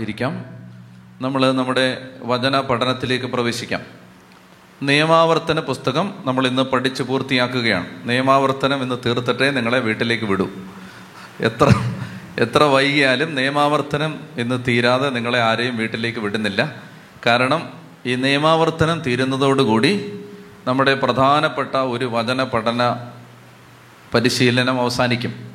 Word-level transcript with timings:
ഇരിക്കാം. 0.00 0.44
നമ്മൾ 1.20 1.52
നമ്മുടെ 1.52 2.08
വചന 2.22 2.60
പഠനത്തിലേക്ക് 2.60 3.26
പ്രവേശിക്കാം. 3.26 3.80
നിയമാവർത്തന 4.82 5.60
പുസ്തകം 5.60 6.14
നമ്മൾ 6.24 6.46
ഇന്ന് 6.46 6.62
പഠിച്ച് 6.62 7.02
പൂർത്തിയാക്കുകയാണ്. 7.02 7.86
നിയമാവർത്തനം 8.04 8.82
ഇന്ന് 8.82 8.94
തീർത്തിട്ടേ 9.06 9.50
നിങ്ങളെ 9.50 9.78
വീട്ടിലേക്ക് 9.78 10.24
വിടൂ. 10.24 10.48
എത്ര 11.40 11.72
എത്ര 12.38 12.62
വൈകിയാലും 12.62 13.34
നിയമാവർത്തനം 13.34 14.20
ഇന്ന് 14.38 14.64
തീരാതെ 14.68 15.10
നിങ്ങളെ 15.10 15.42
ആരെയും 15.42 15.76
വീട്ടിലേക്ക് 15.76 16.18
വിടുന്നില്ല. 16.18 16.74
കാരണം 17.26 17.72
ഈ 18.06 18.14
നിയമാവർത്തനം 18.14 19.00
തീരുന്നതോടുകൂടി 19.00 20.20
നമ്മുടെ 20.66 20.94
പ്രധാനപ്പെട്ട 20.94 21.76
ഒരു 21.76 22.04
വചന 22.04 22.44
പഠന 22.44 22.96
പരിശീലനം 24.14 24.80
അവസാനിക്കും. 24.80 25.45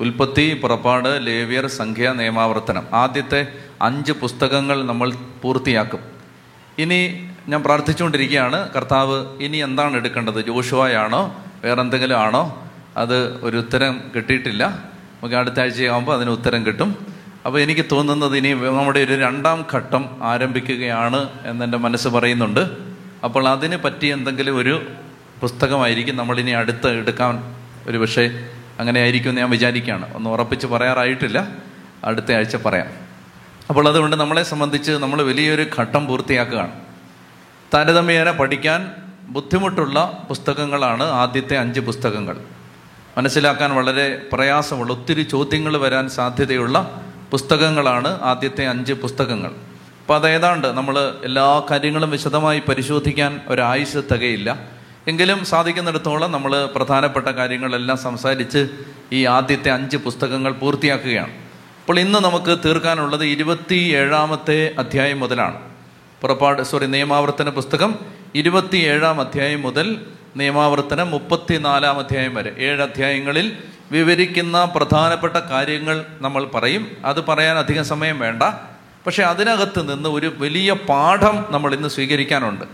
ഉൽപ്പത്തി 0.00 0.54
പുറപ്പാട് 0.54 1.26
ലേവ്യർ 1.26 1.66
സംഖ്യ 1.66 2.12
നിയമാവർത്തനം. 2.16 2.86
ആദ്യത്തെ 2.92 3.46
അഞ്ച് 3.82 4.12
പുസ്തകങ്ങൾ 4.12 4.86
നമ്മൾ 4.86 5.12
പൂർത്തിയാക്കും. 5.42 6.00
ഇനി 6.78 7.28
ഞാൻ 7.48 7.62
പ്രാർത്ഥിച്ചുകൊണ്ടിരിക്കുകയാണ്. 7.62 8.72
കർത്താവ് 8.72 9.42
ഇനി 9.42 9.56
എന്താണ് 9.56 9.96
എടുക്കേണ്ടത്? 9.96 10.46
ജോഷുവായാണോ? 10.46 11.44
വേറെന്തെങ്കിലും 11.64 12.18
ആണോ? 12.18 12.70
അത് 12.96 13.40
ഒരു 13.42 13.56
ഉത്തരം 13.56 14.00
കിട്ടിയിട്ടില്ല. 14.16 14.66
നമുക്ക് 14.66 15.34
അടുത്ത 15.34 15.60
ആഴ്ചയാകുമ്പോൾ 15.60 16.16
അതിന് 16.16 16.30
ഉത്തരം 16.30 16.66
കിട്ടും. 16.66 17.06
അപ്പോൾ 17.46 17.58
എനിക്ക് 17.58 17.84
തോന്നുന്നത് 17.92 18.36
ഇനി 18.36 18.54
നമ്മുടെ 18.54 19.00
ഒരു 19.00 19.12
രണ്ടാം 19.12 19.66
ഘട്ടം 19.72 20.04
ആരംഭിക്കുകയാണ് 20.22 21.28
എന്നെന്റെ 21.44 21.78
മനസ്സ് 21.78 22.08
പറയുന്നുണ്ട്. 22.08 22.70
അപ്പോൾ 23.24 23.48
അതിന് 23.48 23.76
പറ്റിയ 23.76 24.12
എന്തെങ്കിലും 24.12 24.56
ഒരു 24.56 24.82
പുസ്തകമായിരിക്കും 25.40 26.16
നമ്മളിനി 26.16 26.50
അടുത്ത് 26.50 26.88
എടുക്കാൻ 26.88 27.54
ഒരു 27.86 27.98
പക്ഷേ 27.98 28.48
അങ്ങനെ 28.78 29.00
ആയിരിക്കും 29.00 29.30
എന്ന് 29.30 29.40
ഞാൻ 29.40 29.50
വിചാരിക്കുകയാണ്. 29.50 30.14
ഒന്ന് 30.14 30.30
ഉറപ്പിച്ച് 30.30 30.66
പറയാറായിട്ടില്ല. 30.66 31.48
അടുത്ത 32.04 32.32
ആഴ്ച 32.32 32.56
പറയാം. 32.56 32.86
അപ്പോൾ 33.68 33.88
അതുകൊണ്ട് 33.88 34.16
നമ്മളെ 34.16 34.42
സംബന്ധിച്ച് 34.42 34.92
നമ്മൾ 34.92 35.22
വലിയൊരു 35.22 35.66
ഘട്ടം 35.78 36.06
പൂർത്തിയാക്കുകയാണ്. 36.06 36.72
താരതമ്യേന 37.74 38.30
പഠിക്കാൻ 38.30 38.90
ബുദ്ധിമുട്ടുള്ള 39.28 40.24
പുസ്തകങ്ങളാണ് 40.28 41.02
ആദ്യത്തെ 41.02 41.56
അഞ്ച് 41.56 41.80
പുസ്തകങ്ങൾ. 41.80 42.36
മനസ്സിലാക്കാൻ 43.18 43.74
വളരെ 43.74 44.22
പ്രയാസമുള്ള 44.32 44.92
ഒത്തിരി 44.92 45.22
ചോദ്യങ്ങൾ 45.22 45.76
വരാൻ 45.76 46.08
സാധ്യതയുള്ള 46.08 47.02
പുസ്തകങ്ങളാണ് 47.30 48.22
ആദ്യത്തെ 48.22 48.66
അഞ്ച് 48.66 48.92
പുസ്തകങ്ങൾ. 48.92 49.48
അപ്പോൾ 49.48 50.14
അതേതാണ്ട് 50.14 50.68
നമ്മൾ 50.68 51.14
എല്ലാ 51.24 51.62
കാര്യങ്ങളും 51.70 52.10
വിശദമായി 52.10 52.62
പരിശോധിക്കാൻ 52.68 53.40
ഒരായുസ് 53.48 53.98
തികയില്ല. 54.14 54.77
എങ്കിലും 55.08 55.44
സാധിക്കുന്നിടത്തോളം 55.44 56.32
നമ്മൾ 56.32 56.66
പ്രധാനപ്പെട്ട 56.66 57.26
കാര്യങ്ങളെല്ലാം 57.26 57.98
സംസാരിച്ച് 57.98 58.68
ഈ 59.12 59.24
ആദ്യത്തെ 59.24 59.70
അഞ്ച് 59.70 59.96
പുസ്തകങ്ങൾ 59.96 60.52
പൂർത്തിയാക്കുകയാണ്. 60.52 61.32
അപ്പോൾ 61.80 61.98
ഇന്ന് 61.98 62.18
നമുക്ക് 62.18 62.58
തീർക്കാനുള്ളത് 62.64 63.24
ഇരുപത്തി 63.24 63.74
ഏഴാമത്തെ 63.74 64.74
അധ്യായം 64.78 65.20
മുതലാണ്. 65.20 65.60
പുറപ്പാട് 66.20 66.62
സോറി 66.62 66.86
നിയമാവർത്തന 66.86 67.48
പുസ്തകം 67.48 67.94
ഇരുപത്തി 68.34 68.76
ഏഴാം 68.76 69.20
അധ്യായം 69.20 69.62
മുതൽ 69.62 70.00
നിയമാവർത്തനം 70.36 71.10
മുപ്പത്തിനാലാം 71.10 71.98
അധ്യായം 71.98 72.34
വരെ. 72.34 72.54
ഏഴ് 72.58 72.82
അധ്യായങ്ങളിൽ 72.82 73.58
വിവരിക്കുന്ന 73.92 74.64
പ്രധാനപ്പെട്ട 74.64 75.36
കാര്യങ്ങൾ 75.36 76.04
നമ്മൾ 76.20 76.44
പറയും. 76.44 76.96
അത് 77.04 77.24
പറയാൻ 77.24 77.58
അധികം 77.58 77.84
സമയം 77.84 78.18
വേണ്ട. 78.18 78.42
പക്ഷെ 79.06 79.22
അതിനകത്ത് 79.22 79.94
നിന്ന് 79.94 80.08
ഒരു 80.08 80.34
വലിയ 80.38 80.72
പാഠം 80.72 81.44
നമ്മൾ 81.50 81.74
ഇന്ന് 81.74 81.88
സ്വീകരിക്കാനുണ്ട്. 81.88 82.64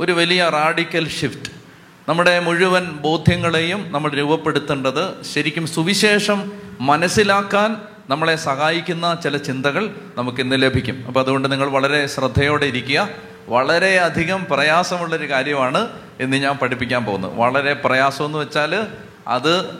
ഒരു 0.00 0.12
വലിയ 0.12 0.50
റാഡിക്കൽ 0.52 1.08
ഷിഫ്റ്റ്. 1.08 1.61
നമ്മുടെ 2.08 2.40
മുഴുവൻ 2.40 2.86
ബോധ്യങ്ങളെയും 2.86 3.92
നമ്മൾ 3.92 4.10
രൂപപ്പെടുത്തേണ്ടത് 4.10 5.22
ശരിക്കും 5.24 5.66
സുവിശേഷം 5.66 6.52
മനസ്സിലാക്കാൻ 6.80 7.76
നമ്മളെ 8.10 8.36
സഹായിക്കുന്ന 8.36 9.18
ചില 9.22 9.36
ചിന്തകൾ 9.36 9.90
നമുക്ക് 10.16 10.40
ഇന്ന് 10.40 10.62
ലഭിക്കും. 10.62 11.04
അപ്പോൾ 11.06 11.20
അതുകൊണ്ട് 11.20 11.52
നിങ്ങൾ 11.52 11.68
വളരെ 11.68 12.06
ശ്രദ്ധയോടെ 12.06 12.66
ഇരിക്കുക. 12.66 13.08
വളരെയധികം 13.48 14.46
പ്രയാസമുള്ളൊരു 14.50 15.30
കാര്യമാണ് 15.30 15.88
ഇന്ന് 16.20 16.36
ഞാൻ 16.36 16.56
പഠിപ്പിക്കാൻ 16.56 17.04
പോകുന്നത്. 17.04 17.34
വളരെ 17.34 17.72
പ്രയാസം 17.72 18.24
എന്ന് 18.24 18.38
വെച്ചാൽ 18.38 18.86
അത് 19.28 19.70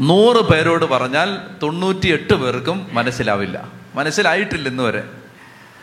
നൂറ് 0.00 0.36
പേരോട് 0.36 0.84
പറഞ്ഞാൽ 0.84 1.38
തൊണ്ണൂറ്റിയെട്ട് 1.62 2.34
പേർക്കും 2.34 2.86
മനസ്സിലാവില്ല. 2.92 3.68
മനസ്സിലായിട്ടില്ല 3.94 4.68
ഇന്ന് 4.68 4.82
വരെ. 4.82 5.04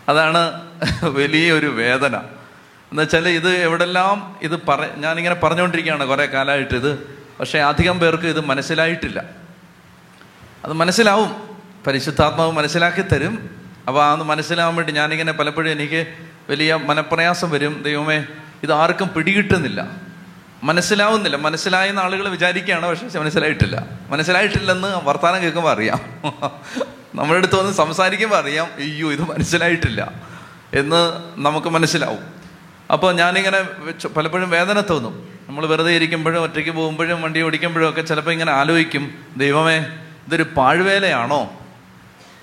അതാണ് 0.09 0.61
വലിയൊരു 1.03 1.67
വേദന. 1.67 2.19
എന്ന് 2.91 3.03
വെച്ചാൽ 3.03 3.27
ഇത് 3.27 3.49
എവിടെല്ലാം 3.49 4.39
ഇത് 4.41 4.67
പറ 4.67 4.85
ഞാനിങ്ങനെ 4.97 5.35
പറഞ്ഞുകൊണ്ടിരിക്കുകയാണ് 5.35 6.07
കുറേ 6.07 6.25
കാലമായിട്ട് 6.25 6.73
ഇത്. 6.73 6.99
പക്ഷേ 7.39 7.59
അധികം 7.59 7.99
പേർക്ക് 7.99 8.23
ഇത് 8.23 8.45
മനസ്സിലായിട്ടില്ല. 8.45 9.23
അത് 10.65 10.73
മനസ്സിലാവും. 10.73 11.47
പരിശുദ്ധാത്മാവ് 11.87 12.51
മനസ്സിലാക്കി 12.51 13.01
തരും. 13.01 13.49
അപ്പോൾ 13.87 14.11
അത് 14.11 14.23
മനസ്സിലാവാൻ 14.23 14.75
വേണ്ടി 14.75 14.91
ഞാനിങ്ങനെ 14.91 15.31
പലപ്പോഴും 15.31 15.71
എനിക്ക് 15.71 16.07
വലിയ 16.49 16.75
മനപ്രയാസം 16.75 17.49
വരും. 17.49 17.81
ദൈവമേ 17.83 18.23
ഇത് 18.63 18.73
ആർക്കും 18.73 19.09
പിടികിട്ടുന്നില്ല. 19.15 19.87
മനസ്സിലാവുന്നില്ല. 20.63 21.37
മനസ്സിലായെന്ന് 21.37 22.01
ആളുകൾ 22.01 22.29
വിചാരിക്കുകയാണ് 22.29 22.85
പക്ഷേ 22.85 23.19
മനസ്സിലായിട്ടില്ല. 23.19 23.85
മനസ്സിലായിട്ടില്ലെന്ന് 24.09 24.87
വർത്തമാനം 25.03 25.41
കേൾക്കുമ്പോൾ 25.41 25.71
അറിയാം. 25.71 25.99
നമ്മുടെ 27.15 27.37
അടുത്ത് 27.37 27.55
വന്ന് 27.55 27.71
സംസാരിക്കുമ്പോൾ 27.71 28.37
അറിയാം 28.37 28.65
അയ്യോ 28.65 29.11
ഇത് 29.11 29.21
മനസ്സിലായിട്ടില്ല 29.21 30.11
എന്ന് 30.73 31.13
നമുക്ക് 31.45 31.67
മനസ്സിലാവും. 31.67 32.46
അപ്പോൾ 32.91 33.15
ഞാനിങ്ങനെ 33.15 33.61
പലപ്പോഴും 34.07 34.49
വേദന 34.49 34.81
തോന്നും. 34.81 35.29
നമ്മൾ 35.47 35.65
വെറുതെ 35.65 35.91
ഇരിക്കുമ്പോഴും 35.91 36.43
ഒറ്റയ്ക്ക് 36.43 36.71
പോകുമ്പോഴും 36.71 37.21
വണ്ടി 37.21 37.41
ഓടിക്കുമ്പോഴും 37.41 37.89
ഒക്കെ 37.89 38.01
ചിലപ്പോൾ 38.01 38.31
ഇങ്ങനെ 38.31 38.51
ആലോചിക്കും 38.51 39.25
ദൈവമേ 39.37 39.77
ഇതൊരു 40.27 40.43
പാഴ്വേലയാണോ? 40.43 41.53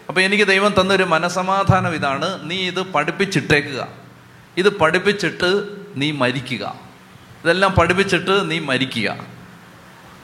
അപ്പോൾ 0.08 0.20
എനിക്ക് 0.20 0.44
ദൈവം 0.44 0.74
തന്നൊരു 0.80 1.02
മനസമാധാനം 1.02 1.94
ഇതാണ്. 1.94 2.50
നീ 2.50 2.56
ഇത് 2.56 2.80
പഠിപ്പിച്ചിട്ടേക്കുക. 2.80 3.88
ഇത് 4.56 4.78
പഠിപ്പിച്ചിട്ട് 4.78 5.68
നീ 5.96 6.10
മരിക്കുക. 6.10 6.74
ഇതെല്ലാം 7.44 7.72
പഠിപ്പിച്ചിട്ട് 7.72 8.50
നീ 8.50 8.58
മരിക്കുക. 8.58 9.16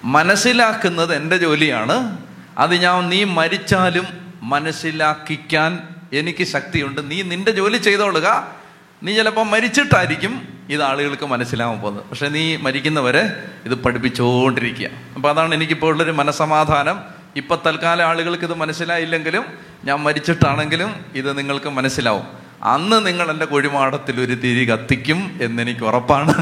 മനസ്സിലാക്കുന്നത് 0.05 1.15
എന്റെ 1.15 1.37
ജോലിയാണ്. 1.37 2.19
അത് 2.59 2.75
ഞാൻ 2.75 3.09
നീ 3.09 3.25
മരിച്ചാലും 3.25 4.07
മനസ്സിലാക്കിക്കാൻ 4.43 5.89
എനിക്ക് 6.13 6.45
ശക്തിയുണ്ട്. 6.45 7.11
നീ 7.11 7.23
നിന്റെ 7.23 7.51
ജോലി 7.51 7.79
ചെയ്തോളുക. 7.79 8.60
നീ 9.03 9.15
ചിലപ്പോൾ 9.17 9.47
മരിച്ചിട്ടായിരിക്കും 9.47 10.49
ഇത് 10.69 10.83
ആളുകൾക്ക് 10.83 11.27
മനസ്സിലാവാൻ 11.27 11.81
പോകുന്നത്. 11.81 12.05
പക്ഷെ 12.05 12.29
നീ 12.29 12.57
മരിക്കുന്നവരെ 12.57 13.45
ഇത് 13.65 13.75
പഠിപ്പിച്ചുകൊണ്ടിരിക്കുക 13.75 14.89
അപ്പോൾ 15.17 15.29
അതാണ് 15.29 15.55
എനിക്കിപ്പോൾ 15.55 15.87
ഉള്ളൊരു 15.87 16.11
മനസമാധാനം. 16.11 17.01
ഇപ്പം 17.37 17.59
തൽക്കാലം 17.67 18.05
ആളുകൾക്ക് 18.05 18.45
ഇത് 18.45 18.55
മനസ്സിലായില്ലെങ്കിലും 18.55 19.45
ഞാൻ 19.85 19.99
മരിച്ചിട്ടാണെങ്കിലും 19.99 21.05
ഇത് 21.15 21.39
നിങ്ങൾക്ക് 21.39 21.69
മനസ്സിലാവും. 21.69 22.27
അന്ന് 22.63 23.07
നിങ്ങൾ 23.07 23.31
എന്റെ 23.31 23.45
കുഴിമാടത്തിൽ 23.45 24.21
ഒരു 24.21 24.35
തിരി 24.35 24.71
കത്തിക്കും 24.71 25.39
എന്നെനിക്ക് 25.43 25.85
ഉറപ്പാണ്. 25.85 26.35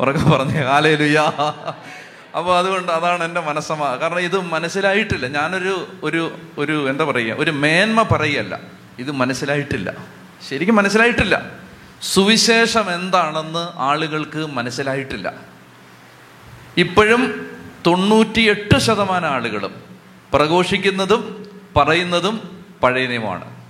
ഉറക്കെ 0.00 0.30
പറഞ്ഞ 0.30 0.64
കാലയിലുയാ 0.64 1.22
അപ്പോൾ 2.38 2.58
അതുകൊണ്ട് 2.58 2.92
അതാണ് 2.92 3.24
എന്റെ 3.24 3.40
മനസ്സമാ 3.40 3.96
കാരണം 3.96 4.20
ഇത് 4.20 4.38
മനസ്സിലായിട്ടില്ല. 4.40 5.26
ഞാനൊരു 5.26 5.88
ഒരു 6.02 6.36
ഒരു 6.58 6.90
എന്താ 6.90 7.04
പറയുക 7.04 7.36
ഒരു 7.38 7.50
മേന്മ 7.50 8.02
പറയല്ല 8.02 8.60
ഇത് 8.98 9.10
മനസ്സിലായിട്ടില്ല. 9.10 9.92
ശരിക്കും 10.48 10.76
മനസ്സിലായിട്ടില്ല. 10.76 11.50
സുവിശേഷം 12.02 12.94
എന്താണെന്ന് 12.94 13.78
ആളുകൾക്ക് 13.78 14.46
മനസ്സിലായിട്ടില്ല. 14.46 15.32
ഇപ്പോഴും 16.76 17.50
തൊണ്ണൂറ്റിയെട്ട് 17.86 18.78
ശതമാനം 18.78 19.28
ആളുകളും 19.28 19.82
പ്രഘോഷിക്കുന്നതും 20.32 21.50
പറയുന്നതും 21.76 22.64
പഴയ 22.82 23.06
നിയമമാണ് 23.06 23.62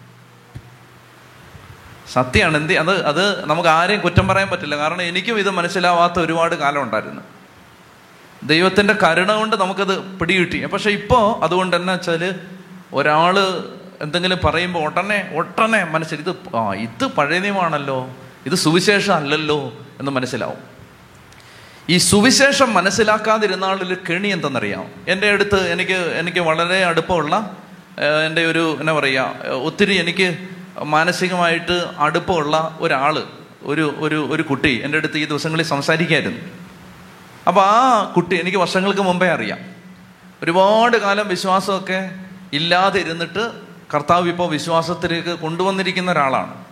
സത്യമാണ് 2.12 2.56
എന്ത് 2.56 2.72
അത് 2.72 3.04
അത് 3.04 3.46
നമുക്ക് 3.46 3.68
ആരെയും 3.68 4.00
കുറ്റം 4.00 4.28
പറയാൻ 4.28 4.48
പറ്റില്ല. 4.48 4.76
കാരണം 4.76 5.02
എനിക്കും 5.02 5.38
ഇത് 5.38 5.50
മനസ്സിലാവാത്ത 5.50 6.18
ഒരുപാട് 6.18 6.54
കാലം 6.54 6.82
ഉണ്ടായിരുന്നു. 6.82 7.22
ദൈവത്തിന്റെ 8.42 8.94
കരുണ 9.02 9.32
കൊണ്ട് 9.32 9.56
നമുക്കത് 9.56 9.98
പിടികിട്ടി. 9.98 10.64
പക്ഷെ 10.66 10.90
ഇപ്പോൾ 10.90 11.44
അതുകൊണ്ട് 11.44 11.76
എന്നാ 11.76 11.92
വെച്ചാൽ 11.92 12.34
ഒരാൾ 12.92 13.38
എന്തെങ്കിലും 14.00 14.38
പറയുമ്പോൾ 14.44 14.84
ഉടനെ 14.84 15.30
ഉടനെ 15.34 15.84
മനസ്സിൽ 15.84 16.18
ഇത് 16.18 16.56
ആ 16.56 16.72
ഇത് 16.74 17.06
പഴയ 17.06 17.38
നിയമമാണല്ലോ 17.38 18.10
ഇത് 18.46 18.54
സുവിശേഷം 18.54 19.14
അല്ലല്ലോ 19.14 19.72
എന്ന് 20.00 20.12
മനസ്സിലാവും. 20.12 20.58
ഈ 21.88 21.96
സുവിശേഷം 21.98 22.74
മനസ്സിലാക്കാതിരുന്നാളൊരു 22.74 23.96
കെണി 24.10 24.28
എന്തെന്നറിയാം? 24.28 24.86
എന്റെ 25.08 25.28
അടുത്ത് 25.28 25.72
എനിക്ക് 25.72 25.92
എനിക്ക് 25.92 26.38
വളരെ 26.38 26.84
അടുപ്പമുള്ള 26.84 27.56
എന്റെ 28.26 28.46
ഒരു 28.46 28.76
എന്നാ 28.80 28.92
പറയുക 28.92 29.48
ഒത്തിരി 29.48 29.94
എനിക്ക് 29.94 30.38
മാനസികമായിട്ട് 30.82 31.84
അടുപ്പമുള്ള 31.98 32.78
ഒരാൾ 32.80 33.22
ഒരു 33.62 33.94
ഒരു 33.98 34.28
ഒരു 34.30 34.42
കുട്ടി 34.42 34.80
എന്റെ 34.84 34.98
അടുത്ത് 34.98 35.18
ഈ 35.18 35.24
ദിവസങ്ങളിൽ 35.24 35.64
സംസാരിക്കായിരുന്നു. 35.64 36.40
അപ്പോൾ 37.48 37.60
ആ 37.60 38.12
കുട്ടി 38.16 38.40
എനിക്ക് 38.40 38.58
വർഷങ്ങൾക്ക് 38.58 39.00
മുമ്പേ 39.00 39.28
അറിയാം. 39.28 39.58
ഒരുപാട് 40.42 40.96
കാലം 40.96 41.28
വിശ്വാസമൊക്കെ 41.28 42.10
ഇല്ലാതെ 42.52 43.00
ഇരുന്നിട്ട് 43.00 43.52
കർത്താവ് 43.94 44.28
ഇപ്പോൾ 44.28 44.50
വിശ്വാസത്തിലേക്ക് 44.50 45.28
കൊണ്ടുവന്നിരിക്കുന്ന 45.28 46.12
ഒരാളാണ്. 46.12 46.71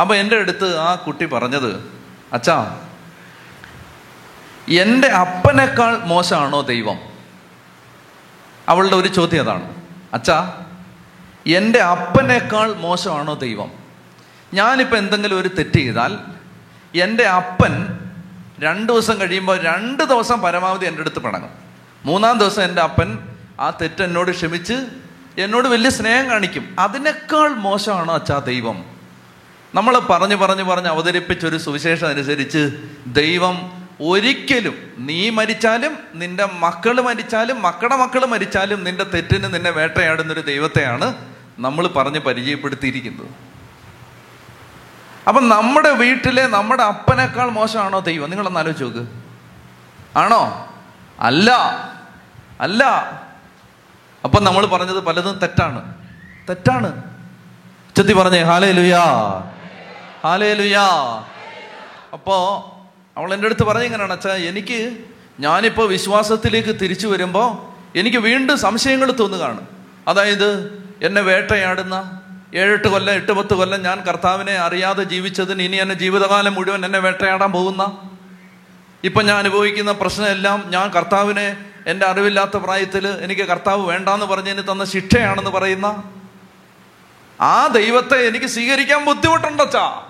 അപ്പോൾ 0.00 0.14
എന്റെ 0.14 0.36
അടുത്ത് 0.36 0.78
ആ 0.78 0.94
കുട്ടി 0.94 1.24
പറഞ്ഞത് 1.24 2.00
അച്ഛാ 2.32 2.80
എന്റെ 4.68 5.08
അപ്പനേക്കാൾ 5.08 5.98
മോശമാണോ 5.98 6.60
ദൈവം? 6.60 6.98
അവളുടെ 8.68 8.96
ഒരു 8.96 9.08
ചോദ്യം 9.08 9.42
അതാണ്. 9.42 9.74
അച്ഛാ 10.14 10.64
എന്റെ 11.46 11.78
അപ്പനേക്കാൾ 11.78 12.74
മോശമാണോ 12.74 13.34
ദൈവം? 13.34 13.70
ഞാനിപ്പോൾ 14.54 14.96
എന്തെങ്കിലും 14.96 15.40
ഒരു 15.40 15.48
തെറ്റ് 15.48 15.70
ചെയ്താൽ 15.70 16.18
എന്റെ 16.94 17.24
അപ്പൻ 17.24 17.98
രണ്ട് 18.58 18.92
ദിവസം 18.92 19.20
കഴിയുമ്പോൾ 19.20 19.60
രണ്ട് 19.62 20.02
ദിവസം 20.02 20.40
പരമാവധി 20.40 20.86
എന്റെ 20.86 21.00
അടുത്ത് 21.00 21.18
പിണങ്ങും 21.18 21.50
മൂന്നാം 22.04 22.38
ദിവസം 22.38 22.62
എന്റെ 22.62 22.82
അപ്പൻ 22.82 23.18
ആ 23.60 23.70
തെറ്റ് 23.70 24.02
എന്നോട് 24.02 24.30
ക്ഷമിച്ച് 24.30 24.86
എന്നോട് 25.38 25.68
വലിയ 25.68 25.90
സ്നേഹം 25.90 26.30
കാണിക്കും. 26.30 26.76
അതിനേക്കാൾ 26.78 27.48
മോശമാണോ 27.48 28.14
അച്ഛാ 28.14 28.38
ദൈവം? 28.38 28.97
നമ്മൾ 29.74 29.98
പറഞ്ഞു 29.98 30.34
പറഞ്ഞു 30.34 30.62
പറഞ്ഞ് 30.62 30.88
അവതരിപ്പിച്ചൊരു 30.88 31.56
സുവിശേഷം 31.56 32.08
അനുസരിച്ച് 32.08 32.72
ദൈവം 33.06 33.86
ഒരിക്കലും 34.00 34.74
നീ 34.98 35.30
മരിച്ചാലും 35.30 35.98
നിന്റെ 36.14 36.48
മക്കൾ 36.58 37.00
മരിച്ചാലും 37.00 37.62
മക്കളുടെ 37.62 37.96
മക്കൾ 37.96 38.24
മരിച്ചാലും 38.24 38.84
നിന്റെ 38.84 39.04
തെറ്റിന് 39.04 39.54
നിന്നെ 39.54 39.70
വേട്ടയാടുന്നൊരു 39.70 40.40
ദൈവത്തെയാണ് 40.40 41.14
നമ്മൾ 41.58 41.86
പറഞ്ഞ് 41.86 42.18
പരിചയപ്പെടുത്തിയിരിക്കുന്നത്. 42.18 43.26
അപ്പം 45.28 45.48
നമ്മുടെ 45.48 45.90
വീട്ടിലെ 45.90 46.46
നമ്മുടെ 46.46 46.82
അപ്പനേക്കാൾ 46.82 47.50
മോശമാണോ 47.50 47.98
ദൈവം? 47.98 48.30
നിങ്ങളൊന്ന് 48.30 48.60
ആലോചിച്ച് 48.60 48.84
നോക്ക്. 48.84 49.06
ആണോ? 50.16 50.68
അല്ല. 51.20 51.50
അല്ല. 52.60 52.84
അപ്പം 54.24 54.44
നമ്മൾ 54.44 54.66
പറഞ്ഞത് 54.66 55.00
പലതും 55.00 55.38
തെറ്റാണ്. 55.38 55.94
തെറ്റാണ്. 56.48 57.02
ചെത്തി 57.96 58.12
പറഞ്ഞേ 58.12 58.42
ഹാലേ 58.42 58.72
ലുയാ 58.72 59.04
ഹാലേ 60.24 60.54
ലുയാ 60.54 60.86
അപ്പോ 62.12 62.36
അവൾ 63.16 63.34
എന്റെ 63.34 63.46
അടുത്ത് 63.46 63.64
പറഞ്ഞ 63.64 63.84
ഇങ്ങനെയാണ് 63.84 64.12
അച്ഛാ 64.12 64.34
എനിക്ക് 64.34 64.96
ഞാനിപ്പോൾ 65.40 65.88
വിശ്വാസത്തിലേക്ക് 65.88 66.80
തിരിച്ചു 66.80 67.06
വരുമ്പോൾ 67.06 67.48
എനിക്ക് 67.98 68.18
വീണ്ടും 68.18 68.58
സംശയങ്ങൾ 68.58 69.10
തോന്നുകയാണ് 69.12 69.66
അതായത് 70.08 70.80
എന്നെ 71.02 71.20
വേട്ടയാടുന്ന 71.20 72.22
ഏഴെട്ട് 72.54 72.88
കൊല്ലം 72.88 73.14
എട്ട് 73.14 73.32
പത്ത് 73.32 73.54
കൊല്ലം 73.54 73.82
ഞാൻ 73.82 74.00
കർത്താവിനെ 74.08 74.54
അറിയാതെ 74.56 75.02
ജീവിച്ചതിന് 75.04 75.62
ഇനി 75.62 75.76
എന്നെ 75.76 75.94
ജീവിതകാലം 75.94 76.54
മുഴുവൻ 76.54 76.84
എന്നെ 76.84 76.98
വേട്ടയാടാൻ 76.98 77.52
പോകുന്ന 77.52 77.82
ഇപ്പം 79.04 79.26
ഞാൻ 79.26 79.36
അനുഭവിക്കുന്ന 79.36 79.92
പ്രശ്നമെല്ലാം 79.92 80.64
ഞാൻ 80.68 80.90
കർത്താവിനെ 80.90 81.56
എന്റെ 81.86 82.06
അറിവില്ലാത്ത 82.06 82.56
പ്രായത്തിൽ 82.56 83.06
എനിക്ക് 83.22 83.42
കർത്താവ് 83.42 83.86
വേണ്ടാന്ന് 83.86 84.26
പറഞ്ഞതിന് 84.26 84.72
തന്ന 84.72 84.84
ശിക്ഷയാണെന്ന് 84.84 85.50
പറയുന്ന 85.50 86.02
ആ 87.40 87.66
ദൈവത്തെ 87.66 88.26
എനിക്ക് 88.28 88.46
സ്വീകരിക്കാൻ 88.46 89.04
ബുദ്ധിമുട്ടുണ്ടച്ചാ 89.04 90.07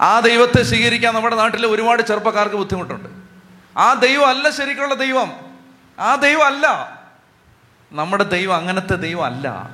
ആ 0.00 0.20
ദൈവത്തെ 0.20 0.62
സ്വീകരിക്കാൻ 0.62 1.14
നമ്മുടെ 1.14 1.36
നാട്ടിൽ 1.36 1.66
ഒരുപാട് 1.66 2.02
ചെറുപ്പക്കാർക്ക് 2.02 2.56
ബുദ്ധിമുട്ടുണ്ട്. 2.56 3.08
ആ 3.78 3.94
ദൈവം 3.94 4.28
അല്ല 4.28 4.50
ശരിക്കുള്ള 4.50 4.94
ദൈവം. 4.94 5.32
ആ 5.98 6.14
ദൈവം 6.14 6.46
അല്ല. 6.46 6.66
നമ്മുടെ 7.92 8.24
ദൈവം 8.24 8.56
അങ്ങനത്തെ 8.56 8.94
ദൈവം 8.94 9.24
അല്ല. 9.24 9.70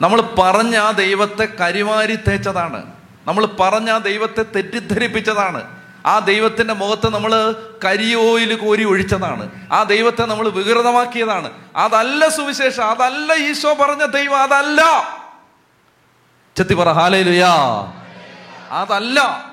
നമ്മൾ 0.00 0.20
പറഞ്ഞ 0.20 0.76
ആ 0.76 0.90
ദൈവത്തെ 0.90 1.44
കരിമാരി 1.44 2.16
തേച്ചതാണ്. 2.16 2.92
നമ്മൾ 3.26 3.46
പറഞ്ഞ 3.46 3.90
ആ 3.90 3.98
ദൈവത്തെ 3.98 4.42
തെറ്റിദ്ധരിപ്പിച്ചതാണ്. 4.42 5.80
ആ 6.06 6.18
ദൈവത്തിന്റെ 6.18 6.74
മുഖത്ത് 6.74 7.08
നമ്മൾ 7.14 7.54
കരിയോയിൽ 7.84 8.56
കോരി 8.56 8.84
ഒഴിച്ചതാണ്. 8.84 9.72
ആ 9.72 9.82
ദൈവത്തെ 9.82 10.22
നമ്മൾ 10.22 10.48
വികൃതമാക്കിയതാണ്. 10.48 11.52
അതല്ല 11.76 12.28
സുവിശേഷം. 12.28 12.90
അതല്ല 12.90 13.34
ഈശോ 13.34 13.74
പറഞ്ഞ 13.74 14.04
ദൈവം. 14.04 14.42
അതല്ല. 14.42 14.80
ചെത്തി 16.56 16.74
പറ 16.74 16.92
ഹാലേലുയാ. 16.92 17.52
അതല്ല. 18.70 19.44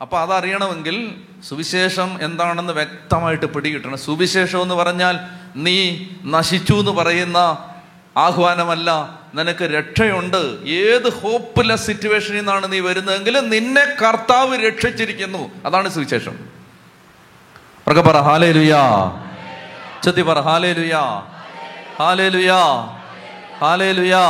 അപ്പൊ 0.00 0.18
അതറിയണമെങ്കിൽ 0.18 1.14
സുവിശേഷം 1.48 2.18
എന്താണെന്ന് 2.22 2.72
വ്യക്തമായിട്ട് 2.72 3.46
പിടികിട്ടണം. 3.46 3.98
സുവിശേഷം 3.98 4.62
എന്ന് 4.62 4.74
പറഞ്ഞാൽ 4.74 5.18
നീ 5.56 5.98
നശിച്ചു 6.24 6.74
എന്ന് 6.74 6.90
പറയുന്ന 6.90 7.36
ആഹ്വാനമല്ല. 8.16 9.20
നിനക്ക് 9.34 9.64
രക്ഷയുണ്ട്. 9.64 10.58
ഏത് 10.66 11.12
ഹോപ്പ്ലെസ് 11.12 11.86
സിറ്റുവേഷനിൽ 11.86 12.36
നിന്നാണ് 12.36 12.72
നീ 12.72 12.80
വരുന്നതെങ്കിൽ 12.80 13.40
നിന്നെ 13.40 13.84
കർത്താവ് 13.84 14.66
രക്ഷിച്ചിരിക്കുന്നു. 14.66 15.50
അതാണ് 15.64 15.88
സുവിശേഷം. 15.88 16.56
ഉറക്കെ 17.86 18.02
പറ 18.02 18.20
ഹാലേ 18.20 18.52
ലുയാ 18.52 19.12
ചെത്തി 20.04 20.22
പറ 20.22 20.40
ഹാലേ 20.40 20.72
ലുയാ 20.72 21.02
ഹാലേ 21.98 22.28
ലുയാ 22.28 22.58
ഹാലേ 23.58 23.92
ലുയാ 23.92 24.28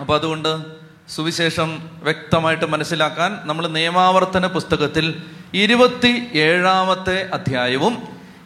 അപ്പൊ 0.00 0.14
അതുകൊണ്ട് 0.14 0.79
സുവിശേഷം 1.14 1.90
വ്യക്തമായിട്ട് 2.02 2.64
മനസ്സിലാക്കാൻ 2.64 3.38
നമ്മൾ 3.42 3.66
നിയമാവർത്തന 3.66 4.46
പുസ്തകത്തിൽ 4.46 5.22
ഇരുപത്തി 5.54 6.28
ഏഴാമത്തെ 6.34 7.30
അധ്യായവും 7.34 7.98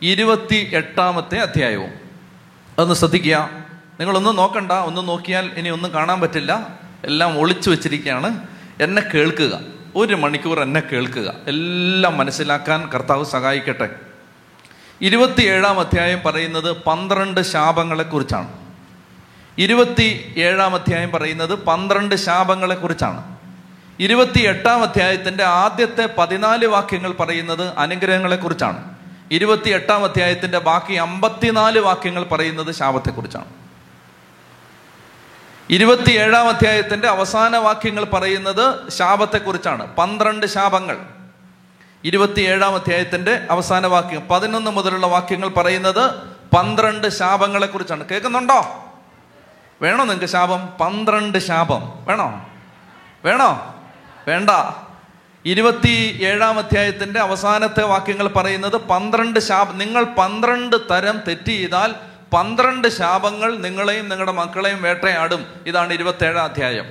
ഇരുപത്തി 0.02 0.70
എട്ടാമത്തെ 0.74 1.38
അധ്യായവും. 1.38 1.90
അതൊന്ന് 2.78 2.94
ശ്രദ്ധിക്കുക. 2.94 3.50
നിങ്ങളൊന്നും 4.00 4.36
നോക്കണ്ട. 4.36 4.72
ഒന്ന് 4.72 5.08
നോക്കിയാൽ 5.08 5.50
ഇനി 5.56 5.68
ഒന്നും 5.68 5.92
കാണാൻ 5.92 6.20
പറ്റില്ല. 6.20 6.66
എല്ലാം 7.04 7.38
ഒളിച്ചു 7.38 7.70
വെച്ചിരിക്കുകയാണ്. 7.70 8.46
എന്നെ 8.80 9.02
കേൾക്കുക. 9.14 9.60
ഒരു 9.96 10.14
മണിക്കൂർ 10.14 10.60
എന്നെ 10.60 10.80
കേൾക്കുക. 10.80 11.34
എല്ലാം 11.46 12.16
മനസ്സിലാക്കാൻ 12.16 12.88
കർത്താവ് 12.88 13.24
സഹായിക്കട്ടെ. 13.24 13.90
ഇരുപത്തിയേഴാം 15.00 15.80
അധ്യായം 15.80 16.20
പറയുന്നത് 16.26 16.76
പന്ത്രണ്ട് 16.76 17.40
ശാപങ്ങളെക്കുറിച്ചാണ്. 17.40 18.63
ഇരുപത്തി 19.58 20.34
ഏഴാം 20.36 20.74
അധ്യായം 20.74 21.10
പറയുന്നത് 21.10 21.54
പന്ത്രണ്ട് 21.54 22.14
ശാപങ്ങളെ 22.14 22.74
കുറിച്ചാണ്. 22.74 23.38
ഇരുപത്തി 24.00 24.40
എട്ടാം 24.40 24.82
അധ്യായത്തിന്റെ 24.82 25.44
ആദ്യത്തെ 25.44 26.08
പതിനാല് 26.18 26.66
വാക്യങ്ങൾ 26.66 27.12
പറയുന്നത് 27.12 27.68
അനുഗ്രഹങ്ങളെക്കുറിച്ചാണ് 27.78 28.94
ഇരുപത്തി 29.30 29.70
എട്ടാം 29.70 30.04
അധ്യായത്തിന്റെ 30.04 30.58
ബാക്കി 30.58 30.94
അമ്പത്തിനാല് 30.94 31.78
വാക്യങ്ങൾ 31.78 32.24
പറയുന്നത് 32.24 32.72
ശാപത്തെക്കുറിച്ചാണ് 32.72 33.44
ഇരുപത്തി 35.70 36.10
ഏഴാം 36.10 36.48
അധ്യായത്തിന്റെ 36.48 37.08
അവസാന 37.08 37.56
വാക്യങ്ങൾ 37.56 38.04
പറയുന്നത് 38.04 38.90
ശാപത്തെക്കുറിച്ചാണ് 38.90 39.96
പന്ത്രണ്ട് 39.96 40.46
ശാപങ്ങൾ. 40.46 40.98
ഇരുപത്തി 42.04 42.40
ഏഴാം 42.40 42.74
അധ്യായത്തിന്റെ 42.74 43.46
അവസാന 43.50 43.86
വാക്യം 43.86 44.28
പതിനൊന്ന് 44.30 44.70
മുതലുള്ള 44.70 45.06
വാക്യങ്ങൾ 45.06 45.48
പറയുന്നത് 45.48 46.10
പന്ത്രണ്ട് 46.56 47.08
ശാപങ്ങളെക്കുറിച്ചാണ് 47.08 48.08
കേൾക്കുന്നുണ്ടോ? 48.08 48.83
വേണോ 49.82 50.04
നിങ്ങൾക്ക് 50.04 50.26
ശാപം? 50.26 50.66
പന്ത്രണ്ട് 50.80 51.38
ശാപം. 51.38 51.92
വേണോ? 52.04 52.48
വേണോ? 53.24 53.74
വേണ്ട. 54.28 54.50
ഇരുപത്തി 55.44 56.18
ഏഴാം 56.22 56.58
അധ്യായത്തിന്റെ 56.58 57.20
അവസാനത്തെ 57.20 57.82
വാക്യങ്ങൾ 57.82 58.28
പറയുന്നത് 58.28 58.76
പന്ത്രണ്ട് 58.76 59.40
ശാപം 59.40 59.78
നിങ്ങൾ 59.78 60.04
പന്ത്രണ്ട് 60.04 60.76
തരം 60.90 61.20
തെറ്റ് 61.28 61.46
ചെയ്താൽ 61.46 61.94
പന്ത്രണ്ട് 62.34 62.88
ശാപങ്ങൾ 62.88 63.56
നിങ്ങളെയും 63.56 64.08
നിങ്ങളുടെ 64.08 64.32
മക്കളെയും 64.32 64.82
വേട്ടയാടും. 64.82 65.46
ഇതാണ് 65.66 65.92
ഇരുപത്തേഴാം 65.92 66.44
അധ്യായം. 66.44 66.86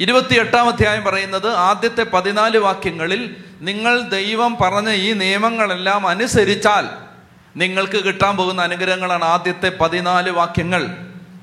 ഇരുപത്തിയെട്ടാം 0.00 0.68
അധ്യായം 0.68 1.04
പറയുന്നത് 1.04 1.54
ആദ്യത്തെ 1.54 2.02
പതിനാല് 2.02 2.58
വാക്യങ്ങളിൽ 2.58 3.36
നിങ്ങൾ 3.60 4.00
ദൈവം 4.00 4.56
പറഞ്ഞ 4.60 4.90
ഈ 4.90 5.12
നിയമങ്ങളെല്ലാം 5.12 6.06
അനുസരിച്ചാൽ 6.06 6.88
നിങ്ങൾക്ക് 7.56 8.04
കിട്ടാൻ 8.04 8.36
പോകുന്ന 8.36 8.62
അനുഗ്രഹങ്ങളാണ് 8.62 9.24
ആദ്യത്തെ 9.24 9.68
പതിനാല് 9.80 10.30
വാക്യങ്ങൾ. 10.30 10.96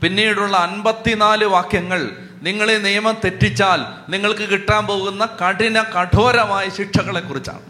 പിന്നീടുള്ള 0.04 0.58
അൻപത്തിനാല് 0.58 1.46
വാക്യങ്ങൾ 1.46 2.12
നിങ്ങളെ 2.42 2.74
നിയമം 2.74 3.18
തെറ്റിച്ചാൽ 3.26 4.12
നിങ്ങൾക്ക് 4.12 4.50
കിട്ടാൻ 4.50 4.88
പോകുന്ന 4.88 5.26
കഠിന 5.26 5.82
കഠോരമായ 5.82 6.70
ശിക്ഷകളെ 6.70 7.20
കുറിച്ചാണ് 7.20 7.62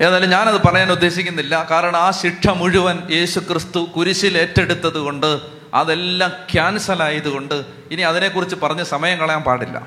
ഏതായാലും 0.00 0.30
ഞാനത് 0.30 0.66
പറയാൻ 0.66 0.92
ഉദ്ദേശിക്കുന്നില്ല. 0.92 1.66
കാരണം 1.70 1.96
ആ 1.96 2.10
ശിക്ഷ 2.10 2.48
മുഴുവൻ 2.48 3.02
യേശു 3.10 3.40
ക്രിസ്തു 3.40 3.78
കുരിശിൽ 3.78 4.38
ഏറ്റെടുത്തത് 4.38 4.98
കൊണ്ട് 4.98 5.40
അതെല്ലാം 5.74 6.32
ക്യാൻസൽ 6.52 7.02
ആയതുകൊണ്ട് 7.02 7.64
ഇനി 7.90 8.02
അതിനെക്കുറിച്ച് 8.02 8.56
പറഞ്ഞ് 8.56 8.84
സമയം 8.84 9.18
കളയാൻ 9.18 9.42
പാടില്ല. 9.42 9.86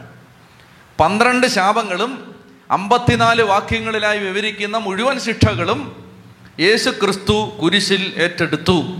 പന്ത്രണ്ട് 0.99 1.47
ശാപങ്ങളും 1.47 2.35
അമ്പത്തിനാല് 2.71 3.41
വാക്യങ്ങളിലായി 3.41 4.19
വിവരിക്കുന്ന 4.19 4.77
മുഴുവൻ 4.77 5.19
ശിക്ഷകളും 5.19 6.08
യേശു 6.59 6.89
ക്രിസ്തു 6.89 7.57
കുരിശിൽ 7.61 8.13
ഏറ്റെടുത്തു. 8.17 8.97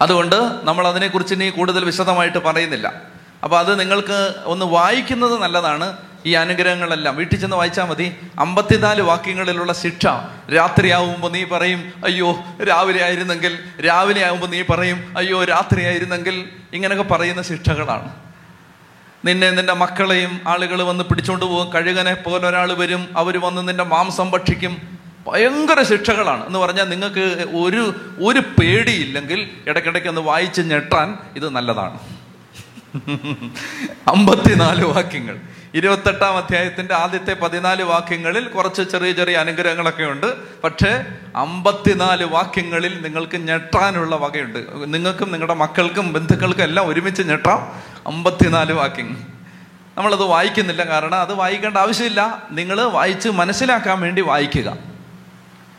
അതുകൊണ്ട് 0.00 0.50
നമ്മൾ 0.62 0.88
അതിനെക്കുറിച്ച് 0.88 1.34
ഇനി 1.34 1.50
കൂടുതൽ 1.50 1.84
വിശദമായിട്ട് 1.84 2.38
പറയുന്നില്ല. 2.38 2.92
അപ്പോൾ 3.44 3.58
അത് 3.58 3.80
നിങ്ങൾക്ക് 3.80 4.34
ഒന്ന് 4.44 4.66
വായിക്കുന്നത് 4.66 5.42
നല്ലതാണ്. 5.42 5.96
ഈ 6.26 6.32
അനുഗ്രഹങ്ങളെല്ലാം. 6.32 7.16
വീട്ടിൽ 7.16 7.40
ചെന്ന് 7.40 7.56
വായിച്ചാൽ 7.56 7.84
മതി. 7.84 8.16
അമ്പത്തിനാല് 8.38 9.02
വാക്യങ്ങളിലുള്ള 9.02 9.72
ശിക്ഷ. 9.72 10.06
രാത്രിയാവുമ്പോൾ 10.54 11.32
നീ 11.32 11.44
പറയും 11.44 11.92
അയ്യോ 12.04 12.38
രാവിലെ 12.68 13.04
ആയിരുന്നെങ്കിൽ 13.04 13.58
രാവിലെ 13.86 14.24
ആവുമ്പോൾ 14.24 14.46
നീ 14.46 14.62
പറയും 14.62 15.14
അയ്യോ 15.18 15.44
രാത്രി 15.44 15.84
ആയിരുന്നെങ്കിൽ 15.84 16.48
ഇങ്ങനെയൊക്കെ 16.72 17.14
പറയുന്ന 17.14 17.42
ശിക്ഷകളാണ്. 17.42 18.10
നിന്നെ 19.24 19.50
നിന്റെ 19.50 19.72
മക്കളെയും 19.72 20.40
ആളുകൾ 20.48 20.82
വന്ന് 20.82 21.04
പിടിച്ചോണ്ട് 21.04 21.44
പോകും. 21.44 21.72
കഴുകനെ 21.72 22.14
പോലെ 22.14 22.48
ഒരാൾ 22.48 22.72
വരും. 22.72 23.08
അവർ 23.16 23.40
വന്ന് 23.40 23.68
നിന്റെ 23.68 23.84
മാംസം 23.84 24.30
ഭക്ഷിക്കും. 24.30 24.93
ഭയങ്കര 25.26 25.82
ശിക്ഷകളാണ്. 25.82 26.46
എന്ന് 26.46 26.58
പറഞ്ഞാൽ 26.58 26.84
നിങ്ങൾക്ക് 26.84 27.46
ഒരു 27.56 27.94
ഒരു 28.22 28.40
പേടിയില്ലെങ്കിൽ 28.40 29.50
ഇടയ്ക്കിടയ്ക്ക് 29.66 30.08
ഒന്ന് 30.08 30.20
വായിച്ച് 30.20 30.62
ഞെട്ടാൻ 30.62 31.18
ഇത് 31.36 31.48
നല്ലതാണ്. 31.48 31.98
അമ്പത്തിനാല് 34.08 34.84
വാക്യങ്ങൾ. 34.84 35.40
ഇരുപത്തെട്ടാം 35.74 36.36
അധ്യായത്തിന്റെ 36.36 36.94
ആദ്യത്തെ 36.94 37.34
പതിനാല് 37.34 37.82
വാക്യങ്ങളിൽ 37.82 38.48
കുറച്ച് 38.48 38.82
ചെറിയ 38.82 39.12
ചെറിയ 39.12 39.36
അനുഗ്രഹങ്ങളൊക്കെ 39.36 40.04
ഉണ്ട്. 40.04 40.60
പക്ഷേ 40.62 41.04
അമ്പത്തിനാല് 41.36 42.24
വാക്യങ്ങളിൽ 42.24 43.02
നിങ്ങൾക്ക് 43.02 43.36
ഞെട്ടാനുള്ള 43.36 44.16
വകയുണ്ട്. 44.16 44.58
നിങ്ങൾക്കും 44.94 45.32
നിങ്ങളുടെ 45.32 45.54
മക്കൾക്കും 45.54 46.12
ബന്ധുക്കൾക്കും 46.12 46.62
എല്ലാം 46.62 46.88
ഒരുമിച്ച് 46.88 47.22
ഞെട്ടാം. 47.22 47.82
അമ്പത്തിനാല് 48.06 48.72
വാക്യങ്ങൾ 48.72 49.16
നമ്മളത് 49.96 50.22
വായിക്കുന്നില്ല 50.22 50.82
കാരണം 50.82 51.14
അത് 51.14 51.34
വായിക്കേണ്ട 51.34 51.76
ആവശ്യമില്ല. 51.76 52.42
നിങ്ങൾ 52.50 52.82
വായിച്ച് 52.82 53.28
മനസ്സിലാക്കാൻ 53.28 54.00
വേണ്ടി 54.00 54.22
വായിക്കുക. 54.22 54.93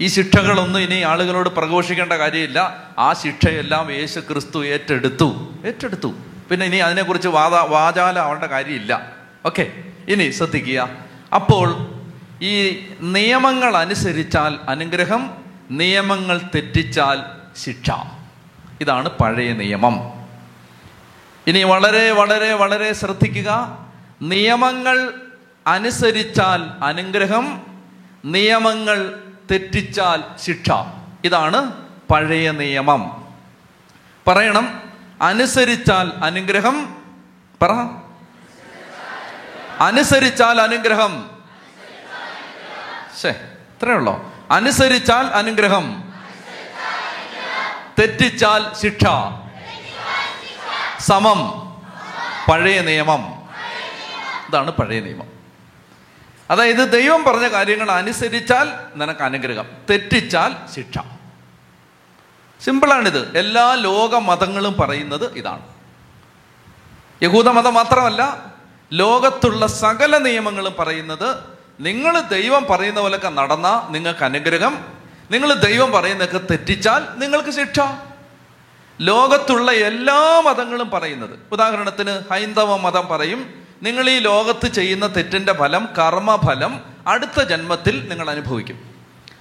ഈ 0.02 0.08
ശിക്ഷകളൊന്നും 0.08 0.80
ഇനി 0.80 1.02
ആളുകളോട് 1.02 1.50
പ്രഘോഷിക്കേണ്ട 1.50 2.14
കാര്യമില്ല. 2.14 2.84
ആ 3.00 3.14
ശിക്ഷയെല്ലാം 3.14 3.92
യേശു 3.92 4.20
ക്രിസ്തു 4.20 4.66
ഏറ്റെടുത്തു. 4.66 5.54
ഏറ്റെടുത്തു. 5.66 6.14
പിന്നെ 6.52 6.66
ഇനി 6.66 6.76
അതിനെക്കുറിച്ച് 6.76 7.28
വാദ 7.28 7.54
വാചാല 7.54 8.20
ആവേണ്ട 8.20 8.44
കാര്യമില്ല. 8.44 9.12
ഓക്കെ 9.46 9.72
ഇനി 10.10 10.32
ശ്രദ്ധിക്കുക. 10.32 10.90
അപ്പോൾ 11.36 11.88
ഈ 12.42 12.86
നിയമങ്ങൾ 13.02 13.78
അനുസരിച്ചാൽ 13.78 14.58
അനുഗ്രഹം 14.70 15.32
നിയമങ്ങൾ 15.72 16.42
തെറ്റിച്ചാൽ 16.56 17.24
ശിക്ഷ. 17.58 17.92
ഇതാണ് 18.82 19.10
പഴയ 19.10 19.54
നിയമം. 19.54 20.26
ഇനി 21.48 21.64
വളരെ 21.64 22.12
വളരെ 22.12 22.54
വളരെ 22.54 22.94
ശ്രദ്ധിക്കുക. 22.94 23.78
നിയമങ്ങൾ 24.22 25.14
അനുസരിച്ചാൽ 25.68 26.84
അനുഗ്രഹം 26.84 27.62
നിയമങ്ങൾ 28.26 29.25
തെറ്റിച്ചാൽ 29.52 30.24
ശിക്ഷ. 30.44 30.70
ഇതാണ് 31.24 31.72
പഴയ 32.12 32.52
നിയമം. 32.52 33.28
പറയണം 34.28 34.82
അനുസരിച്ചാൽ 35.22 36.12
അനുഗ്രഹം. 36.24 36.96
പറ. 37.62 37.72
അനുസരിച്ചാൽ 39.84 40.62
അനുഗ്രഹം. 40.62 41.30
ശേ 43.22 43.30
ഇത്രയേ 43.30 43.96
ഉള്ളോ? 43.96 44.34
അനുസരിച്ചാൽ 44.52 45.26
അനുഗ്രഹം. 45.28 46.14
തെറ്റിച്ചാൽ 48.00 48.74
ശിക്ഷ. 48.74 49.04
സമം. 51.00 51.66
പഴയ 52.52 52.82
നിയമം. 52.82 53.50
ഇതാണ് 54.50 54.72
പഴയ 54.72 55.00
നിയമം. 55.00 55.35
അതായത് 56.50 56.92
ദൈവം 56.92 57.24
പറഞ്ഞ 57.24 57.48
കാര്യങ്ങൾ 57.48 57.92
അനുസരിച്ചാൽ 57.92 58.70
നിനക്ക് 58.96 59.22
അനുഗ്രഹം 59.22 59.66
തെറ്റിച്ചാൽ 59.90 60.56
ശിക്ഷ. 60.76 60.98
സിമ്പിളാണിത്. 62.64 63.38
എല്ലാ 63.38 63.74
ലോക 63.74 64.16
മതങ്ങളും 64.16 64.76
പറയുന്നത് 64.80 65.34
ഇതാണ്. 65.34 65.62
യഹൂദമതം 67.24 67.74
മാത്രമല്ല 67.74 68.54
ലോകത്തുള്ള 68.94 69.68
സകല 69.68 70.18
നിയമങ്ങളും 70.18 70.76
പറയുന്നത് 70.80 71.38
നിങ്ങൾ 71.80 72.20
ദൈവം 72.20 72.66
പറയുന്ന 72.70 73.02
പോലൊക്കെ 73.02 73.30
നടന്നാൽ 73.30 73.92
നിങ്ങൾക്ക് 73.92 74.24
അനുഗ്രഹം 74.24 74.86
നിങ്ങൾ 75.32 75.54
ദൈവം 75.54 75.92
പറയുന്നതൊക്കെ 75.92 76.38
തെറ്റിച്ചാൽ 76.38 77.08
നിങ്ങൾക്ക് 77.18 77.50
ശിക്ഷ. 77.50 77.80
ലോകത്തുള്ള 79.02 79.72
എല്ലാ 79.72 80.42
മതങ്ങളും 80.46 80.90
പറയുന്നത്. 80.90 81.40
ഉദാഹരണത്തിന് 81.52 82.34
ഹൈന്ദവ 82.34 82.78
മതം 82.78 83.08
പറയും 83.08 83.65
നിങ്ങൾ 83.84 84.10
ഈ 84.10 84.20
ലോകത്ത് 84.20 84.68
ചെയ്യുന്ന 84.68 85.16
തെറ്റിന്റെ 85.16 85.54
ഫലം 85.54 85.90
കർമ്മഫലം 85.98 86.82
അടുത്ത 87.08 87.44
ജന്മത്തിൽ 87.44 88.08
നിങ്ങൾ 88.10 88.30
അനുഭവിക്കും. 88.30 88.96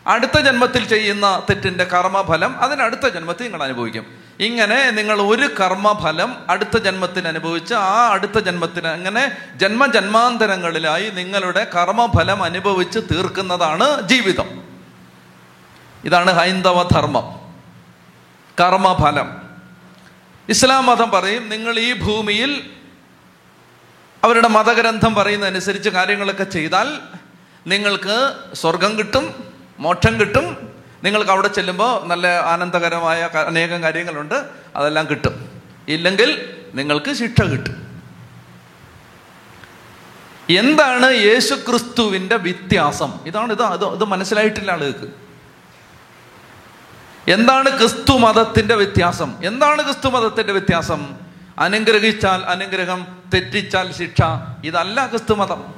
അടുത്ത 0.06 0.38
ജന്മത്തിൽ 0.38 0.88
ചെയ്യുന്ന 0.88 1.42
തെറ്റിന്റെ 1.50 1.84
കർമ്മഫലം 1.84 2.60
അതിന് 2.60 2.82
അടുത്ത 2.82 3.08
ജന്മത്തിൽ 3.08 3.44
നിങ്ങൾ 3.44 3.62
അനുഭവിക്കും. 3.62 4.06
ഇങ്ങനെ 4.40 4.90
നിങ്ങൾ 4.90 5.22
ഒരു 5.22 5.54
കർമ്മഫലം 5.60 6.36
അടുത്ത 6.50 6.78
ജന്മത്തിൽ 6.78 7.28
അനുഭവിച്ച് 7.28 7.74
ആ 7.74 8.08
അടുത്ത 8.12 8.38
ജന്മത്തിന് 8.38 8.86
അങ്ങനെ 8.86 9.36
ജന്മജന്മാന്തരങ്ങളിലായി 9.56 11.10
നിങ്ങളുടെ 11.10 11.64
കർമ്മഫലം 11.64 12.42
അനുഭവിച്ച് 12.42 12.98
തീർക്കുന്നതാണ് 12.98 14.02
ജീവിതം. 14.02 14.62
ഇതാണ് 16.04 16.30
ഹൈന്ദവ 16.30 16.82
ധർമ്മം. 16.82 17.40
കർമ്മഫലം. 18.60 19.42
ഇസ്ലാം 20.48 20.86
മതം 20.86 21.10
പറയും 21.10 21.48
നിങ്ങൾ 21.48 21.78
ഈ 21.78 21.92
ഭൂമിയിൽ 21.92 22.70
അവരുടെ 24.24 24.48
മതഗ്രന്ഥം 24.48 25.14
പറയുന്നതനുസരിച്ച് 25.14 25.88
കാര്യങ്ങളൊക്കെ 25.88 26.44
ചെയ്താൽ 26.44 26.98
നിങ്ങൾക്ക് 27.66 28.34
സ്വർഗം 28.54 28.98
കിട്ടും 28.98 29.52
മോക്ഷം 29.78 30.20
കിട്ടും. 30.20 30.72
നിങ്ങൾക്ക് 31.04 31.30
അവിടെ 31.30 31.48
ചെല്ലുമ്പോൾ 31.48 32.06
നല്ല 32.06 32.26
ആനന്ദകരമായ 32.26 33.22
അനേകം 33.22 33.82
കാര്യങ്ങളുണ്ട് 33.82 34.44
അതെല്ലാം 34.76 35.06
കിട്ടും. 35.10 35.62
ഇല്ലെങ്കിൽ 35.88 36.54
നിങ്ങൾക്ക് 36.74 37.12
ശിക്ഷ 37.12 37.42
കിട്ടും. 37.42 38.00
എന്താണ് 40.50 41.12
യേശു 41.12 41.54
ക്രിസ്തുവിന്റെ 41.54 42.36
വ്യത്യാസം? 42.36 43.12
ഇതാണ് 43.26 43.52
ഇത് 43.52 43.62
അത് 43.62 43.94
ഇത് 43.94 44.04
മനസ്സിലായിട്ടില്ല 44.04 44.70
ആളുകൾക്ക്. 44.70 45.12
എന്താണ് 47.30 47.78
ക്രിസ്തു 47.78 48.12
മതത്തിന്റെ 48.12 48.74
വ്യത്യാസം? 48.74 49.34
എന്താണ് 49.44 49.82
ക്രിസ്തു 49.82 50.08
മതത്തിന്റെ 50.08 50.52
വ്യത്യാസം? 50.52 51.16
അനുഗ്രഹിച്ചാൽ 51.58 52.42
അനുഗ്രഹം 52.42 53.23
തെറ്റിച്ചാൽ 53.34 53.92
ശിക്ഷ. 53.92 54.20
ഇതല്ല 54.64 55.06
ക്രിസ്തുമതം. 55.06 55.74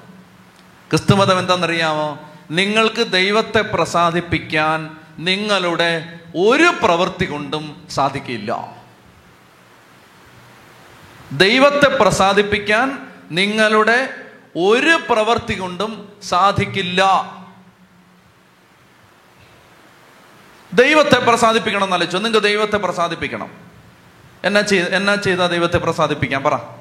ക്രിസ്തുമതം 0.90 1.38
എന്താണെന്നറിയാമോ? 1.38 2.18
നിങ്ങൾക്ക് 2.50 3.12
ദൈവത്തെ 3.12 3.60
പ്രസാദിപ്പിക്കാൻ 3.60 4.96
നിങ്ങളുടെ 5.18 6.18
ഒരു 6.36 6.72
പ്രവൃത്തി 6.82 7.24
കൊണ്ടും 7.24 7.86
സാധിക്കില്ല. 7.90 8.76
ദൈവത്തെ 11.32 11.96
പ്രസാദിപ്പിക്കാൻ 11.96 13.08
നിങ്ങളുടെ 13.30 14.08
ഒരു 14.56 14.98
പ്രവൃത്തി 15.10 15.54
കൊണ്ടും 15.54 16.12
സാധിക്കില്ല. 16.22 17.02
ദൈവത്തെ 20.74 21.16
പ്രസാദിപ്പിക്കണം 21.16 21.84
എന്നാലോചിച്ചു 21.84 22.18
നിങ്ങൾക്ക് 22.18 22.46
ദൈവത്തെ 22.46 22.76
പ്രസാദിപ്പിക്കണം. 22.76 23.50
എന്നാ 24.44 24.60
ചെയ് 24.60 24.80
എന്നാ 24.80 25.14
ചെയ്താൽ 25.14 25.46
ദൈവത്തെ 25.46 25.78
പ്രസാദിപ്പിക്കാം 25.78 26.42
പറ. 26.42 26.75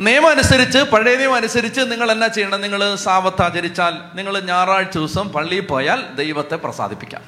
നിയമം 0.00 0.30
അനുസരിച്ച് 0.30 0.78
പഴയ 0.78 1.16
നിയമം 1.16 1.34
അനുസരിച്ച് 1.34 1.80
നിങ്ങൾ 1.80 2.12
എന്നാ 2.12 2.26
ചെയ്യണം? 2.26 2.60
നിങ്ങൾ 2.60 2.96
സാവത്ത് 2.96 3.42
ആചരിച്ചാൽ 3.42 3.94
നിങ്ങൾ 4.14 4.40
ഞായറാഴ്ച 4.40 4.98
ദിവസം 4.98 5.28
പള്ളിയിൽ 5.28 5.60
പോയാൽ 5.60 6.06
ദൈവത്തെ 6.14 6.56
പ്രസാദിപ്പിക്കാം. 6.56 7.22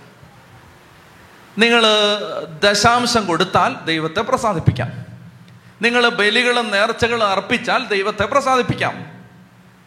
നിങ്ങൾ 1.59 1.83
ദശാംശം 2.65 3.27
കൊടുത്താൽ 3.27 3.77
ദൈവത്തെ 3.85 4.21
പ്രസാദിപ്പിക്കാം. 4.21 4.93
നിങ്ങൾ 5.83 6.09
ബലികളും 6.09 6.71
നേർച്ചകളും 6.71 7.27
അർപ്പിച്ചാൽ 7.27 7.87
ദൈവത്തെ 7.87 8.25
പ്രസാദിപ്പിക്കാം. 8.25 9.07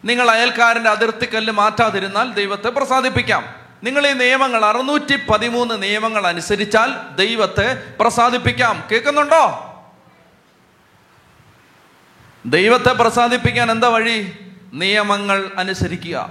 നിങ്ങൾ 0.04 0.30
അയൽക്കാരന്റെ 0.30 0.90
അതിർത്തിക്കല്ല് 0.90 1.52
മാറ്റാതിരുന്നാൽ 1.52 2.32
ദൈവത്തെ 2.32 2.68
പ്രസാദിപ്പിക്കാം. 2.68 3.54
നിങ്ങൾ 3.84 4.06
ഈ 4.06 4.12
നിയമങ്ങൾ 4.12 4.64
അറുന്നൂറ്റി 4.64 5.18
പതിമൂന്ന് 5.30 5.82
നിയമങ്ങൾ 5.82 6.26
അനുസരിച്ചാൽ 6.26 7.16
ദൈവത്തെ 7.16 7.82
പ്രസാദിപ്പിക്കാം. 8.00 8.84
കേൾക്കുന്നുണ്ടോ? 8.92 9.66
ദൈവത്തെ 12.46 12.92
പ്രസാദിപ്പിക്കാൻ 12.92 13.70
എന്താ 13.70 13.88
വഴി? 13.88 14.38
നിയമങ്ങൾ 14.72 15.50
അനുസരിക്കുക. 15.56 16.30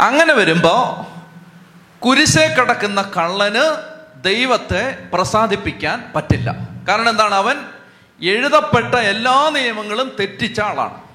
അങ്ങനെ 0.00 0.32
വരുമ്പോ 0.32 1.06
കുരിശെ 2.06 2.54
കിടക്കുന്ന 2.58 3.02
കള്ളന് 3.02 3.92
ദൈവത്തെ 4.22 5.08
പ്രസാദിപ്പിക്കാൻ 5.14 6.12
പറ്റില്ല. 6.16 6.54
കാരണം 6.88 7.08
എന്താണ്? 7.08 7.34
അവൻ 7.34 7.66
എഴുതപ്പെട്ട 8.22 8.94
എല്ലാ 8.94 9.50
നിയമങ്ങളും 9.50 10.16
തെറ്റിച്ച 10.20 10.60
ആളാണ്. 10.60 11.08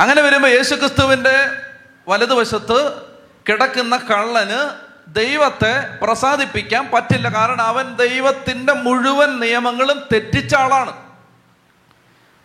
അങ്ങനെ 0.00 0.22
വരുമ്പോൾ 0.22 0.48
യേശുക്രിസ്തുവിന്റെ 0.48 1.62
വലതുവശത്ത് 2.08 3.02
കിടക്കുന്ന 3.48 3.96
കള്ളന് 3.96 4.89
ദൈവത്തെ 5.08 5.98
പ്രസാദിപ്പിക്കാൻ 6.02 6.90
പറ്റില്ല. 6.94 7.34
കാരണം 7.34 7.62
അവൻ 7.62 7.96
ദൈവത്തിന്റെ 7.96 8.72
മുഴുവൻ 8.72 9.40
നിയമങ്ങളും 9.40 10.02
തെറ്റിച്ച 10.12 10.54
ആളാണ്. 10.54 11.10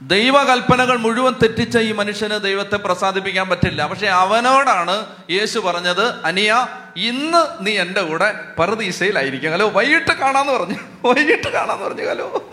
ദൈവകൽപ്പനകൾ 0.01 0.97
മുഴുവൻ 0.97 1.33
തെറ്റിച്ച 1.33 1.77
ഈ 1.77 1.91
മനുഷ്യന് 1.91 2.41
ദൈവത്തെ 2.41 2.75
പ്രസാദിപ്പിക്കാൻ 2.75 3.49
പറ്റില്ല. 3.49 3.87
പക്ഷെ 3.87 4.07
അവനോടാണ് 4.07 5.05
യേശു 5.29 5.59
പറഞ്ഞത് 5.59 6.25
അനിയ 6.25 6.67
ഇന്ന് 6.95 7.67
നീ 7.67 7.77
എന്റെ 7.77 8.01
കൂടെ 8.01 8.43
പരദീസയിലായിരിക്കും. 8.59 9.51
ഹലോ 9.51 9.69
വൈകിട്ട് 9.69 10.11
കാണാന്ന് 10.11 10.53
പറഞ്ഞു. 10.53 10.75
വൈകിട്ട് 11.05 11.47
കാണാന്ന് 11.47 11.85
പറഞ്ഞു. 11.85 12.09
ഹലോ. 12.09 12.51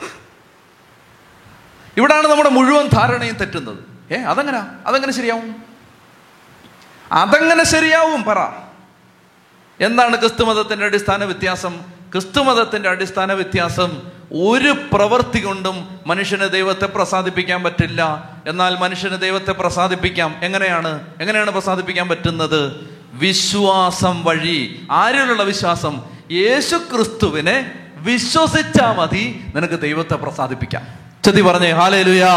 ഇവിടാണ് 1.96 2.28
നമ്മുടെ 2.28 2.48
മുഴുവൻ 2.48 2.88
ധാരണയും 2.88 3.34
തെറ്റുന്നത്. 3.34 3.78
ഏ 4.12 4.16
അതെങ്ങനാ? 4.16 4.78
അതെങ്ങനെ 4.86 5.12
ശരിയാവും? 5.12 5.62
അതെങ്ങനെ 7.12 7.64
ശരിയാവും 7.64 8.24
പറ. 8.24 8.38
എന്താണ് 9.80 10.18
ക്രിസ്തു 10.18 10.44
മതത്തിന്റെ 10.44 10.86
അടിസ്ഥാന 10.86 11.24
വ്യത്യാസം? 11.24 11.80
ക്രിസ്തു 12.12 12.40
മതത്തിന്റെ 12.40 12.88
അടിസ്ഥാന 12.88 13.32
വ്യത്യാസം 13.32 14.02
ഒരു 14.32 14.74
പ്രവൃത്തി 14.92 15.40
കൊണ്ടും 15.40 16.00
മനുഷ്യന് 16.06 16.50
ദൈവത്തെ 16.50 16.86
പ്രസാദിപ്പിക്കാൻ 16.86 17.62
പറ്റില്ല. 17.62 18.30
എന്നാൽ 18.48 18.76
മനുഷ്യന് 18.78 19.20
ദൈവത്തെ 19.20 19.52
പ്രസാദിപ്പിക്കാം. 19.52 20.34
എങ്ങനെയാണ്? 20.42 21.06
എങ്ങനെയാണ് 21.20 21.50
പ്രസാദിപ്പിക്കാൻ 21.50 22.08
പറ്റുന്നത്? 22.08 22.90
വിശ്വാസം 23.12 24.24
വഴി. 24.24 24.86
ആരിലുള്ള 24.90 25.42
വിശ്വാസം? 25.42 26.02
യേശു 26.30 26.76
ക്രിസ്തുവിനെ 26.76 27.88
വിശ്വസിച്ചാ 27.94 28.92
മതി 28.92 29.40
നിനക്ക് 29.54 29.80
ദൈവത്തെ 29.80 30.14
പ്രസാദിപ്പിക്കാം. 30.14 30.82
ചതി 31.24 31.40
പറഞ്ഞേ 31.40 31.70
ഹാലേലുയാ. 31.70 32.30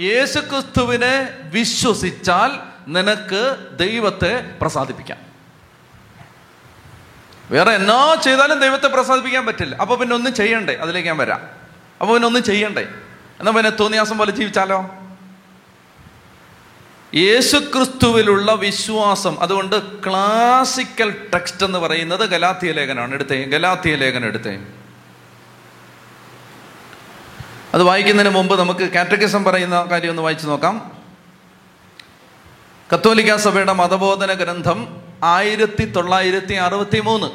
യേശുക്രിസ്തുവിനെ 0.00 1.28
വിശ്വസിച്ചാൽ 1.42 2.50
നിനക്ക് 2.88 3.56
ദൈവത്തെ 3.78 4.50
പ്രസാദിപ്പിക്കാം. 4.60 5.31
വേറെ 7.52 7.70
എന്നോ 7.70 8.14
ചെയ്താലും 8.14 8.60
ദൈവത്തെ 8.60 8.86
പ്രസാദിപ്പിക്കാൻ 8.86 9.46
പറ്റില്ല. 9.46 9.76
അപ്പൊ 9.76 9.96
പിന്നെ 9.96 10.16
ഒന്നും 10.16 10.34
ചെയ്യണ്ടേ? 10.34 10.74
അതിലേക്ക് 10.74 11.08
ഞാൻ 11.08 11.16
വരാം. 11.16 11.40
അപ്പൊ 12.00 12.14
പിന്നെ 12.14 12.26
ഒന്നും 12.26 12.42
ചെയ്യണ്ടേ? 12.42 12.82
എന്നാ 13.40 13.52
പിന്നെ 13.52 13.70
തോന്നിയാസം 13.70 14.18
പോലെ 14.18 14.30
ജീവിച്ചാലോ? 14.30 14.90
യേശുക്രിസ്തുവിലുള്ള 17.14 18.52
വിശ്വാസം 18.52 19.40
അതുകൊണ്ട് 19.40 20.02
ക്ലാസിക്കൽ 20.06 21.28
ടെക്സ്റ്റ് 21.34 21.64
എന്ന് 21.64 21.78
പറയുന്നത് 21.78 22.20
ഗലാത്തിയ 22.20 22.72
ലേഖനാണ് 22.72 23.14
എടുത്തേ 23.14 23.44
ഗലാത്തിയ 23.44 23.94
ലേഖനം 23.94 24.26
എടുത്തേ. 24.26 24.58
അത് 27.74 27.82
വായിക്കുന്നതിന് 27.82 28.34
മുമ്പ് 28.34 28.58
നമുക്ക് 28.58 28.92
കാറ്റഗിസം 28.92 29.44
പറയുന്ന 29.44 29.86
കാര്യം 29.90 30.10
ഒന്ന് 30.10 30.22
വായിച്ചു 30.22 30.46
നോക്കാം. 30.46 31.02
കത്തോലിക്ക 32.94 33.36
സഭയുടെ 33.36 33.72
മതബോധന 33.72 34.32
ഗ്രന്ഥം 34.32 35.01
ആയിരത്തി 35.22 35.84
തൊള്ളായിരത്തി 35.84 36.54
അറുപത്തി 36.54 37.00
മൂന്ന് 37.00 37.26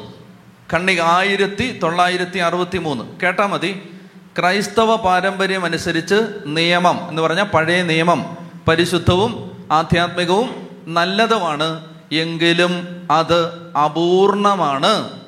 കണ്ണിക 0.74 1.00
ആയിരത്തി 1.00 1.78
തൊള്ളായിരത്തി 1.82 2.38
അറുപത്തി 2.38 2.78
മൂന്ന് 2.78 3.04
കേട്ടാ 3.22 3.46
മതി. 3.46 3.96
ക്രൈസ്തവ 4.38 4.96
പാരമ്പര്യം 4.96 5.64
അനുസരിച്ച് 5.64 6.26
നിയമം 6.46 7.08
എന്ന് 7.08 7.22
പറഞ്ഞാൽ 7.22 7.44
പഴയ 7.44 7.82
നിയമം. 7.82 8.36
പരിശുദ്ധവും 8.68 9.50
ആധ്യാത്മികവും 9.72 10.68
നല്ലതുമാണ്. 10.86 11.84
എങ്കിലും 12.12 13.06
അത് 13.10 13.72
അപൂർണമാണ്. 13.76 15.20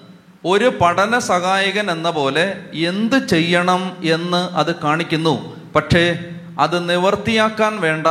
ഒരു 0.44 0.78
പഠന 0.80 1.18
സഹായകൻ 1.18 1.90
എന്ന 1.90 2.10
പോലെ 2.10 2.64
എന്ത് 2.74 3.28
ചെയ്യണം 3.28 3.96
എന്ന് 4.04 4.56
അത് 4.56 4.74
കാണിക്കുന്നു. 4.74 5.56
പക്ഷേ 5.74 6.18
അത് 6.58 6.90
നിവർത്തിയാക്കാൻ 6.90 7.80
വേണ്ട 7.80 8.06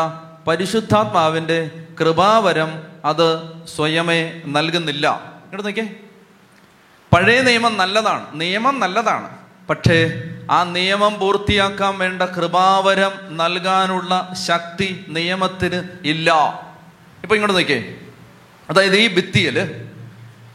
പരിശുദ്ധാത്മാവിന്റെ 0.47 1.71
കൃപാവരം 1.99 2.88
അത് 3.05 3.51
സ്വയമേ 3.67 4.41
നൽകുന്നില്ല. 4.45 5.07
ഇങ്ങോട്ട് 5.43 5.65
നോക്കിയേ. 5.65 5.89
പഴയ 7.13 7.41
നിയമം 7.41 7.77
നല്ലതാണ്. 7.77 8.25
നിയമം 8.33 8.79
നല്ലതാണ്. 8.79 9.29
പക്ഷേ 9.69 10.23
ആ 10.51 10.63
നിയമം 10.63 11.19
പൂർത്തിയാക്കാൻ 11.19 11.97
വേണ്ട 11.97 12.21
കൃപാവരം 12.21 13.37
നൽകാനുള്ള 13.37 14.33
ശക്തി 14.45 15.05
നിയമത്തിന് 15.09 15.81
ഇല്ല. 16.05 16.33
ഇപ്പൊ 17.23 17.35
ഇങ്ങോട്ട് 17.35 17.57
നോക്കിയേ. 17.57 17.95
അതായത് 18.69 18.95
ഈ 18.95 19.07
ഭിത്തിയൽ 19.07 19.85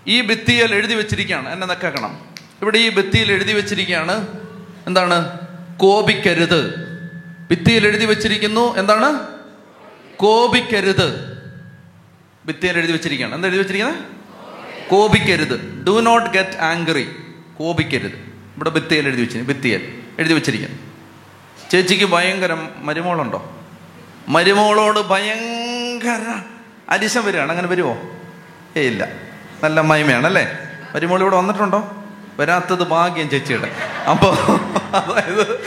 ഈ 0.06 0.20
ഭിത്തിയിൽ 0.20 0.74
എഴുതി 0.74 0.94
വെച്ചിരിക്കുകയാണ്. 0.94 1.48
എന്നെ 1.48 1.66
നക്കാക്കണം. 1.66 2.20
ഇവിടെ 2.62 2.78
ഈ 2.78 2.88
ഭിത്തിയിൽ 2.88 3.32
എഴുതി 3.32 3.52
വെച്ചിരിക്കുകയാണ് 3.52 4.26
എന്താണ്? 4.86 5.38
കോപിക്കരുത്. 5.76 6.84
ഭിത്തിയിൽ 7.50 7.86
എഴുതി 7.86 8.04
വെച്ചിരിക്കുന്നു 8.04 8.76
എന്താണ്? 8.76 9.26
കോപിക്കരുത്. 10.16 11.33
ഭിത്തിയിൽ 12.46 12.78
എഴുതി 12.78 12.92
വെച്ചിരിക്കുകയാണ്. 12.92 13.34
എന്താ 13.34 13.48
എഴുതി 13.48 13.58
വെച്ചിരിക്കുന്നത്? 13.58 13.98
കോപിക്കരുത്. 14.88 15.84
ഡു 15.84 16.00
നോട്ട് 16.00 16.30
ഗെറ്റ് 16.30 16.56
ആംഗ്രി 16.56 17.16
കോപിക്കരുത്. 17.56 18.12
ഇവിടെ 18.56 18.70
ഭിത്തിയിൽ 18.70 19.06
എഴുതി 19.06 19.20
വെച്ചിരിക്കുന്നു. 19.20 19.60
ഭിത്തിയിൽ 19.60 20.02
എഴുതി 20.18 20.32
വെച്ചിരിക്കുന്നു. 20.32 20.78
ചേച്ചിക്ക് 21.70 22.04
ഭയങ്കര 22.04 22.56
മരുമോളുണ്ടോ? 22.78 23.58
മരുമോളോട് 24.28 25.00
ഭയങ്കര 25.00 26.40
അരിശം 26.88 27.24
വരികയാണ്. 27.24 27.50
അങ്ങനെ 27.50 27.68
വരുമോ 27.68 28.02
ഏ 28.76 28.80
ഇല്ല. 28.80 29.08
നല്ല 29.64 29.80
മഹിമയാണ് 29.80 30.26
അല്ലേ? 30.26 30.58
മരുമോൾ 30.94 31.20
ഇവിടെ 31.20 31.36
വന്നിട്ടുണ്ടോ? 31.36 32.04
വരാത്തത് 32.38 32.84
ഭാഗ്യം 32.84 33.30
ചേച്ചിയുടെ. 33.30 33.72
അപ്പോൾ 34.10 34.34
അതായത് 34.96 35.60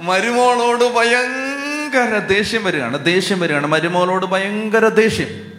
മരുമോളോട് 0.00 0.84
ഭയങ്കര 0.84 2.18
ദേഷ്യം 2.18 2.64
വരികയാണ്. 2.64 3.04
ദേഷ്യം 3.04 3.40
വരികയാണ്. 3.40 3.66
മരുമോളോട് 3.66 4.26
ഭയങ്കര 4.26 4.88
ദേഷ്യം. 4.88 5.57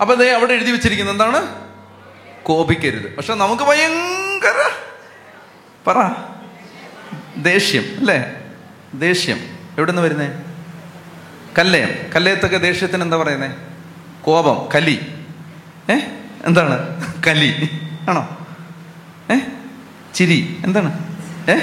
അപ്പൊ 0.00 0.14
ദേ 0.14 0.30
അവിടെ 0.30 0.52
എഴുതി 0.52 0.70
വെച്ചിരിക്കുന്നത് 0.70 1.14
എന്താണ്? 1.14 1.70
കോപിക്കരുത്. 2.42 3.16
പക്ഷെ 3.16 3.34
നമുക്ക് 3.34 3.62
ഭയങ്കര 3.62 4.70
പറ. 5.86 6.10
ദേഷ്യം 7.36 7.84
അല്ലേ? 7.98 8.24
ദേഷ്യം. 8.94 9.40
എവിടെ 9.78 9.92
നിന്ന് 9.92 10.02
വരുന്നേ? 10.02 10.30
കല്ലയം. 11.58 11.88
കല്ലയത്തൊക്കെ 12.16 12.56
ദേഷ്യത്തിന് 12.56 13.02
എന്താ 13.02 13.16
പറയുന്നേ? 13.16 13.56
കോപം 14.22 14.68
കലി. 14.74 15.24
ഏ? 15.90 15.94
എന്താണ്? 16.44 17.04
കലി. 17.26 17.80
ആണോ? 18.10 18.46
ഏ? 19.32 19.38
ചിരി. 20.14 20.60
എന്താണ്? 20.64 21.16
ഏ? 21.50 21.54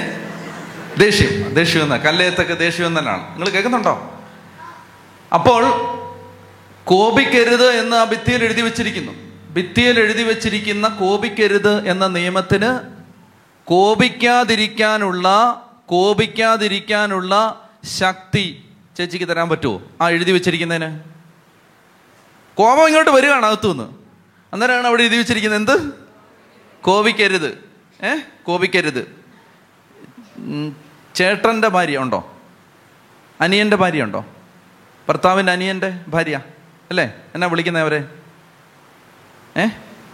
ദേഷ്യം. 0.98 1.54
ദേഷ്യം 1.54 1.82
എന്ന? 1.82 1.96
കല്ലയത്തൊക്കെ 1.96 2.54
ദേഷ്യം 2.54 2.86
എന്നാണ് 2.86 3.34
നിങ്ങൾ 3.34 3.48
കേൾക്കുന്നുണ്ടോ? 3.48 4.20
അപ്പോൾ 5.32 5.62
കോപിക്കരുത് 6.88 7.70
എന്ന് 7.70 7.96
ആ 7.96 8.04
ഭിത്തിയിൽ 8.04 8.44
എഴുതി 8.44 8.60
വെച്ചിരിക്കുന്നു. 8.60 9.12
ഭിത്തിയിൽ 9.52 10.00
എഴുതി 10.00 10.22
വെച്ചിരിക്കുന്ന 10.22 10.88
കോപിക്കരുത് 10.88 11.88
എന്ന 11.88 12.06
നിയമത്തിന് 12.06 12.80
കോപിക്കാതിരിക്കാനുള്ള 13.64 15.28
കോപിക്കാതിരിക്കാനുള്ള 15.86 17.34
ശക്തി 17.84 18.64
ചേച്ചിക്ക് 18.96 19.28
തരാൻ 19.28 19.48
പറ്റുമോ 19.48 19.82
ആ 20.00 20.10
എഴുതി 20.10 20.32
വെച്ചിരിക്കുന്നതിന്. 20.32 21.00
കോപം 22.54 22.86
ഇങ്ങോട്ട് 22.86 23.10
വരികയാണ് 23.10 23.46
അകത്തുനിന്ന്. 23.46 23.88
അന്നേരമാണ് 24.52 24.86
അവിടെ 24.86 25.02
എഴുതി 25.02 25.16
വെച്ചിരിക്കുന്നത് 25.16 25.60
എന്ത്? 25.60 25.92
കോപിക്കരുത്. 26.82 27.64
ഏ? 28.04 28.16
കോപിക്കരുത്. 28.42 29.16
ചേട്ടന്റെ 31.14 31.68
ഭാര്യ 31.68 31.98
ഉണ്ടോ? 31.98 32.36
അനിയന്റെ 33.40 33.76
ഭാര്യ 33.76 34.02
ഉണ്ടോ 34.02 34.24
ഭർത്താവിന്റെ 35.08 35.52
അനിയന്റെ 35.52 36.00
ഭാര്യ? 36.08 36.40
അല്ലേ? 36.90 37.14
എന്നാ 37.34 37.46
വിളിക്കുന്നേ 37.46 37.80
അവരെ? 37.80 38.08
ഏ? 39.56 39.66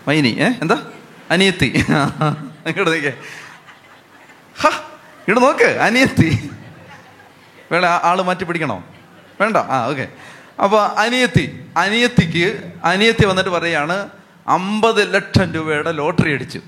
മൈനി 0.09 0.29
ഏ? 0.29 0.49
എന്താ? 0.63 0.91
അനിയത്തി. 1.31 1.85
ഇങ്ങോട്ട് 2.67 2.91
നോക്കേ 2.91 3.13
ഹ 4.61 4.67
ഇങ്ങോട്ട് 5.29 5.47
നോക്ക് 5.47 5.79
അനിയത്തി. 5.79 6.51
വേണ 7.73 7.85
ആൾ 7.87 8.23
മാറ്റി 8.23 8.45
പിടിക്കണോ? 8.45 8.85
വേണ്ട 9.41 9.57
ആ 9.57 9.87
ഓക്കെ. 9.87 10.09
അപ്പോൾ 10.63 10.87
അനിയത്തി 10.87 11.67
അനിയത്തിക്ക് 11.77 12.73
അനിയത്തി 12.85 13.27
വന്നിട്ട് 13.27 13.51
പറയാണ് 13.51 14.11
അമ്പത് 14.49 15.15
ലക്ഷം 15.15 15.53
രൂപയുടെ 15.53 15.93
ലോട്ടറി 15.93 16.33
അടിച്ചു. 16.33 16.59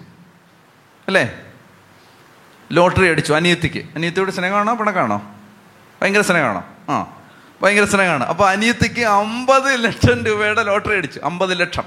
അല്ലേ? 1.07 1.41
ലോട്ടറി 2.73 3.09
അടിച്ചു 3.09 3.33
അനിയത്തിക്ക്. 3.33 3.79
അനിയത്തിയോട് 3.95 4.31
സ്നേഹമാണോ 4.31 4.75
പിണക്കാണോ 4.75 5.37
ഭയങ്കര 6.03 6.21
സ്നേഹമാണോ? 6.21 6.65
ആ. 6.91 7.16
ഭയങ്കര 7.63 7.85
സ്നേഹമാണ്. 7.85 8.25
അപ്പൊ 8.25 8.49
അനിയത്തിക്ക് 8.49 9.01
അമ്പത് 9.01 9.85
ലക്ഷം 9.85 10.25
രൂപയുടെ 10.25 10.63
ലോട്ടറി 10.63 10.97
അടിച്ചു. 10.97 11.21
അമ്പത് 11.25 11.61
ലക്ഷം. 11.61 11.85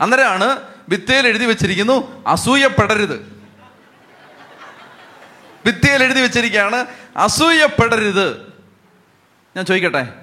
അന്നേരമാണ് 0.00 0.60
ഭിത്തിയിൽ 0.88 1.26
എഴുതി 1.26 1.44
വെച്ചിരിക്കുന്നു 1.44 2.24
അസൂയപ്പെടരുത്. 2.26 3.40
ഭിത്തിയിൽ 5.66 6.02
എഴുതി 6.02 6.20
വെച്ചിരിക്കുകയാണ് 6.20 6.86
അസൂയപ്പെടരുത്. 7.16 8.52
ഞാൻ 9.56 9.64
ചോദിക്കട്ടെ? 9.64 10.14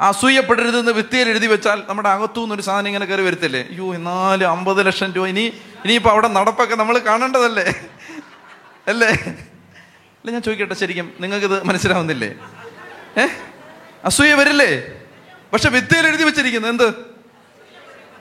അസൂയപ്പെടരുത് 0.00 0.78
എന്ന് 0.78 0.92
ഭിത്തിയിൽ 0.92 1.28
എഴുതി 1.28 1.46
വെച്ചാൽ 1.46 1.82
നമ്മുടെ 1.88 2.08
അകത്തു 2.08 2.40
നിന്നൊരു 2.40 2.62
സാധനം 2.62 2.86
ഇങ്ങനെ 2.86 3.06
കയറി 3.06 3.22
വരുത്തില്ലേ? 3.22 3.60
അയ്യോ 3.60 3.94
എന്നാലും 3.94 4.50
അമ്പത് 4.50 4.86
ലക്ഷം 4.86 5.12
രൂപ. 5.12 5.26
ഇനി 5.26 5.52
ഇനിയിപ്പോൾ 5.84 6.10
അവിടെ 6.10 6.28
നടപ്പൊക്കെ 6.28 6.74
നമ്മൾ 6.74 6.98
കാണേണ്ടതല്ലേ? 6.98 7.64
അല്ലേ? 8.88 9.08
അല്ല 9.08 10.30
ഞാൻ 10.30 10.42
ചോദിക്കട്ടെ 10.42 10.74
ശരിക്കും? 10.74 11.12
നിങ്ങൾക്കിത് 11.20 11.64
മനസ്സിലാവുന്നില്ലേ? 11.64 12.34
ഏ? 13.18 13.26
അസൂയ 14.06 14.34
വരില്ലേ? 14.34 14.70
പക്ഷെ 15.52 15.68
വിത്തയിൽ 15.68 16.06
എഴുതി 16.06 16.24
വെച്ചിരിക്കുന്നത് 16.24 16.70
എന്ത്? 16.70 16.94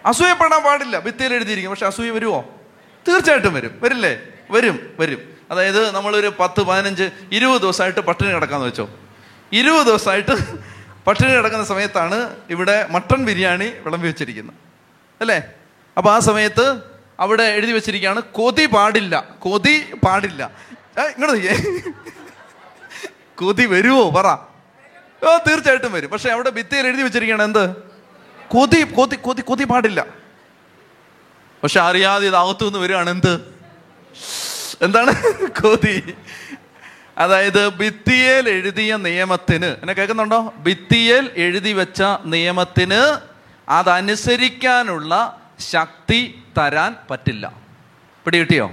അസൂയപ്പെടാൻ 0.06 0.63
പാടില്ല. 0.63 0.98
വിത്തയിൽ 0.98 1.34
എഴുതിയിരിക്കും 1.34 1.71
പക്ഷെ 1.71 1.86
അസൂയ 1.86 2.10
വരുമോ 2.10 2.60
തീർച്ചയായിട്ടും 3.08 3.54
വരും. 3.54 3.80
വരില്ലേ? 3.84 4.21
വരും 4.52 4.95
വരും. 5.00 5.21
അതായത് 5.52 5.91
നമ്മളൊരു 5.91 6.34
പത്ത് 6.39 6.62
പതിനഞ്ച് 6.62 7.10
ഇരുപത് 7.32 7.62
ദിവസമായിട്ട് 7.62 8.00
പട്ടിണി 8.00 8.34
കിടക്കാന്ന് 8.34 8.65
വെച്ചോ. 8.65 8.89
ഇരുപത് 9.54 9.86
ദിവസമായിട്ട് 9.86 10.58
പട്ടിണി 11.08 11.32
കിടക്കുന്ന 11.36 11.65
സമയത്താണ് 11.65 12.36
ഇവിടെ 12.50 12.88
മട്ടൺ 12.91 13.26
ബിരിയാണി 13.26 13.65
വിളമ്പി 13.65 14.08
വെച്ചിരിക്കുന്നത്. 14.08 14.56
അല്ലേ? 15.21 15.43
അപ്പോൾ 15.98 16.13
ആ 16.13 16.19
സമയത്ത് 16.19 16.82
അവിടെ 17.19 17.43
എഴുതി 17.43 17.71
വെച്ചിരിക്കുകയാണ് 17.71 18.21
കൊതി 18.21 18.65
പാടില്ല. 18.65 19.36
കൊതി 19.39 19.93
പാടില്ല. 20.06 20.52
ഇങ്ങോട്ട് 21.00 21.93
കൊതി 23.38 23.65
വരുമോ 23.65 24.10
പറ. 24.12 24.55
തീർച്ചയായിട്ടും 25.25 25.91
വരും. 25.91 26.09
പക്ഷെ 26.09 26.29
അവിടെ 26.29 26.49
ഭിത്തിയിൽ 26.49 26.88
എഴുതി 26.88 27.01
വെച്ചിരിക്കുകയാണ് 27.01 27.43
എന്ത്? 27.43 27.75
കൊതി 28.47 28.83
കൊതി 28.83 29.15
കൊതി 29.15 29.41
കൊതി 29.41 29.63
പാടില്ല. 29.63 30.05
പക്ഷെ 31.63 31.79
അറിയാതെ 31.79 32.27
ഇത് 32.27 32.35
അകത്തു 32.35 32.65
നിന്ന് 32.65 32.79
വരികയാണ് 32.79 33.09
എന്ത്? 33.09 33.55
എന്താണ്? 34.81 35.11
കൊതി. 35.61 36.13
അതായത് 37.17 37.69
ഭിത്തിയേൽ 37.69 38.49
എഴുതിയ 38.49 38.95
നിയമത്തിന് 38.95 39.65
എന്നെ 39.65 39.93
കേൾക്കുന്നുണ്ടോ? 39.93 40.53
ഭിത്തിയേൽ 40.63 41.31
എഴുതി 41.35 41.73
വെച്ച 41.73 42.03
നിയമത്തിന് 42.25 43.17
അതനുസരിക്കാനുള്ള 43.69 45.41
ശക്തി 45.59 46.43
തരാൻ 46.57 46.95
പറ്റില്ല. 47.09 47.53
പിടി 48.25 48.38
കിട്ടിയോ? 48.38 48.71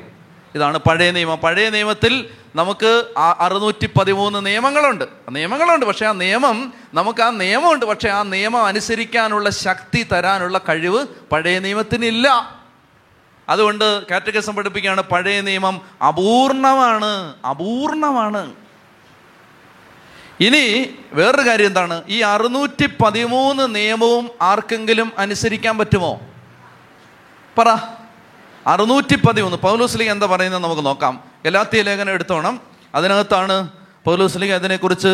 ഇതാണ് 0.55 0.79
പഴയ 0.79 1.11
നിയമം. 1.11 1.39
പഴയ 1.39 1.71
നിയമത്തിൽ 1.71 2.31
നമുക്ക് 2.55 3.05
ആ- 3.19 3.37
അറുന്നൂറ്റി 3.41 3.87
പതിമൂന്ന് 3.87 4.47
നിയമങ്ങളുണ്ട് 4.47 5.05
നിയമങ്ങളുണ്ട് 5.31 5.87
പക്ഷേ 5.87 6.07
ആ 6.07 6.13
നിയമം 6.13 6.73
നമുക്ക് 6.95 7.23
ആ 7.23 7.31
നിയമമുണ്ട് 7.31 7.87
പക്ഷേ 7.87 8.09
ആ 8.09 8.23
നിയമം 8.23 8.67
അനുസരിക്കാനുള്ള 8.67 9.51
ശക്തി 9.51 10.03
തരാനുള്ള 10.03 10.61
കഴിവ് 10.69 11.07
പഴയ 11.33 11.59
നിയമത്തിനില്ല. 11.59 12.59
അതുകൊണ്ട് 13.49 14.07
കാറ്റഗസം 14.07 14.57
പഠിപ്പിക്കുകയാണ് 14.57 15.01
പഴയ 15.01 15.41
നിയമം 15.41 15.81
അപൂർണമാണ് 16.09 17.35
അപൂർണമാണ്. 17.51 18.53
ഇനി 20.41 20.95
വേറൊരു 21.13 21.49
കാര്യം 21.49 21.67
എന്താണ്? 21.67 22.03
ഈ 22.09 22.21
അറുന്നൂറ്റി 22.21 22.87
പതിമൂന്ന് 23.05 23.75
നിയമവും 23.75 24.31
ആർക്കെങ്കിലും 24.43 25.13
അനുസരിക്കാൻ 25.19 25.79
പറ്റുമോ? 25.79 26.21
പറ. 27.59 27.77
അറുന്നൂറ്റി 28.67 29.15
പതിമൂന്ന് 29.15 29.57
പൗലോസ്ലിംഗ് 29.57 30.13
എന്താ 30.13 30.27
പറയുന്നത് 30.27 30.63
നമുക്ക് 30.63 30.87
നോക്കാം. 30.87 31.32
ഗലാത്തിയ 31.45 31.83
ലേഖനം 31.83 32.11
എടുത്തോണം. 32.11 32.61
അതിനകത്താണ് 32.95 33.69
പൗലോസ്ലിക 34.05 34.53
അതിനെക്കുറിച്ച് 34.53 35.09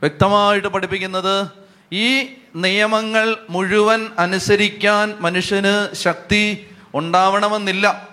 വ്യക്തമായിട്ട് 0.00 0.68
പഠിപ്പിക്കുന്നത്. 0.68 1.46
ഈ 1.92 2.26
നിയമങ്ങൾ 2.56 3.36
മുഴുവൻ 3.50 4.10
അനുസരിക്കാൻ 4.18 5.14
മനുഷ്യന് 5.20 5.94
ശക്തി 5.94 6.70
ഉണ്ടാവണമെന്നില്ല. 6.94 8.08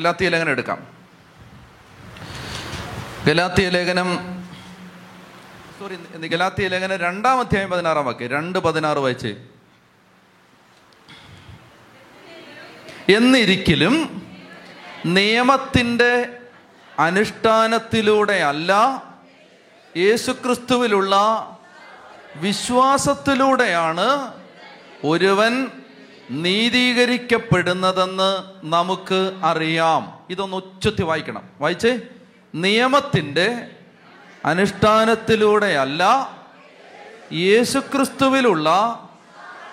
ഗലാത്തിയ 0.00 0.28
ലേഖനം 0.28 0.50
എടുക്കാം. 0.50 0.86
ഗലാത്തിയ 3.26 3.68
ലേഖനം 3.68 4.42
സോറി 5.78 6.26
ഗലാത്തിയ 6.26 6.68
ലേഖനം 6.68 6.96
രണ്ടാം 6.96 7.40
അധ്യായം 7.40 7.70
പതിനാറാം 7.70 8.06
വാക്യം. 8.06 8.30
രണ്ട് 8.30 8.58
പതിനാറ് 8.58 8.98
വായിച്ച്. 8.98 9.34
എന്നിരിക്കലും 13.16 14.22
നിയമത്തിന്റെ 15.06 16.38
അനുഷ്ഠാനത്തിലൂടെയല്ല 16.98 19.02
യേശുക്രിസ്തുവിലുള്ള 19.96 21.16
വിശ്വാസത്തിലൂടെയാണ് 22.36 24.32
ഒരുവൻ 25.04 25.70
നീതീകരിക്കപ്പെടുന്നതെന്ന് 26.30 28.70
നമുക്ക് 28.70 29.40
അറിയാം. 29.42 30.18
ഇതൊന്ന് 30.30 30.56
ഉച്ചത്തി 30.56 31.02
വായിക്കണം. 31.02 31.42
വായിച്ചേ? 31.60 32.00
നിയമത്തിന്റെ 32.54 33.70
അനുഷ്ഠാനത്തിലൂടെയല്ല 34.44 36.32
യേശുക്രിസ്തുവിലുള്ള 37.32 38.68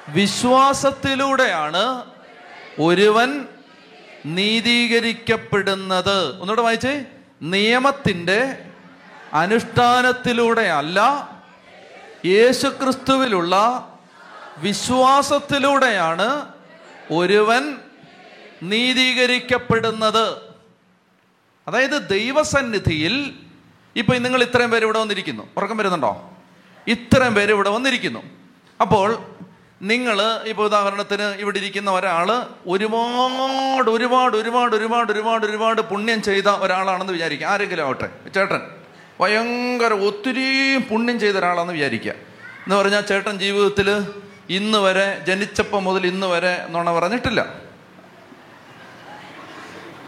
വിശ്വാസത്തിലൂടെയാണ് 0.09 2.05
ഒരുവൻ 2.79 3.45
നീതീകരിക്കപ്പെടുന്നത്. 4.25 6.31
ഒന്നുകൂടെ 6.31 6.61
വായിച്ചേ. 6.61 7.05
നിയമത്തിന്റെ 7.41 8.57
അനുഷ്ഠാനത്തിലൂടെയല്ല 9.33 11.29
യേശുക്രിസ്തുവിലുള്ള 12.25 13.87
വിശ്വാസത്തിലൂടെയാണ് 14.57 16.45
ഒരുവൻ 17.11 17.77
നീതീകരിക്കപ്പെടുന്നത്. 18.63 20.37
അതായത് 21.67 22.09
ദൈവസന്നിധിയിൽ 22.09 23.33
ഇപ്പൊ 23.95 24.13
നിങ്ങൾ 24.13 24.43
ഇത്രയും 24.43 24.71
പേര് 24.71 24.83
ഇവിടെ 24.83 24.99
വന്നിരിക്കുന്നു. 24.99 25.47
ഉറക്കം 25.57 25.77
വരുന്നുണ്ടോ? 25.77 26.29
ഇത്രയും 26.87 27.35
പേര് 27.35 27.51
ഇവിടെ 27.51 27.69
വന്നിരിക്കുന്നു. 27.69 28.23
അപ്പോൾ 28.81 29.35
നിങ്ങൾ 29.81 30.21
ഇപ്പോൾ 30.45 30.65
ഉദാഹരണത്തിന് 30.65 31.23
ഇവിടെ 31.23 31.57
ഇരിക്കുന്ന 31.57 31.91
ഒരാൾ 31.91 32.31
ഒരുപാട് 32.67 33.89
ഒരുപാട് 33.89 34.37
ഒരുപാട് 34.37 34.75
ഒരുപാട് 34.75 35.11
ഒരുപാട് 35.11 35.45
ഒരുപാട് 35.45 35.81
പുണ്യം 35.81 36.21
ചെയ്ത 36.21 36.47
ഒരാളാണെന്ന് 36.47 37.13
വിചാരിക്കുക. 37.13 37.47
ആരെങ്കിലും 37.47 37.83
ആവട്ടെ. 37.83 38.09
ചേട്ടൻ. 38.35 38.61
ഭയങ്കര 39.19 39.93
ഒത്തിരി 39.93 40.77
പുണ്യം 40.77 41.19
ചെയ്ത 41.19 41.35
ഒരാളാണെന്ന് 41.35 41.73
വിചാരിക്കുക. 41.73 42.11
എന്ന് 42.11 42.75
പറഞ്ഞാൽ 42.75 43.01
ചേട്ടൻ 43.01 43.39
ജീവിതത്തിൽ 43.39 44.07
ഇന്ന് 44.49 44.77
വരെ 44.77 45.19
ജനിച്ചപ്പം 45.27 45.83
മുതൽ 45.83 46.07
ഇന്ന് 46.07 46.27
വരെ 46.27 46.65
നുണ 46.69 46.91
പറഞ്ഞിട്ടില്ല. 46.91 47.47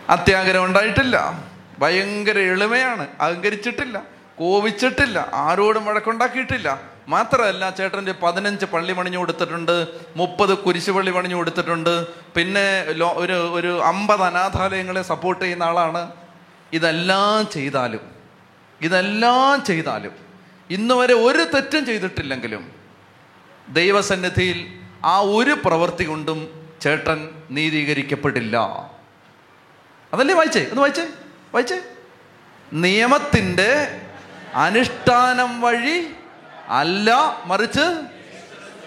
അത്യാഗ്രഹം 0.10 0.66
ഉണ്ടായിട്ടില്ല. 0.66 1.44
ഭയങ്കര 1.80 2.38
എളിമയാണ്. 2.40 3.08
അഹങ്കരിച്ചിട്ടില്ല. 3.20 4.02
കോപിച്ചിട്ടില്ല. 4.36 5.30
ആരോടും 5.34 5.86
വഴക്കുണ്ടാക്കിയിട്ടില്ല. 5.86 6.91
മാത്രമല്ല 7.08 7.70
ചേട്ടന്റെ 7.70 8.12
പതിനഞ്ച് 8.12 8.66
പള്ളി 8.66 8.94
പണിഞ്ഞു 8.94 9.18
കൊടുത്തിട്ടുണ്ട് 9.18 9.88
മുപ്പത് 10.16 10.58
കുരിശ് 10.58 10.92
പള്ളി 10.92 11.12
പണിഞ്ഞു 11.12 11.36
കൊടുത്തിട്ടുണ്ട് 11.36 12.08
പിന്നെ 12.08 12.86
ഒരു 13.16 13.34
ഒരു 13.34 13.82
അമ്പത് 13.84 14.22
അനാഥാലയങ്ങളെ 14.22 15.02
സപ്പോർട്ട് 15.02 15.46
ചെയ്യുന്ന 15.46 15.64
ആളാണ്. 15.64 16.12
ഇതെല്ലാം 16.74 17.50
ചെയ്താലും 17.52 18.00
ഇതെല്ലാം 18.82 19.64
ചെയ്താലും 19.64 20.12
ഇന്ന് 20.70 20.94
വരെ 20.94 21.14
ഒരു 21.14 21.44
തെറ്റും 21.56 21.86
ചെയ്തിട്ടില്ലെങ്കിലും 21.86 22.72
ദൈവസന്നിധിയിൽ 23.70 24.80
ആ 25.06 25.20
ഒരു 25.20 25.58
പ്രവൃത്തി 25.66 26.04
കൊണ്ടും 26.04 26.70
ചേട്ടൻ 26.82 27.30
നീതീകരിക്കപ്പെടില്ല. 27.52 28.58
അതല്ലേ 30.14 30.36
വായിച്ചേ? 30.36 30.60
ഒന്ന് 30.60 30.82
വായിച്ചേ? 30.82 31.08
വായിച്ചേ? 31.54 31.82
നിയമത്തിന്റെ 32.74 34.02
അനുഷ്ഠാനം 34.56 35.62
വഴി 35.62 36.08
അല്ല 36.72 37.42
മറിച്ച് 37.46 37.86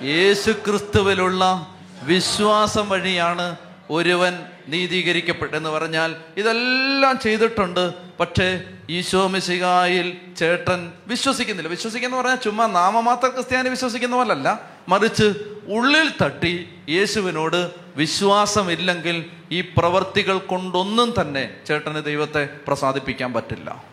യേശു 0.04 0.50
ക്രിസ്തുവിലുള്ള 0.50 1.74
വിശ്വാസം 2.02 2.88
വഴിയാണ് 2.88 3.56
ഒരുവൻ 3.90 4.46
നീതീകരിക്കപ്പെട്ടെന്ന് 4.68 5.70
പറഞ്ഞാൽ 5.70 6.16
ഇതെല്ലാം 6.36 7.18
ചെയ്തിട്ടുണ്ട്. 7.18 7.94
പക്ഷേ 8.20 8.62
ഈശോമിശികായിൽ 8.90 10.20
ചേട്ടൻ 10.38 10.92
വിശ്വസിക്കുന്നില്ല. 11.06 11.70
വിശ്വസിക്കുന്ന 11.70 12.16
പറഞ്ഞാൽ 12.16 12.36
ചുമ്മാ 12.36 12.66
നാമമാത്ര 12.66 13.28
ക്രിസ്ത്യാനി 13.28 13.68
വിശ്വസിക്കുന്ന 13.68 14.16
പോലല്ല. 14.16 14.60
മറിച്ച് 14.88 15.34
ഉള്ളിൽ 15.68 16.12
തട്ടി 16.22 16.68
യേശുവിനോട് 16.88 17.70
വിശ്വാസമില്ലെങ്കിൽ 17.96 19.30
ഈ 19.52 19.60
പ്രവർത്തികൾ 19.60 20.38
കൊണ്ടൊന്നും 20.38 21.14
തന്നെ 21.20 21.56
ചേട്ടന് 21.66 22.04
ദൈവത്തെ 22.04 22.48
പ്രസാദിപ്പിക്കാൻ 22.68 23.32
പറ്റില്ല. 23.32 23.84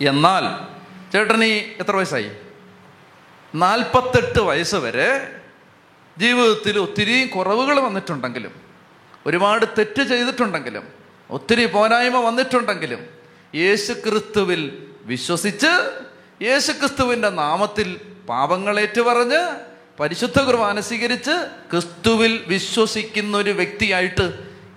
എന്നാൽ 0.00 0.44
ചേട്ടന് 1.12 1.44
എത്ര 1.82 1.96
വയസ്സായി? 1.96 2.30
നാൽപ്പത്തെട്ട് 3.54 4.40
വയസ്സ് 4.40 4.76
വരെ 4.76 5.08
ജീവിതത്തിൽ 6.18 6.78
ഒത്തിരി 6.78 7.28
കുറവുകൾ 7.28 7.80
വന്നിട്ടുണ്ടെങ്കിലും 7.80 8.52
ഒരുപാട് 9.26 9.66
തെറ്റ് 9.78 10.02
ചെയ്തിട്ടുണ്ടെങ്കിലും 10.02 10.84
ഒത്തിരി 11.30 11.66
പോരായ്മ 11.66 12.18
വന്നിട്ടുണ്ടെങ്കിലും 12.18 13.02
യേശു 13.54 13.92
ക്രിസ്തുവിൽ 13.92 14.62
വിശ്വസിച്ച് 15.04 15.72
യേശു 16.42 16.72
ക്രിസ്തുവിന്റെ 16.72 17.30
നാമത്തിൽ 17.30 17.88
പാപങ്ങളേറ്റു 18.28 19.00
പറഞ്ഞ് 19.00 19.42
പരിശുദ്ധ 20.00 20.40
കുർബാന 20.40 20.80
സ്വീകരിച്ച് 20.80 21.34
ക്രിസ്തുവിൽ 21.70 22.44
വിശ്വസിക്കുന്ന 22.46 23.36
ഒരു 23.36 23.50
വ്യക്തിയായിട്ട് 23.50 24.26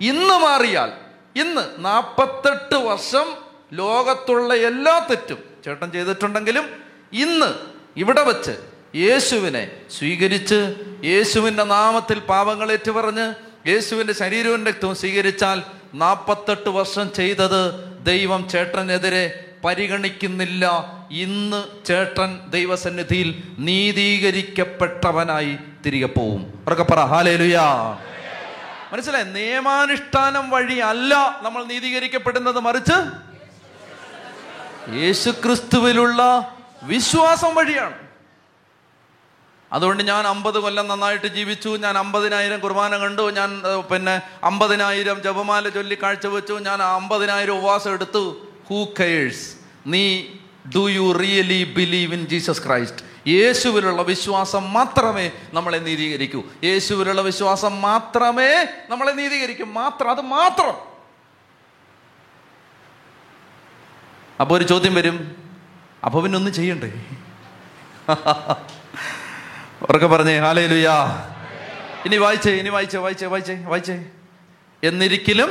ഇന്ന് 0.00 0.34
മാറിയാൽ 0.38 0.90
ഇന്ന് 1.36 1.84
നാൽപ്പത്തെട്ട് 1.84 2.74
വർഷം 2.74 3.26
ലോകത്തുള്ള 3.72 4.54
എല്ലാ 4.54 5.06
തെറ്റും 5.10 5.38
ചേട്ടൻ 5.64 5.90
ചെയ്തിട്ടുണ്ടെങ്കിലും 5.90 6.66
ഇന്ന് 7.12 7.75
ഇവിടെ 7.96 8.22
വച്ച് 8.22 8.56
യേശുവിനെ 8.96 9.70
സ്വീകരിച്ച് 9.98 10.74
യേശുവിന്റെ 11.04 11.64
നാമത്തിൽ 11.64 12.18
പാപങ്ങളേറ്റു 12.18 12.90
പറഞ്ഞ് 12.90 13.34
യേശുവിന്റെ 13.68 14.12
ശരീരവും 14.12 14.66
രക്തവും 14.66 14.94
സ്വീകരിച്ചാൽ 14.94 15.62
നാൽപ്പത്തെട്ട് 15.94 16.68
വർഷം 16.68 17.12
ചെയ്തത് 17.12 17.84
ദൈവം 18.02 18.48
ചേട്ടനെതിരെ 18.48 19.54
പരിഗണിക്കുന്നില്ല. 19.64 20.94
ഇന്ന് 21.10 21.86
ചേട്ടൻ 21.86 22.50
ദൈവസന്നിധിയിൽ 22.50 23.42
നീതീകരിക്കപ്പെട്ടവനായി 23.58 25.56
തിരികെ 25.86 26.06
പോവും. 26.06 26.64
ഉറക്കെ 26.66 26.82
പറ 26.82 27.00
ഹാലേലുയാ. 27.00 27.98
മനസ്സിലായി? 28.92 29.24
നിയമാനുഷ്ഠാനം 29.24 30.50
വഴി 30.50 30.74
അല്ല 30.74 31.38
നമ്മൾ 31.42 31.64
നീതീകരിക്കപ്പെടുന്നത്. 31.64 32.60
മറിച്ച് 32.60 33.10
യേശുക്രിസ്തുവിലുള്ള 34.94 36.52
വിശ്വാസം 36.82 37.54
വഴിയാണ്. 37.54 38.06
അതുകൊണ്ട് 39.72 40.02
ഞാൻ 40.02 40.26
അമ്പത് 40.26 40.54
കൊല്ലം 40.54 40.88
നന്നായിട്ട് 40.88 41.26
ജീവിച്ചു 41.26 41.68
ഞാൻ 41.68 41.98
അമ്പതിനായിരം 41.98 42.60
കുർബാന 42.60 42.96
കണ്ടു 42.96 43.30
ഞാൻ 43.30 43.62
പിന്നെ 43.92 44.22
അമ്പതിനായിരം 44.42 45.22
ജപമാല 45.22 45.68
ചൊല്ലി 45.68 45.98
കാഴ്ചവെച്ചു 46.02 46.52
ഞാൻ 46.52 46.82
അമ്പതിനായിരം 46.82 47.58
ഉപവാസം 47.58 47.92
എടുത്തു. 47.92 48.46
ഹൂ 48.68 48.84
കെയേഴ്സ് 48.84 49.54
നീ 49.86 50.22
do 50.74 50.88
you 50.88 51.12
really 51.12 51.64
believe 51.64 52.14
in 52.14 52.26
Jesus 52.26 52.66
Christ 52.66 53.28
യേശുവിലുള്ള 53.28 54.02
വിശ്വാസം 54.02 54.72
മാത്രമേ 54.72 55.32
നമ്മളെ 55.52 55.78
നീതീകരിക്കൂ. 55.78 56.44
യേശുവിലുള്ള 56.64 57.20
വിശ്വാസം 57.20 57.80
മാത്രമേ 57.80 58.68
നമ്മളെ 58.88 59.12
നീതീകരിക്കൂ. 59.12 59.64
മാത്രം 59.64 60.10
അത് 60.10 60.20
മാത്രം. 60.20 60.74
അപ്പോൾ 64.40 64.56
ഒരു 64.58 64.64
ചോദ്യം 64.64 64.94
വരും. 64.94 65.45
അപ്പോൾ 66.04 66.22
പിന്നെ 66.22 66.38
ഒന്നും 66.38 66.52
ചെയ്യണ്ടേ? 66.52 66.90
ഉറക്കെ 69.82 70.06
പറഞ്ഞേ 70.06 70.38
ഹാലേ 70.38 70.66
ലുയാ 70.66 70.94
ഇനി 72.06 72.16
വായിച്ചേ 72.16 72.50
ഇനി 72.50 72.68
വായിച്ചേ 72.68 72.98
വായിച്ചേ 72.98 73.26
വായിച്ചേ 73.26 73.64
വായിച്ചേ. 73.64 74.04
എന്നിരിക്കലും 74.82 75.50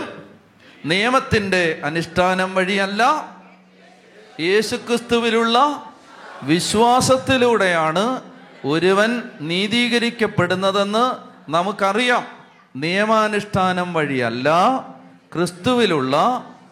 നിയമത്തിന്റെ 0.86 1.82
അനുഷ്ഠാനം 1.84 2.56
വഴിയല്ല 2.56 3.04
യേശുക്രിസ്തുവിലുള്ള 4.40 5.58
വിശ്വാസത്തിലൂടെയാണ് 6.44 8.22
ഒരുവൻ 8.66 9.24
നീതീകരിക്കപ്പെടുന്നതെന്ന് 9.42 11.06
നമുക്കറിയാം. 11.52 12.28
നിയമാനുഷ്ഠാനം 12.76 13.94
വഴിയല്ല 13.94 14.50
ക്രിസ്തുവിലുള്ള 15.36 16.16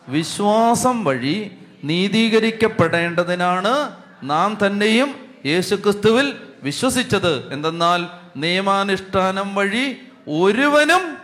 വിശ്വാസം 0.07 1.03
വഴി 1.03 1.57
നീതീകരിക്കപ്പെടേണ്ടതിനാണ് 1.83 3.95
നാം 4.23 4.57
തന്നെയും 4.65 5.39
യേശുക്രിസ്തുവിൽ 5.45 6.47
വിശ്വസിച്ചത്. 6.63 7.53
എന്തെന്നാൽ 7.53 8.07
നിയമാനുഷ്ഠാനം 8.35 9.55
വഴി 9.55 10.01
ഒരുവനും 10.29 11.17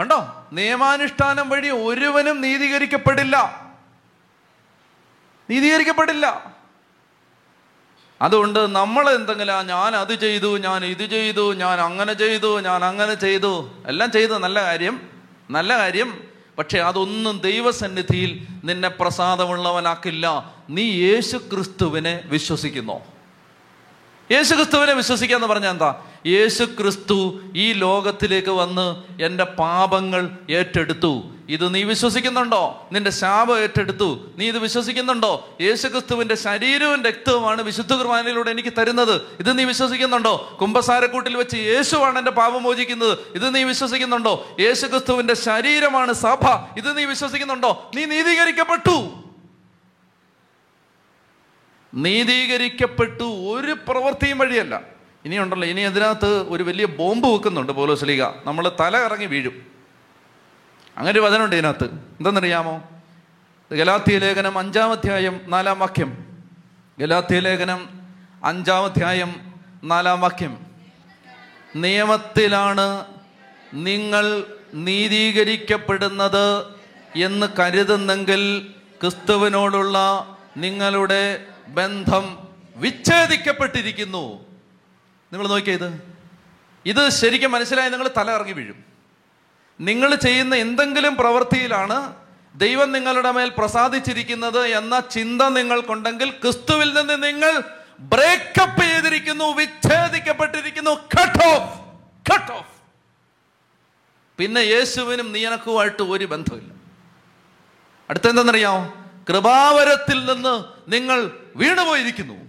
കണ്ടോ? 0.00 0.46
നിയമാനുഷ്ഠാനം 0.52 1.48
വഴി 1.48 1.68
ഒരുവനും 1.68 2.40
നീതീകരിക്കപ്പെടില്ല. 2.40 3.68
നീതീകരിക്കപ്പെടില്ല. 5.50 6.58
അതുകൊണ്ട് 8.22 8.74
നമ്മൾ 8.74 9.10
എന്തെങ്കിലും 9.10 9.52
"ആ, 9.52 9.62
ഞാൻ 9.62 9.96
അത് 9.96 10.20
ചെയ്തു 10.20 10.58
ഞാൻ 10.58 10.84
ഇത് 10.84 11.10
ചെയ്തു 11.10 11.52
ഞാൻ 11.52 11.80
അങ്ങനെ 11.80 12.12
ചെയ്തു 12.12 12.60
ഞാൻ 12.60 12.84
അങ്ങനെ 12.84 13.14
ചെയ്തു. 13.14 13.82
എല്ലാം 13.86 14.10
ചെയ്തു. 14.10 14.32
നല്ല 14.32 14.62
കാര്യം. 14.62 15.10
നല്ല 15.50 15.78
കാര്യം. 15.78 16.24
പക്ഷെ 16.58 16.78
അതൊന്നും 16.78 17.40
ദൈവസന്നിധിയിൽ 17.40 18.46
നിന്നെ 18.64 18.88
പ്രസാദമുള്ളവനാക്കില്ല. 18.88 20.54
നീ 20.70 20.82
യേശു 20.82 21.36
ക്രിസ്തുവിനെ 21.36 22.20
വിശ്വസിക്കുന്നോ. 22.24 23.02
യേശു 24.32 24.54
ക്രിസ്തുവിനെ 24.54 24.92
വിശ്വസിക്കുക 24.92 25.36
എന്ന് 25.36 25.48
പറഞ്ഞാൽ 25.48 25.70
എന്താ? 25.70 26.04
യേശു 26.26 26.64
ക്രിസ്തു 26.64 27.40
ഈ 27.56 27.72
ലോകത്തിലേക്ക് 27.72 28.48
വന്ന് 28.48 29.22
എന്റെ 29.22 29.44
പാപങ്ങൾ 29.44 30.30
ഏറ്റെടുത്തു. 30.50 31.22
ഇത് 31.48 31.74
നീ 31.74 31.82
വിശ്വസിക്കുന്നുണ്ടോ? 31.82 32.88
നിന്റെ 32.92 33.10
ശാപം 33.10 33.58
ഏറ്റെടുത്തു. 33.58 34.30
നീ 34.36 34.48
ഇത് 34.48 34.58
വിശ്വസിക്കുന്നുണ്ടോ? 34.58 35.56
യേശു 35.60 35.88
ക്രിസ്തുവിന്റെ 35.88 36.34
ശരീരവും 36.34 37.04
രക്തവുമാണ് 37.04 37.62
വിശുദ്ധ 37.62 37.94
കുർബാനയിലൂടെ 37.94 38.50
എനിക്ക് 38.50 38.72
തരുന്നത്. 38.78 39.14
ഇത് 39.14 39.58
നീ 39.58 39.64
വിശ്വസിക്കുന്നുണ്ടോ? 39.64 40.58
കുംഭസാരക്കൂട്ടിൽ 40.60 41.36
വെച്ച് 41.36 41.56
യേശുവാണ് 41.56 42.18
എന്റെ 42.18 42.30
പാപം 42.30 42.62
മോചിക്കുന്നത്. 42.62 43.18
ഇത് 43.34 43.54
നീ 43.54 43.62
വിശ്വസിക്കുന്നുണ്ടോ? 43.62 44.56
യേശു 44.60 44.86
ക്രിസ്തുവിന്റെ 44.86 45.34
ശരീരമാണ് 45.34 46.12
സഭ. 46.12 46.46
ഇത് 46.76 46.98
നീ 46.98 47.04
വിശ്വസിക്കുന്നുണ്ടോ? 47.04 47.90
നീ 47.94 48.04
നീതീകരിക്കപ്പെട്ടു. 48.04 49.22
നീതീകരിക്കപ്പെട്ടു. 51.94 53.24
ഒരു 53.24 53.72
പ്രവൃത്തിയും 53.88 54.38
വഴിയല്ല. 54.38 54.97
ഇനിയുണ്ടല്ലോ 55.28 55.68
ഇനി 55.68 55.80
അതിനകത്ത് 55.80 56.42
ഒരു 56.48 56.62
വലിയ 56.62 56.86
ബോംബ് 56.86 57.26
വെക്കുന്നുണ്ട് 57.26 57.72
പോലോസ്ലിക 57.72 58.22
നമ്മൾ 58.22 58.72
തല 58.80 58.96
ഇറങ്ങി 58.96 59.26
വീഴും. 59.26 59.66
അങ്ങനെ 60.96 61.20
ഒരു 61.20 61.26
വചനമുണ്ട് 61.26 61.56
ഇതിനകത്ത്. 61.56 61.84
എന്തെന്നറിയാമോ? 61.84 62.82
ഗലാത്തിയ 63.72 64.18
ലേഖനം 64.18 64.58
അഞ്ചാം 64.58 64.90
അധ്യായം 64.90 65.40
നാലാം 65.48 65.78
വാക്യം. 65.78 66.26
ഗലാത്തിയ 66.98 67.40
ലേഖനം 67.40 67.88
അഞ്ചാം 68.44 68.84
അധ്യായം 68.84 69.52
നാലാം 69.84 70.20
വാക്യം. 70.20 70.66
നിയമത്തിലാണ് 71.76 73.04
നിങ്ങൾ 73.74 74.44
നീതീകരിക്കപ്പെടുന്നത് 74.74 76.66
എന്ന് 77.16 77.46
കരുതുന്നെങ്കിൽ 77.58 78.70
ക്രിസ്തുവിനോടുള്ള 79.00 79.98
നിങ്ങളുടെ 80.56 81.44
ബന്ധം 81.68 82.38
വിച്ഛേദിക്കപ്പെട്ടിരിക്കുന്നു. 82.76 84.47
നിങ്ങൾ 85.32 85.48
നോക്കിയത് 85.48 86.02
ഇത്. 86.86 87.08
ശരിക്കും 87.08 87.52
മനസ്സിലായി 87.52 87.90
നിങ്ങൾ 87.90 88.10
തല 88.16 88.30
ഇറങ്ങി 88.30 88.52
വീഴും. 88.52 88.84
നിങ്ങൾ 89.80 90.14
ചെയ്യുന്ന 90.14 90.54
എന്തെങ്കിലും 90.54 91.16
പ്രവൃത്തിയിലാണ് 91.16 92.14
ദൈവം 92.54 92.92
നിങ്ങളുടെ 92.92 93.30
മേൽ 93.30 93.52
പ്രസാദിച്ചിരിക്കുന്നത് 93.58 94.66
എന്ന 94.66 95.00
ചിന്ത 95.00 95.42
നിങ്ങൾക്കുണ്ടെങ്കിൽ 95.42 96.30
ക്രിസ്തുവിൽ 96.30 96.92
നിന്ന് 96.92 97.22
നിങ്ങൾ 97.22 97.62
ബ്രേക്കപ്പ് 98.00 98.82
ചെയ്തിരിക്കുന്നു 98.82 99.44
വിച്ഛേദിക്കപ്പെട്ടിരിക്കുന്നു. 99.44 100.90
കട്ട് 100.90 101.44
ഓഫ് 101.44 101.78
കട്ട് 102.32 102.52
ഓഫ് 102.52 102.78
പിന്നെ 104.38 104.60
യേശുവിനും 104.60 105.32
നിയനക്കുമായിട്ട് 105.32 106.02
ഒരു 106.02 106.24
ബന്ധമില്ല 106.24 106.72
അടുത്തെന്തെന്നറിയാമോ? 108.10 108.94
കൃപാവരത്തിൽ 109.28 110.24
നിന്ന് 110.24 110.64
നിങ്ങൾ 110.92 111.30
വീണുപോയിരിക്കുന്നു. 111.56 112.47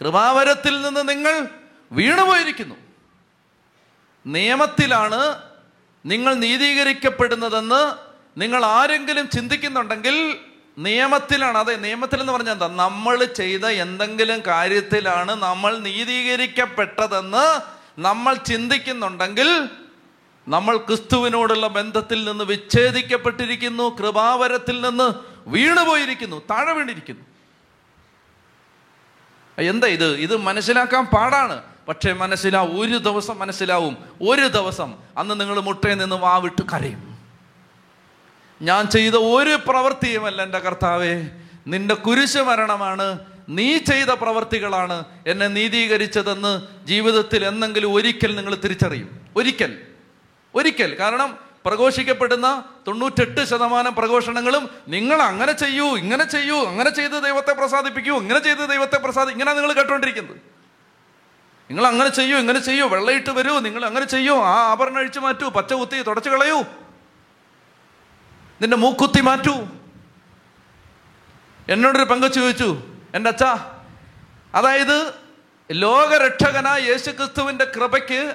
കൃപാവരത്തിൽ 0.00 0.82
നിന്ന് 0.82 1.08
നിങ്ങൾ 1.08 1.48
വീണുപോയിരിക്കുന്നു. 1.92 2.74
നിയമത്തിലാണ് 4.26 5.42
നിങ്ങൾ 6.06 6.34
നീതീകരിക്കപ്പെടുന്നതെന്ന് 6.34 8.08
നിങ്ങൾ 8.40 8.64
ആരെങ്കിലും 8.64 9.28
ചിന്തിക്കുന്നുണ്ടെങ്കിൽ 9.28 10.36
നിയമത്തിലാണ്. 10.78 11.58
അതെ 11.58 11.76
നിയമത്തിൽ 11.76 12.20
എന്ന് 12.20 12.32
പറഞ്ഞാൽ 12.32 12.52
എന്താ? 12.52 12.68
നമ്മൾ 12.68 13.24
ചെയ്ത 13.24 13.66
എന്തെങ്കിലും 13.66 14.42
കാര്യത്തിലാണ് 14.46 15.34
നമ്മൾ 15.34 15.78
നീതീകരിക്കപ്പെട്ടതെന്ന് 15.78 17.60
നമ്മൾ 18.00 18.34
ചിന്തിക്കുന്നുണ്ടെങ്കിൽ 18.34 19.68
നമ്മൾ 20.48 20.76
ക്രിസ്തുവിനോടുള്ള 20.76 21.66
ബന്ധത്തിൽ 21.66 22.24
നിന്ന് 22.24 22.44
വിച്ഛേദിക്കപ്പെട്ടിരിക്കുന്നു 22.44 23.96
കൃപാവരത്തിൽ 23.98 24.80
നിന്ന് 24.80 25.12
വീണുപോയിരിക്കുന്നു 25.48 26.42
താഴെ 26.50 26.72
വീണിരിക്കുന്നു. 26.72 27.27
എന്താ 29.62 29.86
ഇത്? 29.86 30.16
ഇത് 30.16 30.36
മനസ്സിലാക്കാൻ 30.36 31.06
പാടാണ്. 31.06 31.62
പക്ഷേ 31.88 32.12
മനസ്സിലാവും 32.12 32.80
ഒരു 32.80 32.96
ദിവസം 32.96 33.38
മനസ്സിലാവും. 33.38 33.96
ഒരു 34.22 34.48
ദിവസം 34.48 34.94
അന്ന് 35.16 35.40
നിങ്ങൾ 35.40 35.60
മുട്ടയിൽ 35.60 35.94
നിന്ന് 35.94 36.16
വാവിട്ട് 36.16 36.62
കരയും. 36.72 37.18
ഞാൻ 38.62 38.86
ചെയ്ത 38.86 39.14
ഒരു 39.14 39.58
പ്രവൃത്തിയുമല്ല 39.66 40.42
എന്റെ 40.42 40.58
കർത്താവേ. 40.58 41.24
നിന്റെ 41.66 41.94
കുരിശ് 41.94 42.38
മരണമാണ്. 42.38 43.18
നീ 43.48 43.78
ചെയ്ത 43.78 44.06
പ്രവർത്തികളാണ് 44.06 45.04
എന്നെ 45.26 45.46
നീതീകരിച്ചതെന്ന് 45.46 46.62
ജീവിതത്തിൽ 46.86 47.44
എന്നെങ്കിലും 47.44 47.94
ഒരിക്കൽ 47.94 48.36
നിങ്ങൾ 48.36 48.54
തിരിച്ചറിയും. 48.54 49.20
ഒരിക്കൽ. 49.36 49.78
ഒരിക്കൽ. 50.54 50.96
കാരണം 51.00 51.47
പ്രഘോഷിക്കപ്പെടുന്ന 51.66 52.64
തൊണ്ണൂറ്റെട്ട് 52.86 53.44
ശതമാനം 53.44 53.94
പ്രഘോഷണങ്ങളും 53.94 54.70
നിങ്ങൾ 54.88 55.22
അങ്ങനെ 55.22 55.52
ചെയ്യൂ 55.52 55.96
ഇങ്ങനെ 55.96 56.24
ചെയ്യൂ 56.24 56.64
അങ്ങനെ 56.64 56.90
ചെയ്ത് 56.90 57.22
ദൈവത്തെ 57.22 57.52
പ്രസാദിപ്പിക്കൂ 57.52 58.18
ഇങ്ങനെ 58.18 58.38
ചെയ്ത് 58.38 58.68
ദൈവത്തെ 58.68 58.96
പ്രസാദി 58.96 59.30
ഇങ്ങനെ 59.30 59.52
നിങ്ങൾ 59.52 59.72
കേട്ടോണ്ടിരിക്കുന്നത്. 59.72 60.36
നിങ്ങൾ 61.70 61.86
അങ്ങനെ 61.86 62.08
ചെയ്യൂ 62.08 62.38
ഇങ്ങനെ 62.38 62.58
ചെയ്യൂ 62.58 62.86
വെള്ളയിട്ട് 62.86 63.30
വരൂ 63.30 63.58
നിങ്ങൾ 63.58 63.84
അങ്ങനെ 63.84 64.06
ചെയ്യൂ 64.06 64.36
ആ 64.36 64.70
ആഭരണം 64.70 64.96
അഴിച്ചു 64.96 65.20
മാറ്റൂ 65.20 65.48
പച്ച 65.48 65.72
കുത്തി 65.72 66.02
തുടച്ചു 66.02 66.30
കളയൂ. 66.30 66.62
നിന്റെ 68.60 68.76
മൂക്കുത്തി 68.76 69.20
മാറ്റൂ. 69.20 69.68
എന്നോടൊരു 71.68 72.04
പങ്ക് 72.04 72.32
ചോദിച്ചു 72.32 72.82
എന്റെ 73.14 73.30
അച്ഛ 73.30 73.42
അതായത് 74.54 75.14
ലോകരക്ഷകനായ 75.72 76.80
യേശുക്രിസ്തുവിന്റെ 76.80 77.64
കൃപയ്ക്ക് 77.64 78.34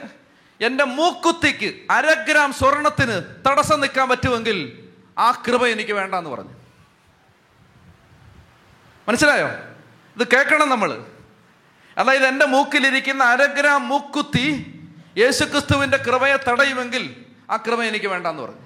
എന്റെ 0.63 0.84
മൂക്കുത്തിക്ക് 0.84 1.91
അര 1.91 2.13
ഗ്രാം 2.13 2.54
സ്വർണത്തിന് 2.54 3.49
തടസ്സം 3.49 3.80
നിൽക്കാൻ 3.80 4.10
പറ്റുമെങ്കിൽ 4.10 4.89
ആ 5.17 5.32
കൃപ 5.32 5.65
എനിക്ക് 5.65 5.91
വേണ്ടെന്ന് 5.91 6.30
പറഞ്ഞു. 6.30 6.54
മനസ്സിലായോ? 9.08 9.47
ഇത് 10.19 10.28
കേൾക്കണം 10.28 10.69
നമ്മൾ 10.69 11.06
അതായത് 11.97 12.26
എന്റെ 12.26 12.45
മൂക്കിലിരിക്കുന്ന 12.45 13.23
അര 13.23 13.45
ഗ്രാം 13.45 13.88
മൂക്കുത്തി 13.88 14.69
യേശുക്രിസ്തുവിന്റെ 15.17 15.97
കൃപയെ 15.97 16.38
തടയുമെങ്കിൽ 16.38 17.26
ആ 17.52 17.58
കൃപ 17.58 17.84
എനിക്ക് 17.84 18.06
വേണ്ടെന്ന് 18.06 18.43
പറഞ്ഞു. 18.43 18.62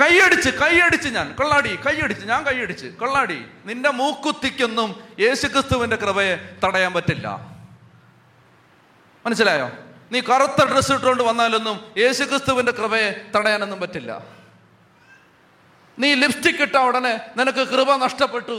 കൈയടിച്ച് 0.00 0.50
കൈയടിച്ച് 0.50 1.08
ഞാൻ 1.08 1.34
കൊള്ളാടി 1.34 1.76
കൈയടിച്ച് 1.76 2.26
ഞാൻ 2.26 2.46
കൈയടിച്ച് 2.46 2.86
കൊള്ളാടി. 2.86 3.44
നിന്റെ 3.64 3.90
മൂക്കുത്തിക്കൊന്നും 3.90 5.02
യേശുക്രിസ്തുവിന്റെ 5.20 5.96
കൃപയെ 5.96 6.56
തടയാൻ 6.64 6.92
പറ്റില്ല. 6.92 7.40
മനസ്സിലായോ? 9.26 9.70
നീ 10.12 10.20
കറുത്ത 10.20 10.60
ഡ്രസ്സ് 10.70 10.92
ഇട്ടുകൊണ്ട് 10.92 11.22
വന്നാലൊന്നും 11.22 11.76
യേശുക്രിസ്തുവിന്റെ 12.02 12.72
കൃപയെ 12.72 13.08
തടയാനൊന്നും 13.36 13.80
പറ്റില്ല. 13.80 14.10
നീ 15.98 16.14
ലിപ്സ്റ്റിക് 16.14 16.62
ഇട്ട 16.66 16.76
ഉടനെ 16.76 17.14
നിനക്ക് 17.36 17.62
കൃപ 17.72 17.96
നഷ്ടപ്പെട്ടു. 17.96 18.56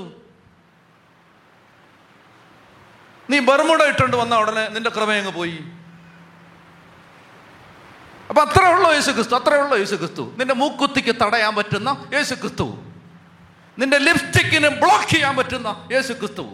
നീ 3.29 3.39
ബർമുട 3.39 3.81
ഇട്ടുകൊണ്ട് 3.91 4.17
വന്ന 4.17 4.35
ഉടനെ 4.35 4.69
നിന്റെ 4.69 4.89
കൃപ 4.89 5.11
അങ്ങ് 5.11 5.33
പോയി. 5.39 5.59
അപ്പൊ 8.29 8.41
അത്രേ 8.45 8.67
ഉള്ളൂ 8.73 8.89
യേശു 8.93 9.11
ക്രിസ്തു 9.11 9.35
അത്രേ 9.35 9.57
ഉള്ളൂ 9.61 9.77
യേശു 9.77 9.95
ക്രിസ്തു 9.95 10.23
നിന്റെ 10.37 10.53
മൂക്കുത്തിക്ക് 10.53 11.13
തടയാൻ 11.23 11.55
പറ്റുന്ന 11.55 11.89
യേശു 12.13 12.33
ക്രിസ്തു 12.33 12.67
നിന്റെ 13.77 13.97
ലിപ്സ്റ്റിക്കിന് 13.97 14.69
ബ്ലോക്ക് 14.81 15.09
ചെയ്യാൻ 15.09 15.33
പറ്റുന്ന 15.37 15.69
യേശു 15.91 16.13
ക്രിസ്തു 16.13 16.45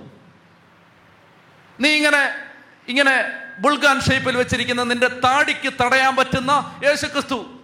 നീ 1.81 1.89
ഇങ്ങനെ 1.97 2.21
ഇങ്ങനെ 2.87 3.15
ബുൾഗാൻ 3.59 4.01
ഷേപ്പിൽ 4.01 4.37
വെച്ചിരിക്കുന്ന 4.37 4.83
നിന്റെ 4.83 5.07
താടിക്ക് 5.07 5.73
തടയാൻ 5.83 6.15
പറ്റുന്ന 6.15 6.79
യേശുക്രിസ്തു. 6.83 7.59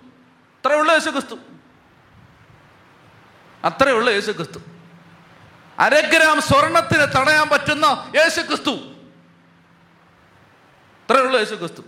ക്രിസ്തു 0.66 0.92
യേശുക്രിസ്തു. 0.92 1.36
അത്രയുള്ള 3.64 4.10
യേശുക്രിസ്തു. 4.10 4.60
അരഗ്രാം 5.80 6.42
സ്വർണത്തിന് 6.42 7.22
തടയാൻ 7.22 7.50
പറ്റുന്ന 7.50 8.12
യേശുക്രിസ്തു. 8.16 8.72
ക്രിസ്തു 11.06 11.38
യേശുക്രിസ്തു. 11.38 11.38
യേശു 11.38 11.56
ക്രിസ്തു 11.56 11.82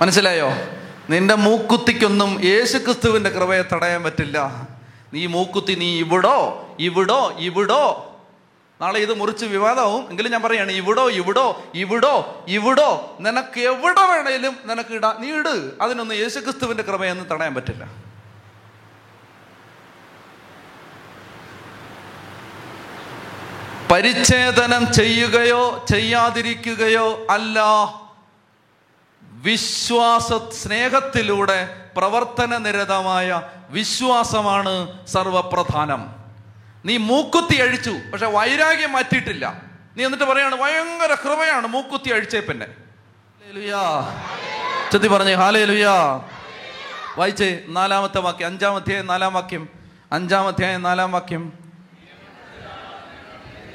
മനസ്സിലായോ? 0.00 0.50
നിന്റെ 1.10 1.34
മൂക്കുത്തിക്കൊന്നും 1.34 2.44
യേശുക്രിസ്തുവിന്റെ 2.44 3.30
കൃപയെ 3.30 3.62
തടയാൻ 3.62 4.02
പറ്റില്ല. 4.02 4.68
നീ 5.14 5.26
മൂക്കുത്തി 5.26 5.74
നീ 5.74 5.98
ഇവിടോ 5.98 6.66
ഇവിടോ 6.80 7.36
ഇവിടോ. 7.38 8.10
നാളെ 8.80 9.00
ഇത് 9.00 9.14
മുറിച്ച് 9.14 9.46
വിവാദമാവും. 9.46 10.10
എങ്കിലും 10.10 10.32
ഞാൻ 10.32 10.42
പറയാണ് 10.42 10.72
ഇവിടോ 10.72 11.10
ഇവിടോ 11.10 11.62
ഇവിടോ 11.74 12.44
ഇവിടോ. 12.48 13.16
നിനക്ക് 13.20 13.60
എവിടെ 13.60 14.00
വേണേലും 14.00 14.56
നിനക്ക് 14.66 14.94
ഇടാ. 14.94 15.16
നീ 15.18 15.28
ഇട്. 15.28 15.70
അതിനൊന്നും 15.80 16.16
യേശുക്രിസ്തുവിന്റെ 16.16 16.82
ക്രമയൊന്നും 16.82 17.28
തടയാൻ 17.28 17.54
പറ്റില്ല. 17.54 18.04
പരിച്ഛേദനം 23.92 24.92
ചെയ്യുകയോ 24.92 25.84
ചെയ്യാതിരിക്കുകയോ 25.90 27.26
അല്ല. 27.30 27.60
വിശ്വാസ 29.22 30.32
സ്നേഹത്തിലൂടെ 30.52 31.83
പ്രവർത്തന 31.96 32.56
നിരതമായ 32.56 33.42
വിശ്വാസമാണ് 33.70 35.06
സർവപ്രധാനം. 35.06 36.14
നീ 36.84 36.96
മൂക്കുത്തി 36.96 37.56
അഴിച്ചു 37.60 37.96
പക്ഷെ 38.12 38.26
വൈരാഗ്യം 38.26 38.92
മാറ്റിയിട്ടില്ല. 38.92 39.62
നീ 39.96 40.04
എന്നിട്ട് 40.04 40.24
പറയാണ് 40.24 40.54
ഭയങ്കര 40.54 41.14
കൃപയാണ് 41.14 41.66
മൂക്കുത്തി 41.66 42.10
അഴിച്ചേ 42.10 42.40
പിന്നെ 42.40 42.66
ചെത്തി 44.92 45.08
പറഞ്ഞേ 45.08 45.34
ഹാലേ 45.34 45.64
ലുയാ 45.64 46.20
വായിച്ചേ 47.18 47.60
നാലാമത്തെ 47.68 48.18
വാക്യം 48.18 48.46
അഞ്ചാം 48.46 48.76
അധ്യായം 48.76 49.06
നാലാം 49.06 49.34
വാക്യം 49.34 49.68
അഞ്ചാം 50.12 50.46
അധ്യായം 50.46 50.82
നാലാം 50.82 51.12
വാക്യം. 51.12 51.52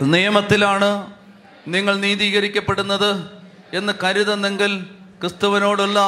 നിയമത്തിലാണ് 0.01 1.07
നിങ്ങൾ 1.67 1.95
നീതീകരിക്കപ്പെടുന്നത് 1.95 3.39
എന്ന് 3.73 3.93
കരുതുന്നെങ്കിൽ 4.03 4.83
ക്രിസ്തുവിനോടുള്ള 5.21 5.99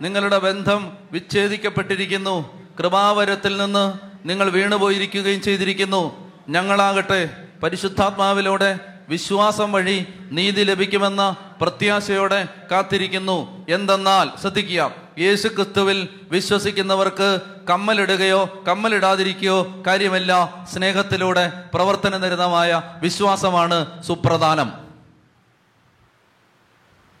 നിങ്ങളുടെ 0.00 0.38
ബന്ധം 0.38 0.96
വിച്ഛേദിക്കപ്പെട്ടിരിക്കുന്നു. 1.12 2.66
കൃപാവരത്തിൽ 2.78 3.56
നിന്ന് 3.56 3.92
നിങ്ങൾ 4.28 4.50
വീണുപോയിരിക്കുകയും 4.50 5.42
ചെയ്തിരിക്കുന്നു. 5.42 6.32
ഞങ്ങളാകട്ടെ 6.48 7.30
പരിശുദ്ധാത്മാവിലൂടെ 7.62 8.78
വിശ്വാസം 9.08 9.72
വഴി 9.72 10.06
നീതി 10.32 10.62
ലഭിക്കുമെന്ന 10.62 11.36
പ്രത്യാശയോടെ 11.60 12.48
കാത്തിരിക്കുന്നു. 12.70 13.66
എന്തെന്നാൽ 13.68 14.40
ശ്രദ്ധിക്കുക 14.40 14.92
യേശു 15.18 15.48
ക്രിസ്തുവിൽ 15.48 16.08
വിശ്വസിക്കുന്നവർക്ക് 16.30 17.40
കമ്മലിടുകയോ 17.70 18.64
കമ്മലിടാതിരിക്കുകയോ 18.68 19.82
കാര്യമല്ല. 19.86 20.64
സ്നേഹത്തിലൂടെ 20.72 21.52
പ്രവർത്തന 21.74 22.16
നിരതമായ 22.16 22.82
വിശ്വാസമാണ് 23.00 24.02
സുപ്രധാനം. 24.02 24.72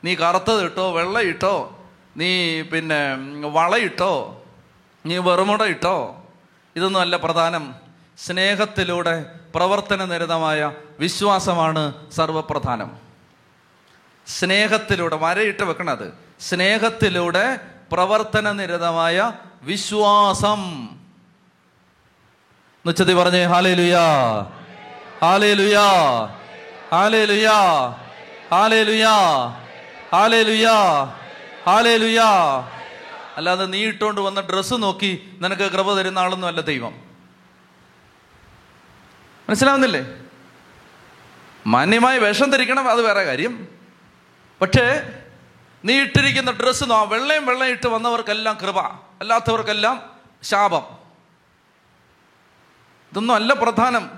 നീ 0.04 0.14
കറുത്തത് 0.14 0.64
ഇട്ടോ 0.64 0.90
വെള്ളം 0.90 1.22
ഇട്ടോ? 1.22 1.79
നീ 2.16 2.62
പിന്നെ 2.62 3.00
വളയിട്ടോ 3.48 4.42
നീ 5.06 5.18
വെറുമുട 5.18 5.62
ഇട്ടോ 5.62 6.22
ഇതൊന്നും 6.76 7.00
അല്ല 7.00 7.16
പ്രധാനം. 7.16 7.74
സ്നേഹത്തിലൂടെ 8.18 9.26
പ്രവർത്തന 9.54 10.04
നിരതമായ 10.04 10.72
വിശ്വാസമാണ് 11.00 12.10
സർവപ്രധാനം. 12.12 12.90
സ്നേഹത്തിലൂടെ 14.26 15.16
വരയിട്ട് 15.16 15.62
വെക്കണത് 15.62 16.18
സ്നേഹത്തിലൂടെ 16.40 17.60
പ്രവർത്തന 17.92 18.52
നിരതമായ 18.52 19.32
വിശ്വാസം. 19.62 20.60
എന്നുവച്ചതി 22.80 23.14
പറഞ്ഞേ 23.14 23.44
ഹാലേ 23.44 23.74
ലുയാ 23.74 24.04
ഹാലേ 25.22 25.54
ലുയാ 25.54 25.88
ഹാലേ 26.92 27.24
ലുയാ 27.24 27.58
ഹാലേ 28.52 28.82
ലുയാ 28.82 29.14
ഹാലേ 30.12 30.42
ലുയാ 30.42 30.76
ഹാലേ 31.66 31.96
ലുയാ 31.96 32.26
അല്ലാതെ 33.36 33.66
നീ 33.66 33.86
ഇട്ടുകൊണ്ട് 33.86 34.20
വന്ന 34.20 34.40
ഡ്രസ്സ് 34.40 34.74
നോക്കി 34.74 35.38
നിനക്ക് 35.40 35.62
കൃപ 35.62 35.94
തരുന്ന 35.94 36.18
ആളൊന്നും 36.18 36.48
അല്ല 36.48 36.60
ദൈവം. 36.60 36.94
മനസ്സിലാവുന്നില്ലേ? 39.48 40.06
മാന്യമായി 41.66 42.18
വേഷം 42.18 42.50
ധരിക്കണം 42.50 42.90
അത് 42.90 43.02
വേറെ 43.02 43.24
കാര്യം. 43.24 43.68
പക്ഷേ 44.60 45.02
നീ 45.84 46.00
ഇട്ടിരിക്കുന്ന 46.00 46.50
ഡ്രസ്സ് 46.50 46.84
നോ 46.90 47.04
വെള്ളയും 47.04 47.46
വെള്ളയും 47.46 47.72
ഇട്ട് 47.72 47.86
വന്നവർക്കെല്ലാം 47.86 48.58
കൃപ 48.62 48.78
അല്ലാത്തവർക്കെല്ലാം 49.20 50.10
ശാപം. 50.42 50.82
ഇതൊന്നും 53.12 53.34
അല്ല 53.34 53.54
പ്രധാനം. 53.54 54.10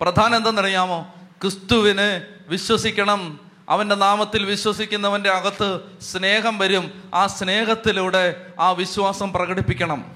പ്രധാനം 0.00 0.36
എന്തെന്നറിയാമോ? 0.36 1.14
ക്രിസ്തുവിനെ 1.42 2.26
വിശ്വസിക്കണം. 2.48 3.49
അവന്റെ 3.70 3.94
നാമത്തിൽ 3.94 4.44
വിശ്വസിക്കുന്നവന്റെ 4.44 5.30
അകത്ത് 5.30 5.80
സ്നേഹം 6.00 6.58
വരും. 6.58 7.10
ആ 7.14 7.26
സ്നേഹത്തിലൂടെ 7.26 8.46
ആ 8.60 8.70
വിശ്വാസം 8.70 9.32
പ്രകടിപ്പിക്കണം. 9.32 10.12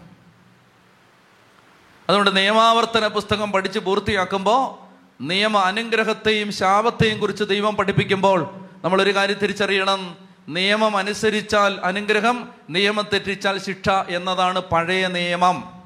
അതുകൊണ്ട് 2.09 2.37
നിയമാവർത്തന 2.37 3.07
പുസ്തകം 3.07 3.53
പഠിച്ച് 3.53 3.79
പൂർത്തിയാക്കുമ്പോൾ 3.79 4.85
നിയമ 5.21 5.59
അനുഗ്രഹത്തെയും 5.59 6.53
ശാപത്തെയും 6.53 7.21
കുറിച്ച് 7.21 7.45
ദൈവം 7.45 7.77
പഠിപ്പിക്കുമ്പോൾ 7.77 8.69
നമ്മളൊരു 8.85 9.15
കാര്യം 9.15 9.39
തിരിച്ചറിയണം. 9.39 10.17
നിയമം 10.49 10.97
അനുസരിച്ചാൽ 10.97 11.81
അനുഗ്രഹം 11.85 12.49
നിയമം 12.71 13.07
തെറ്റിച്ചാൽ 13.13 13.59
ശിക്ഷ 13.59 13.89
എന്നതാണ് 14.09 14.59
പഴയ 14.59 15.07
നിയമം. 15.07 15.83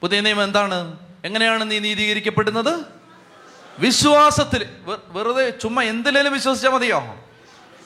പുതിയ 0.00 0.20
നിയമം 0.20 0.44
എന്താണ്? 0.44 0.98
എങ്ങനെയാണ് 1.24 1.70
നീ 1.70 1.78
നീതീകരിക്കപ്പെടുന്നത്? 1.78 2.99
വിശ്വാസത്തിൽ 3.78 4.66
വെറുതെ 5.08 5.50
ചുമ്മാ 5.50 5.82
എന്തിലേലും 5.82 6.32
വിശ്വസിച്ചാൽ 6.32 6.70
മതിയോ? 6.70 7.16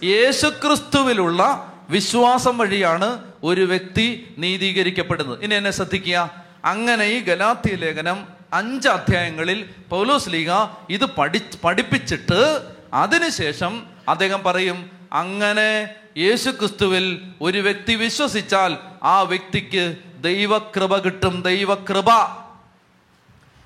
യേശുക്രിസ്തുവിലുള്ള 0.03 1.73
വിശ്വാസം 1.91 2.59
വഴിയാണ് 2.59 3.23
ഒരു 3.43 3.61
വ്യക്തി 3.61 4.35
നീതീകരിക്കപ്പെടുന്നത്. 4.39 5.45
ഇനി 5.45 5.55
എന്നെ 5.55 5.71
ശ്രദ്ധിക്കുക. 5.71 6.31
അങ്ങനെ 6.65 7.05
ഈ 7.05 7.21
ഗലാത്തിയ 7.21 7.75
ലേഖനം 7.75 8.29
അഞ്ച് 8.53 8.89
അധ്യായങ്ങളിൽ 8.89 9.69
പൗലോസ് 9.91 10.31
ലീഗ 10.31 10.51
ഇത് 10.91 11.05
പഠി 11.05 11.41
പഠിപ്പിച്ചിട്ട് 11.65 12.69
അതിനുശേഷം 12.95 13.87
അദ്ദേഹം 14.09 14.43
പറയും 14.43 14.91
അങ്ങനെ 15.13 15.95
യേശുക്രിസ്തുവിൽ 16.17 17.21
ഒരു 17.41 17.59
വ്യക്തി 17.59 17.95
വിശ്വസിച്ചാൽ 17.95 18.77
ആ 19.03 19.21
വ്യക്തിക്ക് 19.21 19.97
ദൈവകൃപ 20.21 20.97
കിട്ടും 20.97 21.43
ദൈവകൃപ. 21.43 22.11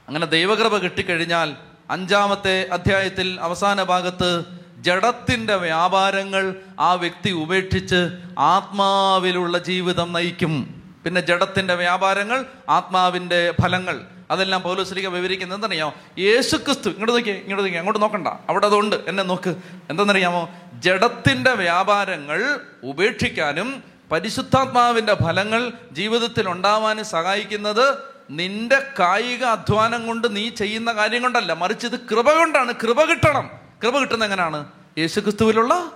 അങ്ങനെ 0.08 0.26
ദൈവകൃപ 0.26 0.76
കിട്ടിക്കഴിഞ്ഞാൽ 0.76 1.56
അഞ്ചാമത്തെ 1.90 2.68
അധ്യായത്തിൽ 2.72 3.38
അവസാന 3.40 3.82
ഭാഗത്ത് 3.82 4.44
ജഡത്തിന്റെ 4.78 5.56
വ്യാപാരങ്ങൾ 5.56 6.54
ആ 6.80 6.92
വ്യക്തി 6.92 7.30
ഉപേക്ഷിച്ച് 7.30 8.08
ആത്മാവിലുള്ള 8.38 9.58
ജീവിതം 9.58 10.12
നയിക്കും. 10.12 10.82
പിന്നെ 11.04 11.20
ജഡത്തിന്റെ 11.20 11.74
വ്യാപാരങ്ങൾ 11.74 12.44
ആത്മാവിന്റെ 12.68 13.54
ഫലങ്ങൾ. 13.62 14.00
അതെല്ലാം 14.30 14.62
പൗലോസ്ലിക 14.62 15.08
വിവരിക്കുന്നത് 15.08 15.58
എന്താണെന്നറിയാമോ 15.58 15.94
യേശുക്രിസ്തു. 16.18 16.88
ഇങ്ങോട്ട് 16.88 17.12
നോക്കിയേ 17.12 17.34
ഇങ്ങോട്ട് 17.34 17.62
നോക്കിയേ 17.62 17.78
അങ്ങോട്ട് 17.78 18.02
നോക്കണ്ട. 18.02 18.28
അവിടെ 18.28 18.66
അതുണ്ട്. 18.66 18.96
എന്നെ 19.08 19.22
നോക്ക്. 19.22 19.50
എന്താണെന്നറിയാമോ 19.90 20.50
ജഡത്തിന്റെ 20.74 21.52
വ്യാപാരങ്ങൾ 21.52 22.60
ഉപേക്ഷിക്കാനും 22.82 23.82
പരിശുദ്ധാത്മാവിന്റെ 24.12 25.14
ഫലങ്ങൾ 25.14 25.72
ജീവിതത്തിൽ 25.92 26.48
ഉണ്ടാവാനും 26.48 27.04
സഹായിക്കുന്നത് 27.04 28.17
നിന്റെ 28.30 28.86
കായിക 28.98 29.44
അധ്വാനം 29.44 30.06
കൊണ്ട് 30.06 30.36
നീ 30.36 30.48
ചെയ്യുന്ന 30.48 30.92
കാര്യം 30.92 31.22
കൊണ്ടല്ല 31.22 31.52
മറിച്ച് 31.52 31.86
ഇത് 31.86 32.00
കൃപ 32.00 32.38
കൊണ്ടാണ്. 32.38 32.74
കൃപ 32.82 33.04
കിട്ടണം. 33.04 33.50
കൃപ 33.82 33.98
കിട്ടുന്ന 33.98 34.24
എങ്ങനെയാണ് 34.24 34.72
യേശുക്രിസ്തുവിലുള്ള 34.98 35.92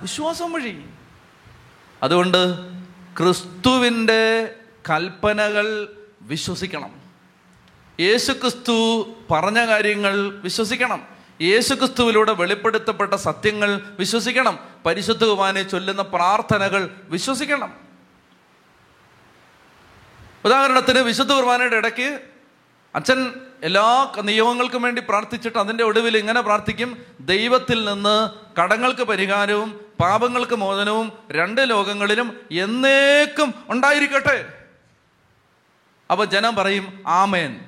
വിശ്വാസം 0.00 0.52
വഴി. 0.52 0.84
അതുകൊണ്ട് 2.02 2.56
ക്രിസ്തുവിന്റെ 3.18 4.54
കൽപ്പനകൾ 4.90 5.88
വിശ്വസിക്കണം. 6.22 6.90
യേശുക്രിസ്തു 8.00 9.08
പറഞ്ഞ 9.30 9.66
കാര്യങ്ങൾ 9.66 10.30
വിശ്വസിക്കണം. 10.30 11.02
യേശുക്രിസ്തുവിലൂടെ 11.42 12.32
വെളിപ്പെടുത്തപ്പെട്ട 12.32 13.14
സത്യങ്ങൾ 13.14 13.80
വിശ്വസിക്കണം. 13.98 14.58
പരിശുദ്ധ 14.86 15.24
കുമാനെ 15.24 15.62
ചൊല്ലുന്ന 15.62 16.02
പ്രാർത്ഥനകൾ 16.02 16.90
വിശ്വസിക്കണം. 17.04 17.85
ഉദാഹരണത്തിന് 20.46 20.98
വിശുദ്ധ 20.98 21.32
കുർബാനയുടെ 21.32 21.76
ഇടയ്ക്ക് 21.76 22.20
അച്ഛൻ 22.94 23.34
എല്ലാ 23.62 24.12
നിയമങ്ങൾക്കും 24.20 24.82
വേണ്ടി 24.82 25.02
പ്രാർത്ഥിച്ചിട്ട് 25.08 25.58
അതിന്റെ 25.58 25.84
ഒടുവിൽ 25.84 26.16
ഇങ്ങനെ 26.16 26.40
പ്രാർത്ഥിക്കും 26.40 27.06
ദൈവത്തിൽ 27.20 27.84
നിന്ന് 27.84 28.30
കടങ്ങൾക്ക് 28.60 29.00
പരിഹാരവും 29.00 29.80
പാപങ്ങൾക്ക് 30.00 30.54
മോചനവും 30.54 31.12
രണ്ട് 31.30 31.70
ലോകങ്ങളിലും 31.70 32.40
എന്നേക്കും 32.50 33.54
ഉണ്ടായിരിക്കട്ടെ. 33.68 34.66
അപ്പൊ 36.10 36.24
ജനം 36.24 36.56
പറയും 36.56 37.04
ആമേൻ. 37.06 37.60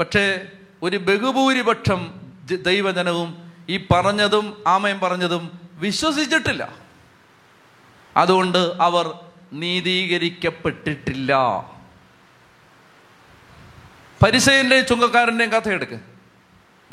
പക്ഷേ 0.00 0.46
ഒരു 0.82 0.96
ബഹുഭൂരിപക്ഷം 0.96 2.20
ദൈവജനവും 2.62 3.52
ഈ 3.68 3.86
പറഞ്ഞതും 3.92 4.64
ആമയം 4.66 5.00
പറഞ്ഞതും 5.00 5.60
വിശ്വസിച്ചിട്ടില്ല. 5.72 6.74
അതുകൊണ്ട് 8.16 8.72
അവർ 8.80 9.31
നീതീകരിക്കപ്പെട്ടിട്ടില്ല. 9.52 11.36
പരിസയന്റെയും 14.24 14.86
ചുങ്കക്കാരന്റെയും 14.86 15.50
കഥ 15.50 15.68
എടുക്ക്. 15.68 16.00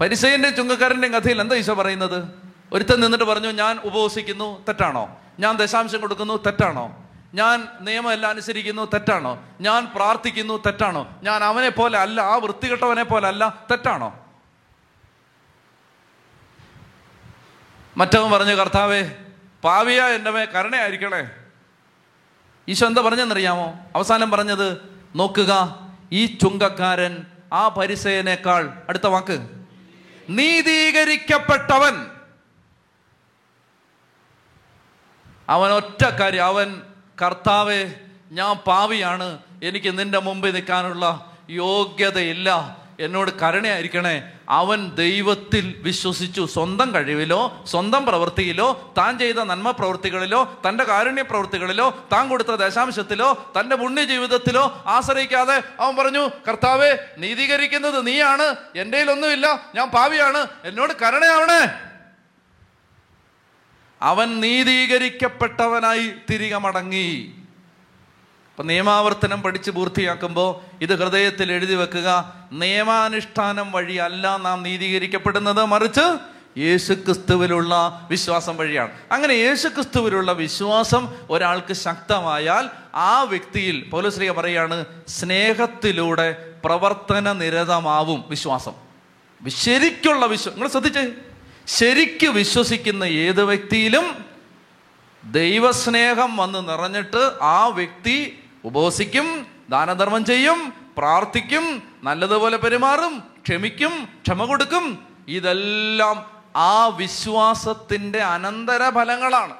പരിസയന്റെയും 0.01 0.55
ചുങ്കക്കാരന്റെയും 0.55 1.14
കഥയിൽ 1.14 1.41
എന്താ 1.41 1.55
ഈശോ 1.55 1.74
പറയുന്നത്? 1.74 2.28
ഒരുത്തൻ 2.74 2.99
നിന്നിട്ട് 2.99 3.26
പറഞ്ഞു 3.26 3.51
ഞാൻ 3.51 3.80
ഉപവസിക്കുന്നു 3.84 4.66
തെറ്റാണോ? 4.66 5.20
ഞാൻ 5.39 5.55
ദശാംശം 5.55 6.01
കൊടുക്കുന്നു 6.01 6.43
തെറ്റാണോ? 6.45 7.05
ഞാൻ 7.34 7.68
നിയമം 7.82 8.14
എല്ലാം 8.14 8.30
അനുസരിക്കുന്നു 8.30 8.88
തെറ്റാണോ? 8.93 9.45
ഞാൻ 9.62 9.91
പ്രാർത്ഥിക്കുന്നു 9.95 10.64
തെറ്റാണോ? 10.66 11.20
ഞാൻ 11.24 11.43
അവനെ 11.43 11.70
പോലെ 11.70 11.99
അല്ല 11.99 12.22
ആ 12.22 12.36
വൃത്തികെട്ടവനെ 12.36 13.03
പോലെ 13.03 13.28
അല്ല 13.28 13.66
തെറ്റാണോ? 13.72 14.26
മറ്റവൻ 17.97 18.32
പറഞ്ഞു 18.32 18.53
കർത്താവേ 18.53 19.12
പാവിയ 19.64 20.01
എന്റെ 20.01 20.32
മേ 20.32 20.45
കരുണയായിരിക്കണേ. 20.45 21.30
ഈശോ 22.70 22.88
എന്താ 22.88 23.01
പറഞ്ഞെന്നറിയാമോ 23.01 23.80
അവസാനം 23.95 24.32
പറഞ്ഞത് 24.32 24.78
നോക്കുക 25.15 25.80
ഈ 26.11 26.26
ചുങ്കക്കാരൻ 26.26 27.26
ആ 27.53 27.67
പരിസയനേക്കാൾ 27.67 28.84
അടുത്ത 28.89 29.07
വാക്ക് 29.07 29.49
നീതീകരിക്കപ്പെട്ടവൻ. 30.30 32.05
അവൻ 35.49 35.72
ഒറ്റ 35.72 36.05
കാര്യം 36.05 36.45
അവൻ 36.45 36.82
കർത്താവെ 37.22 37.95
ഞാൻ 38.32 38.55
പാവിയാണ്. 38.55 39.39
എനിക്ക് 39.63 39.99
നിന്റെ 39.99 40.20
മുമ്പിൽ 40.20 40.53
നിൽക്കാനുള്ള 40.53 41.32
യോഗ്യതയില്ല. 41.49 42.78
എന്നോട് 43.00 43.32
കരുണയായിരിക്കണേ. 43.41 44.32
അവൻ 44.50 44.95
ദൈവത്തിൽ 44.95 45.76
വിശ്വസിച്ചു. 45.78 46.45
സ്വന്തം 46.45 46.93
കഴിവിലോ 46.93 47.64
സ്വന്തം 47.68 48.06
പ്രവൃത്തിയിലോ 48.06 48.93
താൻ 48.97 49.20
ചെയ്ത 49.20 49.36
നന്മ 49.36 49.72
പ്രവൃത്തികളിലോ 49.72 50.62
തന്റെ 50.68 50.84
കാരുണ്യ 50.84 51.22
പ്രവൃത്തികളിലോ 51.22 52.08
താൻ 52.14 52.30
കൊടുത്ത 52.30 52.47
ദശാംശത്തിലോ 52.47 53.54
തന്റെ 53.60 53.76
പുണ്യ 53.76 54.04
ജീവിതത്തിലോ 54.04 54.84
ആശ്രയിക്കാതെ 54.88 55.64
അവൻ 55.80 55.95
പറഞ്ഞു 55.95 56.30
കർത്താവെ 56.47 57.16
നീതീകരിക്കുന്നത് 57.18 58.08
നീയാണ്. 58.08 58.56
എന്റെ 58.76 59.04
ഒന്നുമില്ല 59.04 59.70
ഞാൻ 59.76 59.89
പാവിയാണ് 59.89 60.47
എന്നോട് 60.66 60.93
കരുണയാവണേ. 60.93 61.68
അവൻ 64.02 64.39
നീതീകരിക്കപ്പെട്ടവനായി 64.39 66.12
തിരികെ 66.32 66.58
മടങ്ങി. 66.58 67.39
അപ്പൊ 68.60 68.68
നിയമാവർത്തനം 68.68 69.41
പഠിച്ച് 69.41 69.72
പൂർത്തിയാക്കുമ്പോൾ 69.72 70.78
ഇത് 70.82 70.99
ഹൃദയത്തിൽ 70.99 71.51
എഴുതി 71.51 71.74
വെക്കുക. 71.74 72.34
നിയമാനുഷ്ഠാനം 72.51 73.72
വഴിയല്ല 73.72 74.38
നാം 74.38 74.64
നീതീകരിക്കപ്പെടുന്നത്. 74.64 75.66
മറിച്ച് 75.66 76.18
യേശുക്രിസ്തുവിലുള്ള 76.60 78.01
വിശ്വാസം 78.10 78.57
വഴിയാണ്. 78.57 78.91
അങ്ങനെ 79.12 79.34
യേശുക്രിസ്തുവിലുള്ള 79.34 80.32
വിശ്വാസം 80.32 81.10
ഒരാൾക്ക് 81.30 81.74
ശക്തമായാൽ 81.74 82.70
ആ 82.95 83.22
വ്യക്തിയിൽ 83.22 83.89
പൗലശ്രീക 83.89 84.32
പറയാണ് 84.32 84.86
സ്നേഹത്തിലൂടെ 85.07 86.53
പ്രവർത്തന 86.66 87.32
നിരതമാവും 87.32 88.24
വിശ്വാസം. 88.28 88.72
ശരിക്കുള്ള 89.47 90.26
വിശ്വാസം 90.26 90.55
നിങ്ങൾ 90.55 90.72
ശ്രദ്ധിച്ചേ? 90.72 91.12
ശരിക്ക് 91.68 92.28
വിശ്വസിക്കുന്ന 92.28 93.03
ഏത് 93.03 93.43
വ്യക്തിയിലും 93.43 94.26
ദൈവസ്നേഹം 95.32 96.38
വന്ന് 96.38 96.70
നിറഞ്ഞിട്ട് 96.70 97.32
ആ 97.41 97.68
വ്യക്തി 97.68 98.39
ഉപവസിക്കും 98.66 99.45
ദാനധർമ്മം 99.70 100.26
ചെയ്യും 100.26 100.74
പ്രാർത്ഥിക്കും 100.97 101.84
നല്ലതുപോലെ 102.03 102.57
പെരുമാറും 102.57 103.24
ക്ഷമിക്കും 103.49 104.10
ക്ഷമ 104.22 104.45
കൊടുക്കും. 104.45 105.07
ഇതെല്ലാം 105.28 106.43
ആ 106.55 106.88
വിശ്വാസത്തിന്റെ 106.88 108.20
അനന്തര 108.20 108.89
ഫലങ്ങളാണ് 108.89 109.53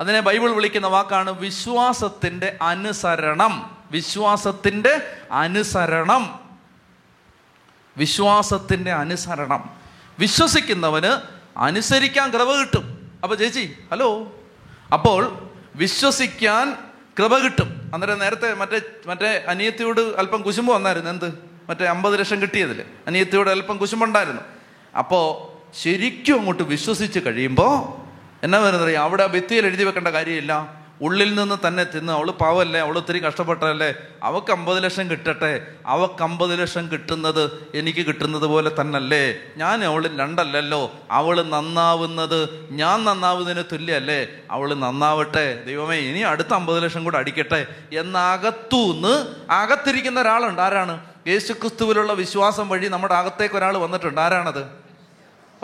അതിനെ 0.00 0.20
ബൈബിൾ 0.20 0.50
വിളിക്കുന്ന 0.50 0.86
വാക്കാണ് 0.86 1.30
വിശ്വാസത്തിന്റെ 1.30 2.58
അനുസരണം. 2.62 3.76
വിശ്വാസത്തിന്റെ 3.90 5.18
അനുസരണം. 5.32 6.40
വിശ്വാസത്തിന്റെ 7.96 8.92
അനുസരണം. 8.92 9.70
വിശ്വസിക്കുന്നവന് 10.18 11.20
അനുസരിക്കാൻ 11.58 12.30
കൃപ 12.30 12.52
കിട്ടും. 12.52 13.10
അപ്പൊ 13.22 13.36
ചേച്ചി 13.36 13.78
ഹലോ. 13.90 14.32
അപ്പോൾ 14.92 15.50
വിശ്വസിക്കാൻ 15.74 16.85
കൃപ 17.18 17.38
കിട്ടും. 17.38 17.90
അന്നേരം 17.94 18.18
നേരത്തെ 18.18 18.54
മറ്റേ 18.54 18.80
മറ്റേ 19.06 19.44
അനിയത്തിയോട് 19.48 20.00
അല്പം 20.00 20.42
കുശുമ്പ് 20.42 20.72
വന്നായിരുന്നു. 20.72 21.10
എന്ത്? 21.10 21.34
മറ്റേ 21.68 21.86
അമ്പത് 21.86 22.18
ലക്ഷം 22.18 22.42
കിട്ടിയതിൽ 22.42 22.82
അനിയത്തിയോട് 23.06 23.50
അല്പം 23.50 23.76
കുശുമ്പുണ്ടായിരുന്നു. 23.76 24.42
അപ്പോൾ 24.98 25.56
ശരിക്കും 25.82 26.38
അങ്ങോട്ട് 26.38 26.62
വിശ്വസിച്ച് 26.62 27.20
കഴിയുമ്പോൾ 27.26 28.06
എന്നാ 28.44 28.58
വരുന്നത് 28.58 28.96
അവിടെ 28.96 29.26
ഭിത്തിയിൽ 29.26 29.66
എഴുതി 29.66 29.84
വെക്കേണ്ട 29.84 30.08
കാര്യമില്ല. 30.08 30.85
ഉള്ളിൽ 31.02 31.34
നിന്ന് 31.34 31.68
തന്നെ 31.68 31.84
തിന്ന് 31.84 32.12
അവൾ 32.12 32.30
പാവല്ലേ 32.30 32.80
അവൾ 32.80 32.96
ഒത്തിരി 32.96 33.18
കഷ്ടപ്പെട്ടല്ലേ 33.18 33.94
അവക്ക് 34.22 34.52
അമ്പത് 34.52 34.84
ലക്ഷം 34.84 35.10
കിട്ടട്ടെ? 35.10 35.66
അവക്ക് 35.86 36.22
അമ്പത് 36.22 36.60
ലക്ഷം 36.60 36.88
കിട്ടുന്നത് 36.92 37.68
എനിക്ക് 37.74 38.06
കിട്ടുന്നത് 38.06 38.42
പോലെ 38.42 38.70
തന്നല്ലേ? 38.80 39.36
ഞാൻ 39.56 39.84
അവൾ 39.84 40.16
രണ്ടല്ലല്ലോ. 40.18 40.92
അവൾ 41.10 41.42
നന്നാവുന്നത് 41.42 42.68
ഞാൻ 42.70 43.04
നന്നാവുന്നതിന് 43.04 43.64
തുല്യല്ലേ 43.72 44.28
അവൾ 44.50 44.74
നന്നാവട്ടെ. 44.74 45.64
ദൈവമേ 45.66 45.96
ഇനി 45.96 46.18
അടുത്ത 46.18 46.54
അമ്പത് 46.54 46.82
ലക്ഷം 46.82 47.04
കൂടെ 47.04 47.18
അടിക്കട്ടെ. 47.18 47.66
എന്നകത്തൂന്ന് 47.92 49.26
അകത്തിരിക്കുന്ന 49.52 50.20
ഒരാളുണ്ട്. 50.20 50.62
ആരാണ്? 50.62 51.00
യേശുക്രിസ്തുവിലുള്ള 51.26 52.12
വിശ്വാസം 52.12 52.68
വഴി 52.68 52.88
നമ്മുടെ 52.88 53.14
അകത്തേക്ക് 53.14 53.54
ഒരാൾ 53.54 53.76
വന്നിട്ടുണ്ട്. 53.76 54.20
ആരാണത്? 54.20 54.85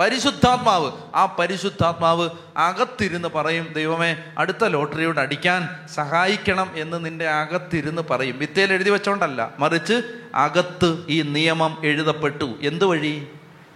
പരിശുദ്ധാത്മാവ്. 0.02 0.92
ആ 1.14 1.36
പരിശുദ്ധാത്മാവ് 1.38 2.30
അകത്തിരുന്ന് 2.56 3.28
പറയും 3.28 3.72
ദൈവമേ 3.72 4.16
അടുത്ത 4.38 4.64
ലോട്ടറിയോട് 4.64 5.20
അടിക്കാൻ 5.20 5.68
സഹായിക്കണം 5.94 6.70
എന്ന് 6.74 7.04
നിന്റെ 7.04 7.28
അകത്തിരുന്ന് 7.28 8.02
പറയും. 8.10 8.38
വിത്തയിൽ 8.38 8.72
എഴുതി 8.72 8.90
വെച്ചോണ്ടല്ല 8.90 9.54
മറിച്ച് 9.58 10.02
അകത്ത് 10.34 11.06
ഈ 11.08 11.22
നിയമം 11.22 11.78
എഴുതപ്പെട്ടു. 11.84 12.54
എന്ത് 12.62 12.84
വഴി? 12.84 13.28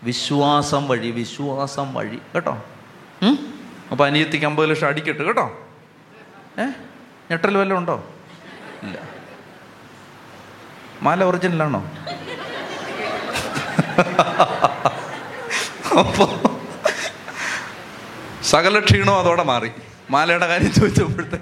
വിശ്വാസം 0.02 0.88
വഴി 0.88 1.10
വിശ്വാസം 1.10 1.94
വഴി. 1.94 2.16
കേട്ടോ? 2.34 2.52
അപ്പോൾ 2.52 3.36
അപ്പൊ 3.90 4.06
അനിയത്തിക്ക് 4.06 4.46
അമ്പത് 4.46 4.70
ലക്ഷം 4.70 4.86
അടിക്കട്ടെ 4.86 5.24
കേട്ടോ? 5.24 5.66
ഏ? 6.60 6.64
ഞെട്ടൽ 7.30 7.56
വല്ലതും 7.56 7.78
ഉണ്ടോ? 7.78 8.10
ഇല്ല. 8.82 8.98
മാല 11.02 11.24
ഒറിജിനലാണോ 11.24 11.90
അപ്പോൾ 15.98 16.28
സകല 18.42 18.78
ക്ഷീണവും 18.78 19.18
അതോടെ 19.18 19.42
മാറി. 19.42 19.70
മാലയുടെ 20.10 20.46
കാര്യം 20.46 20.72
ചോദിച്ചപ്പോഴത്തെ. 20.72 21.38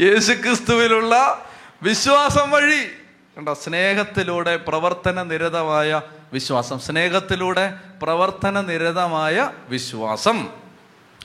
യേശുക്രിസ്തുവിലുള്ള 0.00 1.44
വിശ്വാസം 1.82 2.50
വഴി 2.50 2.78
കണ്ടോ 3.38 3.54
സ്നേഹത്തിലൂടെ 3.54 4.56
പ്രവർത്തന 4.56 5.22
നിരതമായ 5.22 6.00
വിശ്വാസം. 6.32 6.78
സ്നേഹത്തിലൂടെ 6.78 7.74
പ്രവർത്തന 8.02 8.60
നിരതമായ 8.60 9.50
വിശ്വാസം. 9.68 10.48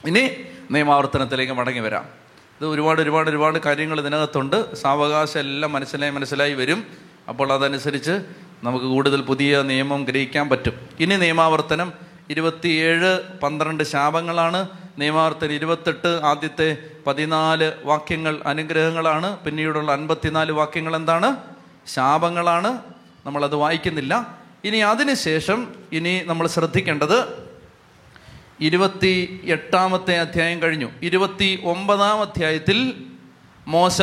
ഇനി 0.06 0.32
നിയമാവർത്തനത്തിലേക്ക് 0.72 1.54
മടങ്ങി 1.54 1.80
വരാം. 1.80 2.04
ഇത് 2.62 2.66
ഒരുപാട് 2.66 3.02
ഒരുപാട് 3.02 3.30
ഒരുപാട് 3.30 3.60
കാര്യങ്ങൾ 3.60 4.00
ഇതിനകത്തുണ്ട്. 4.00 4.76
സാവകാശം 4.76 5.40
എല്ലാം 5.40 5.74
മനസ്സിലായി 5.74 6.12
മനസ്സിലായി 6.12 6.54
വരും. 6.54 6.88
അപ്പോൾ 7.30 7.54
അതനുസരിച്ച് 7.54 8.20
നമുക്ക് 8.64 8.86
കൂടുതൽ 8.86 9.22
പുതിയ 9.22 9.62
നിയമം 9.62 10.04
ഗ്രഹിക്കാൻ 10.04 10.50
പറ്റും. 10.50 10.90
ഇനി 11.00 11.16
നിയമാവർത്തനം 11.16 11.94
ഇരുപത്തിയേഴ് 12.30 13.20
പന്ത്രണ്ട് 13.44 13.84
ശാപങ്ങളാണ്. 13.84 14.68
നിയമാവർത്തനം 14.98 15.52
ഇരുപത്തെട്ട് 15.52 16.08
ആദ്യത്തെ 16.08 16.78
പതിനാല് 17.08 17.72
വാക്യങ്ങൾ 17.84 18.40
അനുഗ്രഹങ്ങളാണ്. 18.46 19.40
പിന്നീടുള്ള 19.40 19.92
അൻപത്തിനാല് 19.92 20.52
വാക്യങ്ങൾ 20.52 20.96
എന്താണ്? 20.96 21.38
ശാപങ്ങളാണ്. 21.88 22.80
നമ്മളത് 23.26 23.56
വായിക്കുന്നില്ല. 23.56 24.38
ഇനി 24.64 24.78
അതിനുശേഷം 24.78 25.68
ഇനി 25.92 26.22
നമ്മൾ 26.26 26.48
ശ്രദ്ധിക്കേണ്ടത് 26.48 27.50
ഇരുപത്തി 28.60 29.42
എട്ടാമത്തെ 29.44 30.18
അധ്യായം 30.18 30.62
കഴിഞ്ഞു. 30.62 30.90
ഇരുപത്തി 31.02 31.62
ഒമ്പതാം 31.64 32.22
അധ്യായത്തിൽ 32.22 32.94
മോശ 33.68 34.02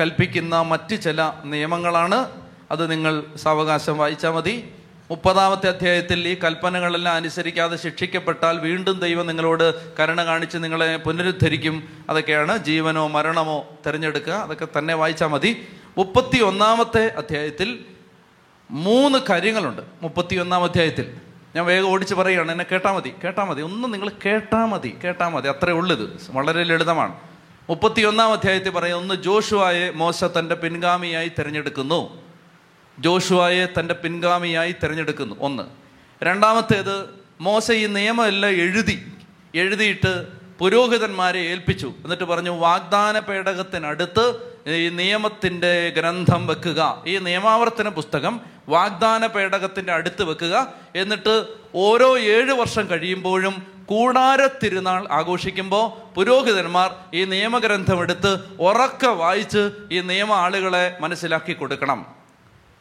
കൽപ്പിക്കുന്ന 0.00 0.62
മറ്റ് 0.62 1.02
ചില 1.02 1.32
നിയമങ്ങളാണ്. 1.44 2.39
അത് 2.70 2.90
നിങ്ങൾ 2.90 3.22
സാവകാശം 3.36 3.98
വായിച്ചാൽ 3.98 4.30
മതി. 4.30 4.70
മുപ്പതാമത്തെ 5.10 5.68
അധ്യായത്തിൽ 5.68 6.28
ഈ 6.28 6.34
കൽപ്പനകളെല്ലാം 6.44 7.14
അനുസരിക്കാതെ 7.14 7.76
ശിക്ഷിക്കപ്പെട്ടാൽ 7.76 8.58
വീണ്ടും 8.58 8.98
ദൈവം 8.98 9.26
നിങ്ങളോട് 9.26 9.96
കരുണ 9.98 10.24
കാണിച്ച് 10.24 10.58
നിങ്ങളെ 10.58 10.96
പുനരുദ്ധരിക്കും. 10.96 11.88
അതൊക്കെയാണ് 12.10 12.58
ജീവനോ 12.58 13.06
മരണമോ 13.08 13.68
തിരഞ്ഞെടുക്കുക. 13.86 14.32
അതൊക്കെ 14.32 14.68
തന്നെ 14.78 14.94
വായിച്ചാൽ 14.94 15.26
മതി. 15.26 15.66
മുപ്പത്തി 15.98 16.42
ഒന്നാമത്തെ 16.42 17.06
അധ്യായത്തിൽ 17.16 17.78
മൂന്ന് 18.70 19.18
കാര്യങ്ങളുണ്ട്. 19.30 19.82
മുപ്പത്തി 20.02 20.36
ഒന്നാം 20.36 20.64
അധ്യായത്തിൽ. 20.64 21.14
ഞാൻ 21.56 21.66
വേഗം 21.66 21.90
ഓടിച്ച് 21.90 22.14
പറയുകയാണ്. 22.14 22.52
എന്നെ 22.52 22.64
കേട്ടാൽ 22.72 22.92
മതി. 22.92 23.12
കേട്ടാൽ 23.24 23.44
മതി. 23.44 23.62
ഒന്നും 23.62 23.90
നിങ്ങൾ 23.90 24.10
കേട്ടാൽ 24.26 24.64
മതി. 24.64 24.96
കേട്ടാൽ 25.04 25.28
മതി. 25.28 25.48
അത്രേ 25.48 25.72
ഉള്ളത് 25.72 26.20
വളരെ 26.30 26.64
ലളിതമാണ്. 26.64 27.14
മുപ്പത്തി 27.68 28.02
ഒന്നാം 28.02 28.32
അധ്യായത്തിൽ 28.32 28.70
പറയുന്ന 28.70 29.00
ഒന്ന് 29.00 29.14
ജോഷുവായെ 29.14 29.90
മോശ 29.90 30.24
തന്റെ 30.24 30.54
പിൻഗാമിയായി 30.54 31.28
തിരഞ്ഞെടുക്കുന്നു. 31.38 32.29
ജോഷുവായെ 33.00 33.66
തന്റെ 33.66 33.94
പിൻഗാമിയായി 33.94 34.74
തിരഞ്ഞെടുക്കുന്നു. 34.82 35.36
ഒന്ന്. 35.40 35.62
രണ്ടാമത്തേത് 36.22 37.08
മോശ 37.40 37.70
ഈ 37.70 37.86
നിയമമെല്ലാം 37.86 38.52
എഴുതി 38.52 39.12
എഴുതിയിട്ട് 39.54 40.26
പുരോഹിതന്മാരെ 40.58 41.40
ഏൽപ്പിച്ചു. 41.40 41.92
എന്നിട്ട് 42.04 42.24
പറഞ്ഞു 42.24 42.50
വാഗ്ദാന 42.50 43.18
പേടകത്തിനടുത്ത് 43.18 44.34
ഈ 44.66 44.88
നിയമത്തിന്റെ 44.88 45.90
ഗ്രന്ഥം 45.90 46.46
വെക്കുക. 46.46 47.02
ഈ 47.06 47.18
നിയമാവർത്തന 47.18 47.88
പുസ്തകം 47.88 48.40
വാഗ്ദാന 48.68 49.26
പേടകത്തിന്റെ 49.26 49.92
അടുത്ത് 49.92 50.22
വെക്കുക. 50.22 50.72
എന്നിട്ട് 50.96 51.46
ഓരോ 51.74 52.18
ഏഴ് 52.18 52.52
വർഷം 52.52 52.90
കഴിയുമ്പോഴും 52.90 53.66
കൂടാര 53.86 54.46
തിരുനാൾ 54.46 55.08
ആഘോഷിക്കുമ്പോൾ 55.10 56.14
പുരോഹിതന്മാർ 56.14 56.94
ഈ 57.14 57.24
നിയമഗ്രന്ഥം 57.24 58.02
എടുത്ത് 58.02 58.38
ഉറക്കെ 58.60 59.06
വായിച്ച് 59.06 59.70
ഈ 59.92 60.00
നിയമ 60.00 60.32
ആളുകളെ 60.32 60.96
മനസ്സിലാക്കി 61.00 61.52
കൊടുക്കണം. 61.52 62.19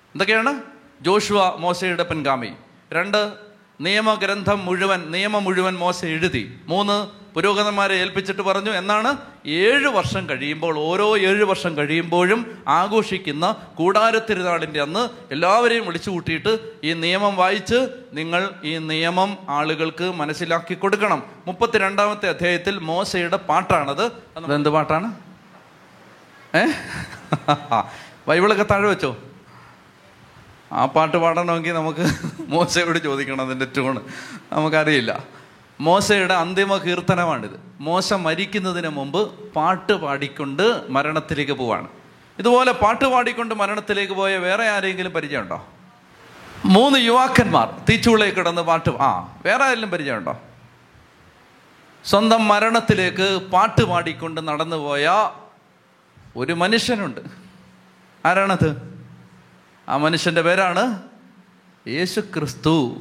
എന്തൊക്കെയാണ്? 0.09 0.61
ജോഷുവ 1.01 1.55
മോശയുടെ 1.55 2.03
പിൻഗാമി. 2.03 2.53
രണ്ട് 2.93 3.33
നിയമഗ്രന്ഥം 3.81 4.65
മുഴുവൻ 4.65 5.11
നിയമം 5.11 5.43
മുഴുവൻ 5.43 5.73
മോശ 5.73 6.05
എഴുതി. 6.05 6.59
മൂന്ന് 6.67 7.07
പുരോഗതന്മാരെ 7.35 7.95
ഏൽപ്പിച്ചിട്ട് 7.95 8.41
പറഞ്ഞു. 8.41 8.71
എന്നാണ് 8.71 9.17
ഏഴ് 9.45 9.87
വർഷം 9.87 10.29
കഴിയുമ്പോൾ 10.29 10.79
ഓരോ 10.79 11.17
ഏഴ് 11.17 11.43
വർഷം 11.43 11.77
കഴിയുമ്പോഴും 11.77 12.63
ആഘോഷിക്കുന്ന 12.67 13.55
കൂടാരത്തിരുനാളിന്റെ 13.75 14.81
അന്ന് 14.81 15.09
എല്ലാവരെയും 15.31 15.85
വിളിച്ചു 15.85 16.09
കൂട്ടിയിട്ട് 16.09 16.59
ഈ 16.83 16.93
നിയമം 16.93 17.35
വായിച്ച് 17.35 17.87
നിങ്ങൾ 18.13 18.49
ഈ 18.63 18.77
നിയമം 18.77 19.37
ആളുകൾക്ക് 19.49 20.03
മനസ്സിലാക്കി 20.03 20.73
കൊടുക്കണം. 20.73 21.23
മുപ്പത്തിരണ്ടാമത്തെ 21.47 22.29
അധ്യായത്തിൽ 22.29 22.79
മോശയുടെ 22.79 23.37
പാട്ടാണത്. 23.37 24.05
അതെന്ത് 24.37 24.69
പാട്ടാണ്? 24.69 25.13
ഏ? 26.57 26.65
ബൈബിളൊക്കെ 28.27 28.63
താഴെ 28.63 28.87
വെച്ചോ. 28.87 29.17
ആ 30.71 30.85
പാട്ട് 30.85 31.17
പാടണമെങ്കിൽ 31.17 31.73
നമുക്ക് 31.73 32.03
മോശയോട് 32.53 32.99
ചോദിക്കണം 32.99 33.45
അതിന്റെ 33.45 33.65
ട്യൂണ് 33.65 34.01
നമുക്കറിയില്ല. 34.53 35.23
മോശയുടെ 35.81 36.33
അന്തിമ 36.33 36.77
കീർത്തനമാണിത്. 36.77 37.59
മോശ 37.81 38.13
മരിക്കുന്നതിന് 38.13 38.87
മുമ്പ് 38.87 39.51
പാട്ട് 39.55 39.93
പാടിക്കൊണ്ട് 39.93 40.63
മരണത്തിലേക്ക് 40.89 41.51
പോവാണ്. 41.51 41.87
ഇതുപോലെ 42.39 42.71
പാട്ട് 42.71 43.05
പാടിക്കൊണ്ട് 43.05 43.55
മരണത്തിലേക്ക് 43.55 44.13
പോയ 44.13 44.37
വേറെ 44.37 44.69
ആരെങ്കിലും 44.69 45.13
പരിചയമുണ്ടോ? 45.13 45.59
മൂന്ന് 46.65 46.99
യുവാക്കന്മാർ 46.99 47.67
തീച്ചുളയിൽ 47.89 48.33
കിടന്ന് 48.33 48.61
പാട്ട് 48.61 48.89
ആ 48.89 49.39
വേറെ 49.45 49.63
ആരെങ്കിലും 49.63 49.91
പരിചയമുണ്ടോ? 49.91 50.33
സ്വന്തം 52.05 52.47
മരണത്തിലേക്ക് 52.47 53.49
പാട്ട് 53.53 53.81
പാടിക്കൊണ്ട് 53.81 54.47
നടന്നുപോയ 54.47 55.07
ഒരു 56.37 56.53
മനുഷ്യനുണ്ട്. 56.53 57.21
ആരാണത്? 58.25 58.88
ആ 59.89 59.97
മനുഷ്യന്റെ 59.97 60.41
പേരാണ് 60.41 61.01
യേശു 61.87 62.19
ക്രിസ്തു 62.19 62.97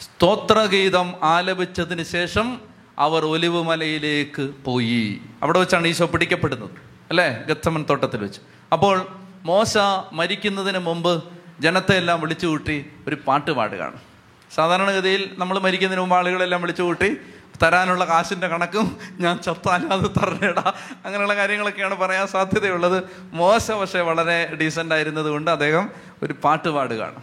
സ്തോത്രഗീതം 0.00 1.14
ആലപിച്ചതിന് 1.22 2.02
ശേഷം 2.02 2.60
അവർ 2.98 3.24
ഒലിവുമലയിലേക്ക് 3.24 4.54
പോയി. 4.64 5.20
അവിടെ 5.42 5.58
വെച്ചാണ് 5.58 5.88
ഈശോ 5.88 6.06
പിടിക്കപ്പെടുന്നത് 6.06 6.70
അല്ലേ? 7.10 7.42
ഗത്തമൻ 7.48 7.86
തോട്ടത്തിൽ 7.90 8.22
വെച്ച്. 8.22 8.40
അപ്പോൾ 8.72 9.06
മോശ 9.44 9.78
മരിക്കുന്നതിന് 10.12 10.78
മുമ്പ് 10.78 11.24
ജനത്തെ 11.60 11.96
എല്ലാം 11.96 12.20
വിളിച്ചു 12.20 12.46
കൂട്ടി 12.46 12.86
ഒരു 13.08 13.16
പാട്ട് 13.26 13.50
പാടുകയാണ്. 13.50 13.98
സാധാരണഗതിയിൽ 14.54 15.34
നമ്മൾ 15.38 15.58
മരിക്കുന്നതിന് 15.58 16.00
മുമ്പ് 16.00 16.16
ആളുകളെല്ലാം 16.16 16.60
വിളിച്ചു 16.60 16.82
കൂട്ടി 16.82 17.16
തരാനുള്ള 17.62 18.04
കാശിന്റെ 18.04 18.48
കണക്കും 18.48 18.98
ഞാൻ 19.20 19.38
ചത്താലാതെ 19.38 20.08
തരണേടാ. 20.08 20.72
അങ്ങനെയുള്ള 21.04 21.36
കാര്യങ്ങളൊക്കെയാണ് 21.36 21.94
പറയാൻ 21.94 22.26
സാധ്യതയുള്ളത്. 22.26 23.04
മോശ 23.32 23.70
പക്ഷേ 23.70 24.00
വളരെ 24.00 24.54
ഡീസന്റ് 24.54 24.94
ആയിരുന്നത് 24.94 25.26
കൊണ്ട് 25.26 25.50
അദ്ദേഹം 25.50 25.90
ഒരു 26.22 26.32
പാട്ട് 26.32 26.68
പാടുകയാണ്. 26.68 27.22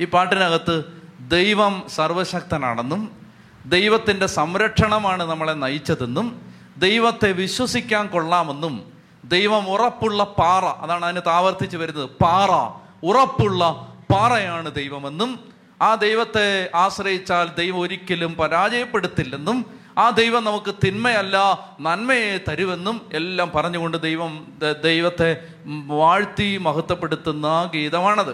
ഈ 0.00 0.04
പാട്ടിനകത്ത് 0.04 0.84
ദൈവം 1.20 1.82
സർവശക്തനാണെന്നും 1.94 3.24
ദൈവത്തിന്റെ 3.66 4.26
സംരക്ഷണമാണ് 4.26 5.22
നമ്മളെ 5.22 5.52
നയിച്ചതെന്നും 5.52 6.54
ദൈവത്തെ 6.76 7.32
വിശ്വസിക്കാൻ 7.32 8.06
കൊള്ളാമെന്നും 8.06 8.92
ദൈവം 9.24 9.68
ഉറപ്പുള്ള 9.68 10.24
പാറ 10.24 10.64
അതാണ് 10.64 11.04
അതിന് 11.04 11.20
താവർത്തിച്ച് 11.26 11.76
വരുന്നത് 11.76 12.10
പാറ 12.22 12.50
ഉറപ്പുള്ള 13.06 13.88
പാറയാണ് 14.12 14.74
ദൈവമെന്നും 14.74 15.53
ആ 15.82 15.94
ദൈവത്തെ 15.94 16.70
ആശ്രയിച്ചാൽ 16.74 17.50
ദൈവം 17.58 17.80
ഒരിക്കലും 17.80 18.34
പരാജയപ്പെടുത്തില്ലെന്നും 18.34 19.84
ആ 19.98 20.10
ദൈവം 20.10 20.44
നമുക്ക് 20.44 20.74
തിന്മയല്ല 20.86 21.36
നന്മയെ 21.80 22.40
തരുമെന്നും 22.48 23.10
എല്ലാം 23.12 23.52
പറഞ്ഞുകൊണ്ട് 23.54 24.02
ദൈവം 24.02 24.52
ദൈവത്തെ 24.84 25.48
വാഴ്ത്തി 25.86 26.56
മഹത്വപ്പെടുത്തുന്ന 26.56 27.70
ഗീതമാണത്. 27.74 28.30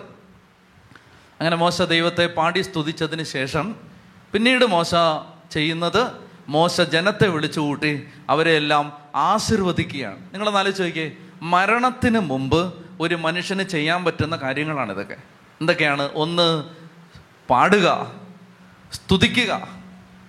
അങ്ങനെ 1.41 1.57
മോശ 1.57 1.83
ദൈവത്തെ 1.83 2.27
പാടി 2.27 2.61
സ്തുതിച്ചതിന് 2.61 3.23
ശേഷം 3.23 3.77
പിന്നീട് 4.33 4.65
മോശ 4.65 4.95
ചെയ്യുന്നത് 5.51 6.13
മോശ 6.49 6.81
ജനത്തെ 6.81 7.29
വിളിച്ചു 7.29 7.61
കൂട്ടി 7.61 8.07
അവരെ 8.31 8.57
എല്ലാം 8.57 8.99
ആശീർവദിക്കുകയാണ്. 9.15 10.21
നിങ്ങളൊന്ന് 10.33 10.59
ആലോചിച്ച് 10.59 10.83
നോക്കിയേ 10.83 11.13
മരണത്തിന് 11.43 12.19
മുമ്പ് 12.19 12.75
ഒരു 13.01 13.15
മനുഷ്യന് 13.15 13.63
ചെയ്യാൻ 13.63 14.05
പറ്റുന്ന 14.05 14.37
കാര്യങ്ങളാണ് 14.37 14.93
ഇതൊക്കെ 14.93 15.17
എന്തൊക്കെയാണ്? 15.61 16.11
ഒന്ന് 16.15 16.80
പാടുക 17.51 18.13
സ്തുതിക്കുക 18.93 19.69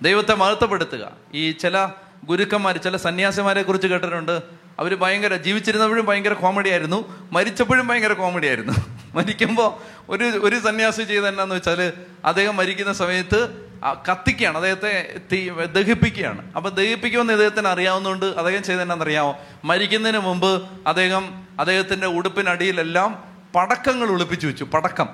ദൈവത്തെ 0.02 0.34
മഹത്വപ്പെടുത്തുക. 0.34 1.10
ഈ 1.34 1.52
ചില 1.52 1.88
ഗുരുക്കന്മാർ 2.24 2.76
ചില 2.76 2.96
സന്യാസിമാരെ 2.96 3.62
കുറിച്ച് 3.62 3.88
കേട്ടിട്ടുണ്ട്. 3.88 4.42
അവർ 4.78 4.94
ഭയങ്കര 4.94 5.34
ജീവിച്ചിരുന്നപ്പോഴും 5.34 6.04
ഭയങ്കര 6.04 6.32
കോമഡി 6.32 6.70
ആയിരുന്നു. 6.70 7.28
മരിച്ചപ്പോഴും 7.32 7.86
ഭയങ്കര 7.86 8.12
കോമഡി 8.12 8.46
ആയിരുന്നു. 8.46 8.72
മരിക്കുമ്പോൾ 9.14 10.02
ഒരു 10.08 10.24
ഒരു 10.24 10.60
സന്യാസി 10.60 11.02
ചെയ്ത 11.02 11.24
എന്നാന്ന് 11.24 11.54
വെച്ചാൽ 11.54 11.92
അദ്ദേഹം 12.24 12.56
മരിക്കുന്ന 12.56 12.92
സമയത്ത് 12.92 13.68
കത്തിക്കുകയാണ്. 14.10 14.56
അദ്ദേഹത്തെ 14.56 15.20
തീ 15.32 15.50
ദഹിപ്പിക്കുകയാണ്. 15.50 16.52
അപ്പൊ 16.56 16.70
ദഹിപ്പിക്കുമെന്ന് 16.70 17.32
ഇദ്ദേഹത്തിന് 17.32 17.68
അറിയാവുന്നതുകൊണ്ട് 17.68 18.26
അദ്ദേഹം 18.26 18.62
ചെയ്ത 18.62 18.80
എന്നാണെന്നറിയാമോ 18.80 19.38
മരിക്കുന്നതിന് 19.64 20.18
മുമ്പ് 20.18 20.68
അദ്ദേഹം 20.86 21.44
അദ്ദേഹത്തിന്റെ 21.60 22.06
ഉടുപ്പിനടിയിലെല്ലാം 22.06 23.24
പടക്കങ്ങൾ 23.54 24.08
ഒളിപ്പിച്ചു 24.08 24.46
വെച്ചു. 24.46 24.64
പടക്കം. 24.64 25.08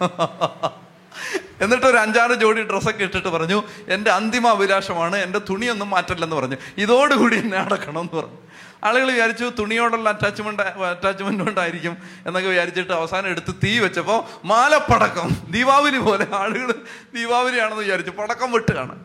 എന്നിട്ട് 1.62 1.86
ഒരു 1.86 1.96
അഞ്ചാറ് 1.96 2.30
ജോഡി 2.30 2.62
ഡ്രസ്സൊക്കെ 2.62 3.04
ഇട്ടിട്ട് 3.04 3.28
പറഞ്ഞു 3.28 3.62
എന്റെ 3.88 4.10
അന്തിമ 4.10 4.48
അഭിലാഷമാണ് 4.48 5.16
എന്റെ 5.16 5.38
തുണിയൊന്നും 5.38 5.90
മാറ്റില്ലെന്ന് 5.90 6.36
പറഞ്ഞു. 6.36 6.56
ഇതോടുകൂടി 6.78 7.36
എന്നെ 7.38 7.58
അടക്കണം 7.58 8.00
എന്ന് 8.00 8.16
പറഞ്ഞു. 8.16 8.36
ആളുകൾ 8.84 9.10
വിചാരിച്ചു 9.12 9.52
തുണിയോടുള്ള 9.58 10.08
അറ്റാച്ച്മെന്റ് 10.08 10.62
അറ്റാച്ച്മെന്റ് 10.62 11.44
കൊണ്ടായിരിക്കും 11.44 11.96
എന്നൊക്കെ 12.26 12.50
വിചാരിച്ചിട്ട് 12.50 12.92
അവസാനം 12.92 13.26
എടുത്ത് 13.26 13.54
തീ 13.64 13.78
വെച്ചപ്പോൾ 13.78 14.46
മാലപ്പടക്കം 14.46 15.30
ദീപാവലി 15.50 15.98
പോലെ 15.98 16.26
ആളുകൾ 16.34 16.72
ദീപാവലിയാണെന്ന് 17.14 17.82
വിചാരിച്ചു 17.82 18.10
പടക്കം 18.10 18.52
വെട്ടുകയാണ്. 18.52 19.04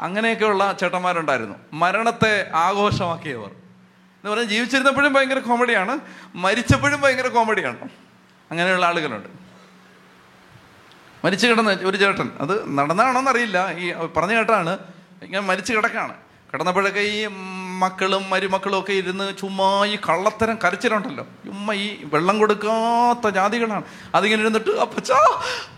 അങ്ങനെയൊക്കെയുള്ള 0.00 0.76
ചേട്ടന്മാരുണ്ടായിരുന്നു. 0.80 1.54
മരണത്തെ 1.72 2.50
ആഘോഷമാക്കിയവർ. 2.54 3.46
എന്ന് 3.46 4.30
പറഞ്ഞാൽ 4.30 4.48
ജീവിച്ചിരുന്നപ്പോഴും 4.48 5.12
ഭയങ്കര 5.12 5.38
കോമഡിയാണ് 5.38 5.98
മരിച്ചപ്പോഴും 6.34 7.00
ഭയങ്കര 7.00 7.26
കോമഡിയാണ് 7.26 7.88
അങ്ങനെയുള്ള 8.50 8.86
ആളുകളുണ്ട്. 8.86 9.43
മരിച്ചു 11.24 11.46
കിടന്ന 11.46 11.70
ഒരു 11.84 11.96
ചേട്ടൻ. 11.96 12.30
അത് 12.40 12.54
നടന്നാണോന്നറിയില്ല 12.78 13.58
ഈ 13.78 13.92
പറഞ്ഞു 14.16 14.34
കേട്ടാണ് 14.34 14.78
ഇങ്ങനെ 15.22 15.40
മരിച്ചു 15.40 15.72
കിടക്കാണ്. 15.72 16.14
കിടന്നപ്പോഴൊക്കെ 16.52 17.00
ഈ 17.00 17.28
മക്കളും 17.82 18.30
മരുമക്കളും 18.30 18.78
ഒക്കെ 18.78 18.92
ഇരുന്ന് 18.92 19.36
ചുമ്മാ 19.40 19.86
ഈ 19.86 19.96
കള്ളത്തരം 19.96 20.58
കരച്ചിലുണ്ടല്ലോ. 20.64 21.24
ചുമ്മാ 21.44 21.74
ഈ 21.74 21.86
വെള്ളം 22.04 22.38
കൊടുക്കാത്ത 22.38 23.30
ജാതികളാണ്. 23.34 23.84
അതിങ്ങനെ 24.14 24.42
ഇരുന്നിട്ട് 24.42 24.70
അപ്പച്ചാ 24.70 25.18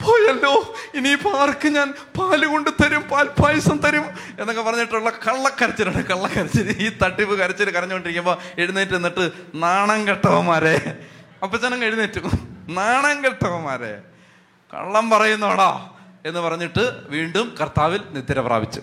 പോയല്ലോ. 0.05 0.75
ഇനിയിപ്പോൾ 0.95 1.37
ആർക്ക് 1.37 1.69
ഞാൻ 1.69 1.95
പാൽ 2.19 2.45
കൊണ്ട് 2.45 2.71
തരും 2.83 3.03
പാൽ 3.03 3.29
പായസം 3.43 3.79
തരും 3.79 4.05
എന്നൊക്കെ 4.41 4.63
പറഞ്ഞിട്ടുള്ള 4.63 5.11
കള്ളക്കരച്ചിലുണ്ട് 5.11 6.03
കള്ളക്കരച്ചിൽ 6.07 6.77
ഈ 6.79 6.89
തട്ടിപ്പ് 7.05 7.35
കരച്ചിൽ 7.39 7.71
കരഞ്ഞുകൊണ്ടിരിക്കുമ്പോൾ 7.71 8.37
എഴുന്നേറ്റ് 8.59 8.95
നിന്നിട്ട് 8.95 9.33
നാണം 9.55 10.09
കെട്ടവന്മാരെ. 10.09 10.99
അപ്പച്ചനങ്ങ് 11.43 11.87
എഴുന്നേറ്റു. 11.87 12.21
നാണം 12.69 13.25
കെട്ടവന്മാരെ. 13.25 13.95
കള്ളം 14.75 15.11
പറയുന്നോടാ 15.11 15.91
എന്ന് 16.27 16.41
പറഞ്ഞിട്ട് 16.41 17.09
വീണ്ടും 17.09 17.55
കർത്താവിൽ 17.61 18.01
നിദ്ര 18.11 18.41
പ്രാപിച്ചു. 18.41 18.83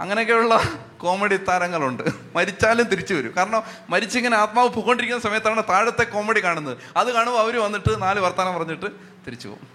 അങ്ങനെയൊക്കെയുള്ള 0.00 0.62
കോമഡി 0.98 1.36
താരങ്ങളുണ്ട്. 1.36 2.02
മരിച്ചാലും 2.34 2.86
തിരിച്ചു 2.86 3.14
വരും. 3.14 3.32
കാരണം 3.36 3.62
മരിച്ചിങ്ങനെ 3.90 4.36
ആത്മാവ് 4.36 4.68
പൊക്കൊണ്ടിരിക്കുന്ന 4.68 5.22
സമയത്താണ് 5.22 5.62
താഴത്തെ 5.62 6.04
കോമഡി 6.04 6.44
കാണുന്നത്. 6.44 6.78
അത് 6.96 7.12
കാണുമ്പോൾ 7.12 7.38
അവർ 7.38 7.56
വന്നിട്ട് 7.56 8.02
നാല് 8.02 8.20
വർത്തമാനം 8.20 8.58
പറഞ്ഞിട്ട് 8.58 8.86
തിരിച്ചു 9.26 9.48
പോകും. 9.48 9.66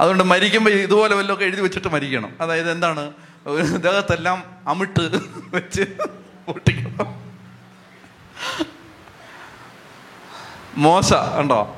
അതുകൊണ്ട് 0.00 0.24
മരിക്കുമ്പോൾ 0.24 0.70
ഇതുപോലെ 0.70 1.14
വല്ലതൊക്കെ 1.14 1.44
എഴുതി 1.44 1.60
വെച്ചിട്ട് 1.60 1.88
മരിക്കണം. 1.88 2.36
അതായത് 2.40 2.70
എന്താണ്? 2.70 3.12
ദേഹത്തെല്ലാം 3.76 4.42
അമിട്ട് 4.66 5.10
വെച്ച് 5.50 5.82
പൊട്ടിക്കണം. 6.46 7.32
മോശ 10.76 11.12
ഉണ്ടോ 11.14 11.74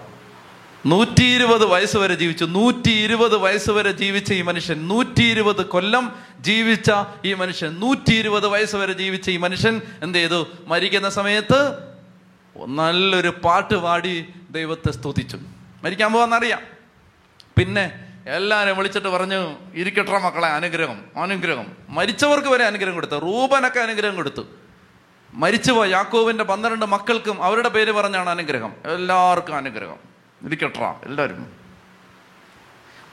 നൂറ്റി 0.86 1.22
ഇരുപത് 1.22 1.64
വയസ്സ് 1.64 1.96
വരെ 1.96 2.14
ജീവിച്ചു. 2.14 2.44
നൂറ്റി 2.44 2.90
ഇരുപത് 2.90 3.36
വയസ്സ് 3.36 3.70
വരെ 3.70 3.92
ജീവിച്ച 3.92 4.32
ഈ 4.32 4.42
മനുഷ്യൻ 4.42 4.88
നൂറ്റി 4.88 5.22
ഇരുപത് 5.22 5.66
കൊല്ലം 5.66 6.12
ജീവിച്ച 6.40 6.90
ഈ 7.24 7.34
മനുഷ്യൻ 7.34 7.80
നൂറ്റി 7.80 8.12
ഇരുപത് 8.12 8.46
വയസ്സ് 8.46 8.76
വരെ 8.76 8.92
ജീവിച്ച 8.92 9.30
ഈ 9.30 9.36
മനുഷ്യൻ 9.36 9.82
എന്ത് 10.02 10.18
ചെയ്തു? 10.18 10.46
മരിക്കുന്ന 10.66 11.08
സമയത്ത് 11.08 11.78
നല്ലൊരു 12.66 13.28
പാട്ട് 13.44 13.74
പാടി 13.74 14.26
ദൈവത്തെ 14.50 14.92
സ്തുതിച്ചു. 14.92 15.38
മരിക്കാൻ 15.84 16.12
പോവാന്നറിയാം. 16.12 16.60
പിന്നെ 17.58 18.04
എല്ലാവരും 18.26 18.76
വിളിച്ചിട്ട് 18.76 19.08
പറഞ്ഞു 19.08 19.56
ഇരിക്കട്ടെ 19.74 20.18
മക്കളെ 20.18 20.48
അനുഗ്രഹം 20.48 21.22
അനുഗ്രഹം. 21.22 21.66
മരിച്ചവർക്ക് 21.88 22.48
വരെ 22.48 22.64
അനുഗ്രഹം 22.64 22.94
കൊടുത്തു. 22.94 23.16
റൂപനൊക്കെ 23.16 23.80
അനുഗ്രഹം 23.80 24.16
കൊടുത്തു. 24.16 24.42
മരിച്ചുപോയ 25.34 25.90
യാക്കോവിന്റെ 25.90 26.44
പന്ത്രണ്ട് 26.44 26.86
മക്കൾക്കും 26.86 27.42
അവരുടെ 27.42 27.68
പേര് 27.68 27.92
പറഞ്ഞാണ് 27.92 28.30
അനുഗ്രഹം. 28.30 28.72
എല്ലാവർക്കും 28.84 29.56
അനുഗ്രഹം. 29.56 30.19
ഇരിക്കട്ര 30.42 30.94
എല്ലാവരും. 31.02 31.52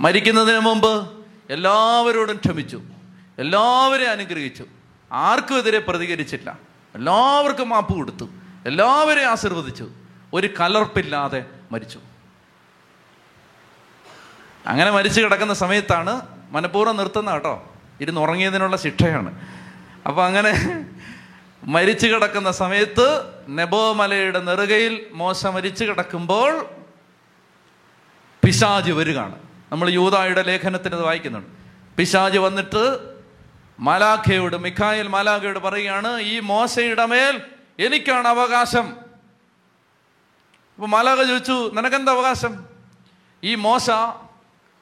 മരിക്കുന്നതിന് 0.02 0.60
മുമ്പ് 0.60 1.12
എല്ലാവരോടും 1.50 2.36
ക്ഷമിച്ചു 2.36 2.82
എല്ലാവരെയും 3.40 4.12
അനുഗ്രഹിച്ചു. 4.12 4.66
ആർക്കും 5.12 5.58
എതിരെ 5.58 5.80
പ്രതികരിച്ചില്ല. 5.80 6.58
എല്ലാവർക്കും 6.96 7.70
മാപ്പ് 7.70 7.94
കൊടുത്തു. 7.94 8.30
എല്ലാവരെയും 8.66 9.30
ആശീർവദിച്ചു. 9.30 9.88
ഒരു 10.34 10.50
കലർപ്പില്ലാതെ 10.60 11.46
മരിച്ചു. 11.72 12.00
അങ്ങനെ 14.66 14.92
മരിച്ചു 14.92 15.22
കിടക്കുന്ന 15.22 15.54
സമയത്താണ് 15.54 16.22
മനഃപൂർവം 16.52 16.98
നിർത്തുന്ന 16.98 17.32
കേട്ടോ. 17.32 17.76
ഇരുന്ന് 18.02 18.22
ഉറങ്ങിയതിനുള്ള 18.22 18.78
ശിക്ഷയാണ്. 18.78 19.40
അപ്പൊ 20.08 20.24
അങ്ങനെ 20.24 20.86
മരിച്ചു 21.64 22.08
കിടക്കുന്ന 22.08 22.52
സമയത്ത് 22.52 23.34
നെബോ 23.50 23.94
മലയുടെ 23.94 24.40
നെറുകയിൽ 24.40 25.06
മോശ 25.14 25.46
മരിച്ചു 25.46 25.86
കിടക്കുമ്പോൾ 25.86 26.66
പിശാജ് 28.48 28.92
വരികയാണ്. 28.92 29.40
നമ്മൾ 29.72 29.90
യൂതായുടെ 29.90 30.42
ലേഖനത്തിന് 30.42 30.96
വായിക്കുന്നുണ്ട്. 30.96 31.48
പിശാജ് 31.98 32.38
വന്നിട്ട് 32.38 33.00
മാലാഖയോട് 33.80 34.56
മിഖായൽ 34.56 35.08
മാലാഖയോട് 35.08 35.60
പറയുകയാണ് 35.60 36.22
ഈ 36.22 36.40
മോശയുടെ 36.40 37.06
മേൽ 37.06 37.42
എനിക്കാണ് 37.80 38.28
അവകാശം. 38.28 38.88
അപ്പൊ 40.76 40.88
മാലാഖ 40.88 41.24
ചോദിച്ചു 41.24 41.72
നിനക്കെന്താ 41.74 42.14
അവകാശം? 42.14 42.66
ഈ 43.44 43.56
മോശ 43.56 43.90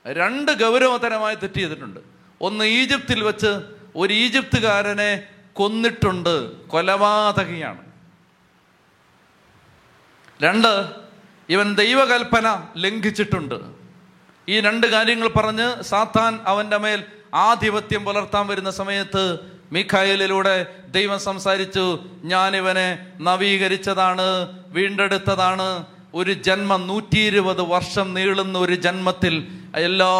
രണ്ട് 0.07 0.51
ഗൗരവതരമായി 0.51 1.35
തെറ്റ് 1.35 1.55
ചെയ്തിട്ടുണ്ട്. 1.55 1.99
ഒന്ന് 2.41 2.65
ഈജിപ്തിൽ 2.65 3.23
വെച്ച് 3.23 3.59
ഒരു 3.95 4.13
ഈജിപ്തുകാരനെ 4.13 5.23
കൊന്നിട്ടുണ്ട് 5.53 6.67
കൊലപാതകയാണ്. 6.67 7.81
രണ്ട് 10.43 11.04
ഇവൻ 11.49 11.75
ദൈവകൽപ്പന 11.75 12.47
ലംഘിച്ചിട്ടുണ്ട്. 12.77 13.57
ഈ 14.47 14.59
രണ്ട് 14.59 14.87
കാര്യങ്ങൾ 14.87 15.27
പറഞ്ഞ് 15.27 15.83
സാത്താൻ 15.83 16.39
അവന്റെ 16.45 16.77
മേൽ 16.77 17.03
ആധിപത്യം 17.33 18.05
പുലർത്താൻ 18.05 18.47
വരുന്ന 18.47 18.71
സമയത്ത് 18.71 19.39
മിഖായലിലൂടെ 19.71 20.55
ദൈവം 20.87 21.19
സംസാരിച്ചു 21.19 21.85
ഞാനിവനെ 22.23 22.89
നവീകരിച്ചതാണ് 23.19 24.27
വീണ്ടെടുത്തതാണ് 24.71 25.94
ഒരു 26.15 26.33
ജന്മം 26.33 26.87
നൂറ്റി 26.87 27.19
ഇരുപത് 27.19 27.61
വർഷം 27.61 28.13
നീളുന്ന 28.13 28.57
ഒരു 28.57 28.75
ജന്മത്തിൽ 28.75 29.47
എല്ലാ 29.75 30.11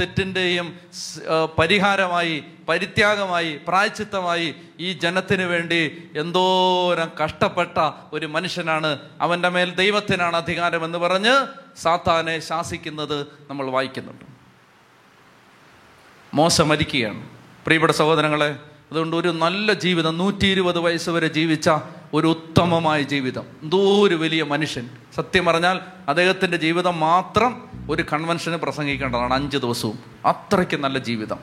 തെറ്റിന്റെയും 0.00 0.78
പരിഹാരമായി 1.58 2.44
പരിത്യാഗമായി 2.68 3.60
പ്രായച്ചിത്തമായി 3.68 4.54
ഈ 4.80 4.92
ജനത്തിന് 4.92 5.42
വേണ്ടി 5.42 6.08
എന്തോരം 6.16 7.10
കഷ്ടപ്പെട്ട 7.24 7.78
ഒരു 8.12 8.26
മനുഷ്യനാണ്. 8.26 8.98
അവന്റെ 9.20 9.48
മേൽ 9.48 9.74
ദൈവത്തിനാണ് 9.74 10.36
അധികാരം 10.36 10.84
എന്ന് 10.84 10.98
പറഞ്ഞ് 10.98 11.34
സാത്താനെ 11.76 12.38
ശാസിക്കുന്നത് 12.38 13.26
നമ്മൾ 13.50 13.70
വായിക്കുന്നുണ്ട്. 13.70 14.24
മോശ 16.34 16.60
മരിക്കുകയാണ്. 16.60 17.22
പ്രിയപ്പെട്ട 17.64 17.92
സഹോദരങ്ങളെ 17.92 18.50
അതുകൊണ്ട് 18.90 19.16
ഒരു 19.16 19.28
നല്ല 19.28 19.72
ജീവിതം 19.72 20.18
നൂറ്റി 20.18 20.46
ഇരുപത് 20.46 20.78
വയസ്സ് 20.78 21.10
വരെ 21.10 21.28
ജീവിച്ച 21.28 21.70
ഒരു 22.14 22.26
ഉത്തമമായ 22.26 23.02
ജീവിതം. 23.02 23.42
എന്തോ 23.62 24.06
ഒരു 24.06 24.14
വലിയ 24.14 24.42
മനുഷ്യൻ. 24.42 24.88
സത്യം 25.14 25.44
പറഞ്ഞാൽ 25.44 25.80
അദ്ദേഹത്തിന്റെ 26.08 26.56
ജീവിതം 26.56 27.00
മാത്രം 27.00 27.68
ഒരു 27.90 28.04
കൺവെൻഷന് 28.12 28.56
പ്രസംഗിക്കേണ്ടതാണ് 28.56 29.34
അഞ്ച് 29.34 29.56
ദിവസവും. 29.56 29.98
അത്രയ്ക്ക് 30.26 30.76
നല്ല 30.76 30.98
ജീവിതം. 30.98 31.38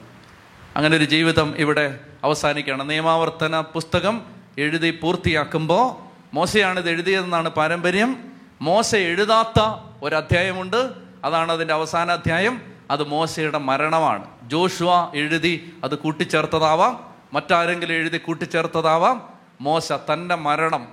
അങ്ങനെ 0.76 0.98
ഒരു 0.98 1.04
ജീവിതം 1.04 1.54
ഇവിടെ 1.58 2.00
അവസാനിക്കുകയാണ്. 2.24 2.90
നിയമാവർത്തന 2.90 3.62
പുസ്തകം 3.62 4.22
എഴുതി 4.58 5.00
പൂർത്തിയാക്കുമ്പോൾ 5.02 6.08
മോശയാണ് 6.36 6.80
ഇത് 6.80 6.90
എഴുതിയതെന്നാണ് 6.90 7.50
പാരമ്പര്യം. 7.50 8.18
മോശ 8.62 8.96
എഴുതാത്ത 8.96 9.64
ഒരധ്യായമുണ്ട്. 10.04 10.92
അതാണ് 11.24 11.52
അതിന്റെ 11.52 11.74
അവസാന 11.74 12.12
അധ്യായം. 12.12 12.62
അത് 12.92 13.08
മോശയുടെ 13.08 13.58
മരണമാണ്. 13.58 14.26
ജോഷുവ 14.44 15.12
എഴുതി 15.16 15.74
അത് 15.84 15.98
കൂട്ടിച്ചേർത്തതാവാം. 15.98 17.04
മറ്റാരെങ്കിലും 17.34 17.94
എഴുതി 17.94 18.18
കൂട്ടിച്ചേർത്തതാവാം. 18.18 19.37
മോശ 19.62 19.92
തന്റെ 19.92 20.36
മരണം 20.36 20.88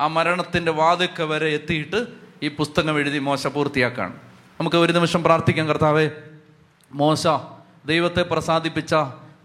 ആ 0.00 0.06
മരണത്തിന്റെ 0.06 0.72
വാതിക്ക 0.72 1.22
വരെ 1.22 1.48
എത്തിയിട്ട് 1.48 2.06
ഈ 2.42 2.48
പുസ്തകം 2.48 2.98
എഴുതി 2.98 3.18
മോശ 3.18 3.46
പൂർത്തിയാക്കാണ്. 3.46 4.12
നമുക്ക് 4.60 4.76
ഒരു 4.76 4.92
നിമിഷം 4.92 5.22
പ്രാർത്ഥിക്കാം 5.22 5.68
കർത്താവേ. 5.68 6.10
മോശ 6.92 7.26
ദൈവത്തെ 7.86 8.22
പ്രസാദിപ്പിച്ച 8.22 8.94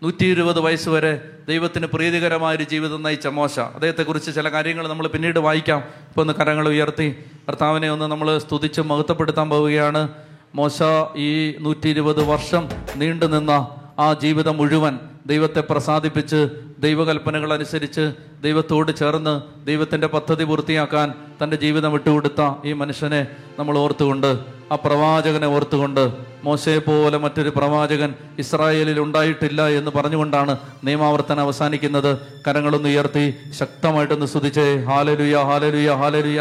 നൂറ്റി 0.04 0.26
ഇരുപത് 0.26 0.60
വയസ്സ് 0.60 0.90
വരെ 0.90 1.22
ദൈവത്തിന് 1.48 1.86
പ്രീതികരമായ 1.86 2.56
ഒരു 2.56 2.64
ജീവിതം 2.64 3.04
നയിച്ച 3.04 3.28
മോശ. 3.28 3.60
അദ്ദേഹത്തെക്കുറിച്ച് 3.60 4.36
ചില 4.36 4.50
കാര്യങ്ങൾ 4.50 4.88
നമ്മൾ 4.88 5.08
പിന്നീട് 5.08 5.40
വായിക്കാം. 5.40 5.80
ഇപ്പോൾ 5.80 6.22
ഒന്ന് 6.22 6.34
കരങ്ങൾ 6.34 6.68
ഉയർത്തി. 6.68 7.26
കർത്താവിനെ 7.48 7.92
ഒന്ന് 7.92 8.06
നമ്മൾ 8.06 8.38
സ്തുതിച്ച് 8.38 8.82
മഹത്വപ്പെടുത്താൻ 8.82 9.50
പോവുകയാണ്. 9.50 10.10
മോശ 10.56 10.84
ഈ 11.16 11.56
നൂറ്റി 11.60 11.90
ഇരുപത് 11.90 12.24
വർഷം 12.24 12.70
നീണ്ടു 12.96 13.26
നിന്ന 13.26 13.68
ആ 14.00 14.14
ജീവിതം 14.14 14.58
മുഴുവൻ 14.58 15.00
ദൈവത്തെ 15.26 15.62
പ്രസാദിപ്പിച്ച് 15.70 16.40
ദൈവകൽപ്പനകൾ 16.80 17.52
അനുസരിച്ച് 17.54 18.04
ദൈവത്തോട് 18.44 18.92
ചേർന്ന് 19.00 19.34
ദൈവത്തിന്റെ 19.66 20.08
പദ്ധതി 20.16 20.44
പൂർത്തിയാക്കാൻ 20.44 21.08
തന്റെ 21.40 21.58
ജീവിതം 21.64 21.92
വിട്ടുകൊടുത്ത 21.96 22.42
ഈ 22.66 22.74
മനുഷ്യനെ 22.74 23.22
നമ്മൾ 23.60 23.78
ഓർത്തുകൊണ്ട് 23.78 24.30
ആ 24.72 24.76
പ്രവാചകനെ 24.76 25.48
ഓർത്തുകൊണ്ട് 25.48 26.04
മോശയെ 26.44 26.80
പോലെ 26.80 27.18
മറ്റൊരു 27.18 27.52
പ്രവാചകൻ 27.58 28.12
ഇസ്രായേലിൽ 28.40 29.00
ഉണ്ടായിട്ടില്ല 29.00 29.62
എന്ന് 29.80 29.92
പറഞ്ഞുകൊണ്ടാണ് 29.92 30.54
നിയമാവർത്തനം 30.86 31.42
അവസാനിക്കുന്നത്. 31.42 32.12
കരങ്ങളൊന്ന് 32.48 32.90
ഉയർത്തി 32.90 33.26
ശക്തമായിട്ടൊന്ന് 33.60 34.28
സ്തുതിച്ചേ 34.28 34.68
ഹാലലുയ 34.90 35.38
ഹാലലുയ 35.50 35.90
ഹാലലുയ 36.02 36.40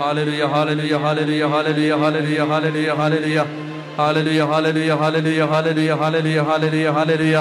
ഹാലലുയ 0.00 0.42
ഹാലലുയ 0.54 0.94
ഹാലലുയ 1.04 1.44
ഹാലലുയ 1.52 1.92
ഹാലലുയ 2.02 2.40
ഹാലലുയ 2.50 2.90
ഹാലലുയ 3.00 3.38
ഹാലലുയ 3.98 4.40
ഹാലലുയ 4.50 4.94
ഹാലലുയ 5.00 5.42
ഹാലലുയ 5.50 5.92
ഹാലലുയ 6.00 6.38
ഹാലലുയ 6.48 6.88
ഹാലലുയ. 6.96 7.36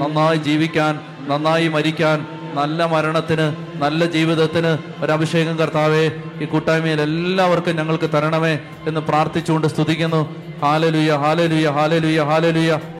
നന്നായി 0.00 0.38
ജീവിക്കാൻ 0.46 0.94
നന്നായി 1.30 1.68
മരിക്കാൻ 1.74 2.18
നല്ല 2.58 2.86
മരണത്തിന് 2.92 3.46
നല്ല 3.82 4.06
ജീവിതത്തിന് 4.14 4.70
ഒരഭിഷേകം 5.02 5.56
കർത്താവേ 5.58 6.04
ഈ 6.42 6.46
കൂട്ടായ്മയിൽ 6.52 7.00
എല്ലാവർക്കും 7.00 7.76
ഞങ്ങൾക്ക് 7.80 8.08
തരണമേ 8.14 8.54
എന്ന് 8.88 9.00
പ്രാർത്ഥിച്ചുകൊണ്ട് 9.08 9.68
സ്തുതിക്കുന്നു. 9.74 10.22
ഹാലലുയ 10.62 11.10
ഹാലലുയ 11.24 11.66
ഹാലലുയ 11.76 12.20
ഹാലലുയ. 12.30 12.80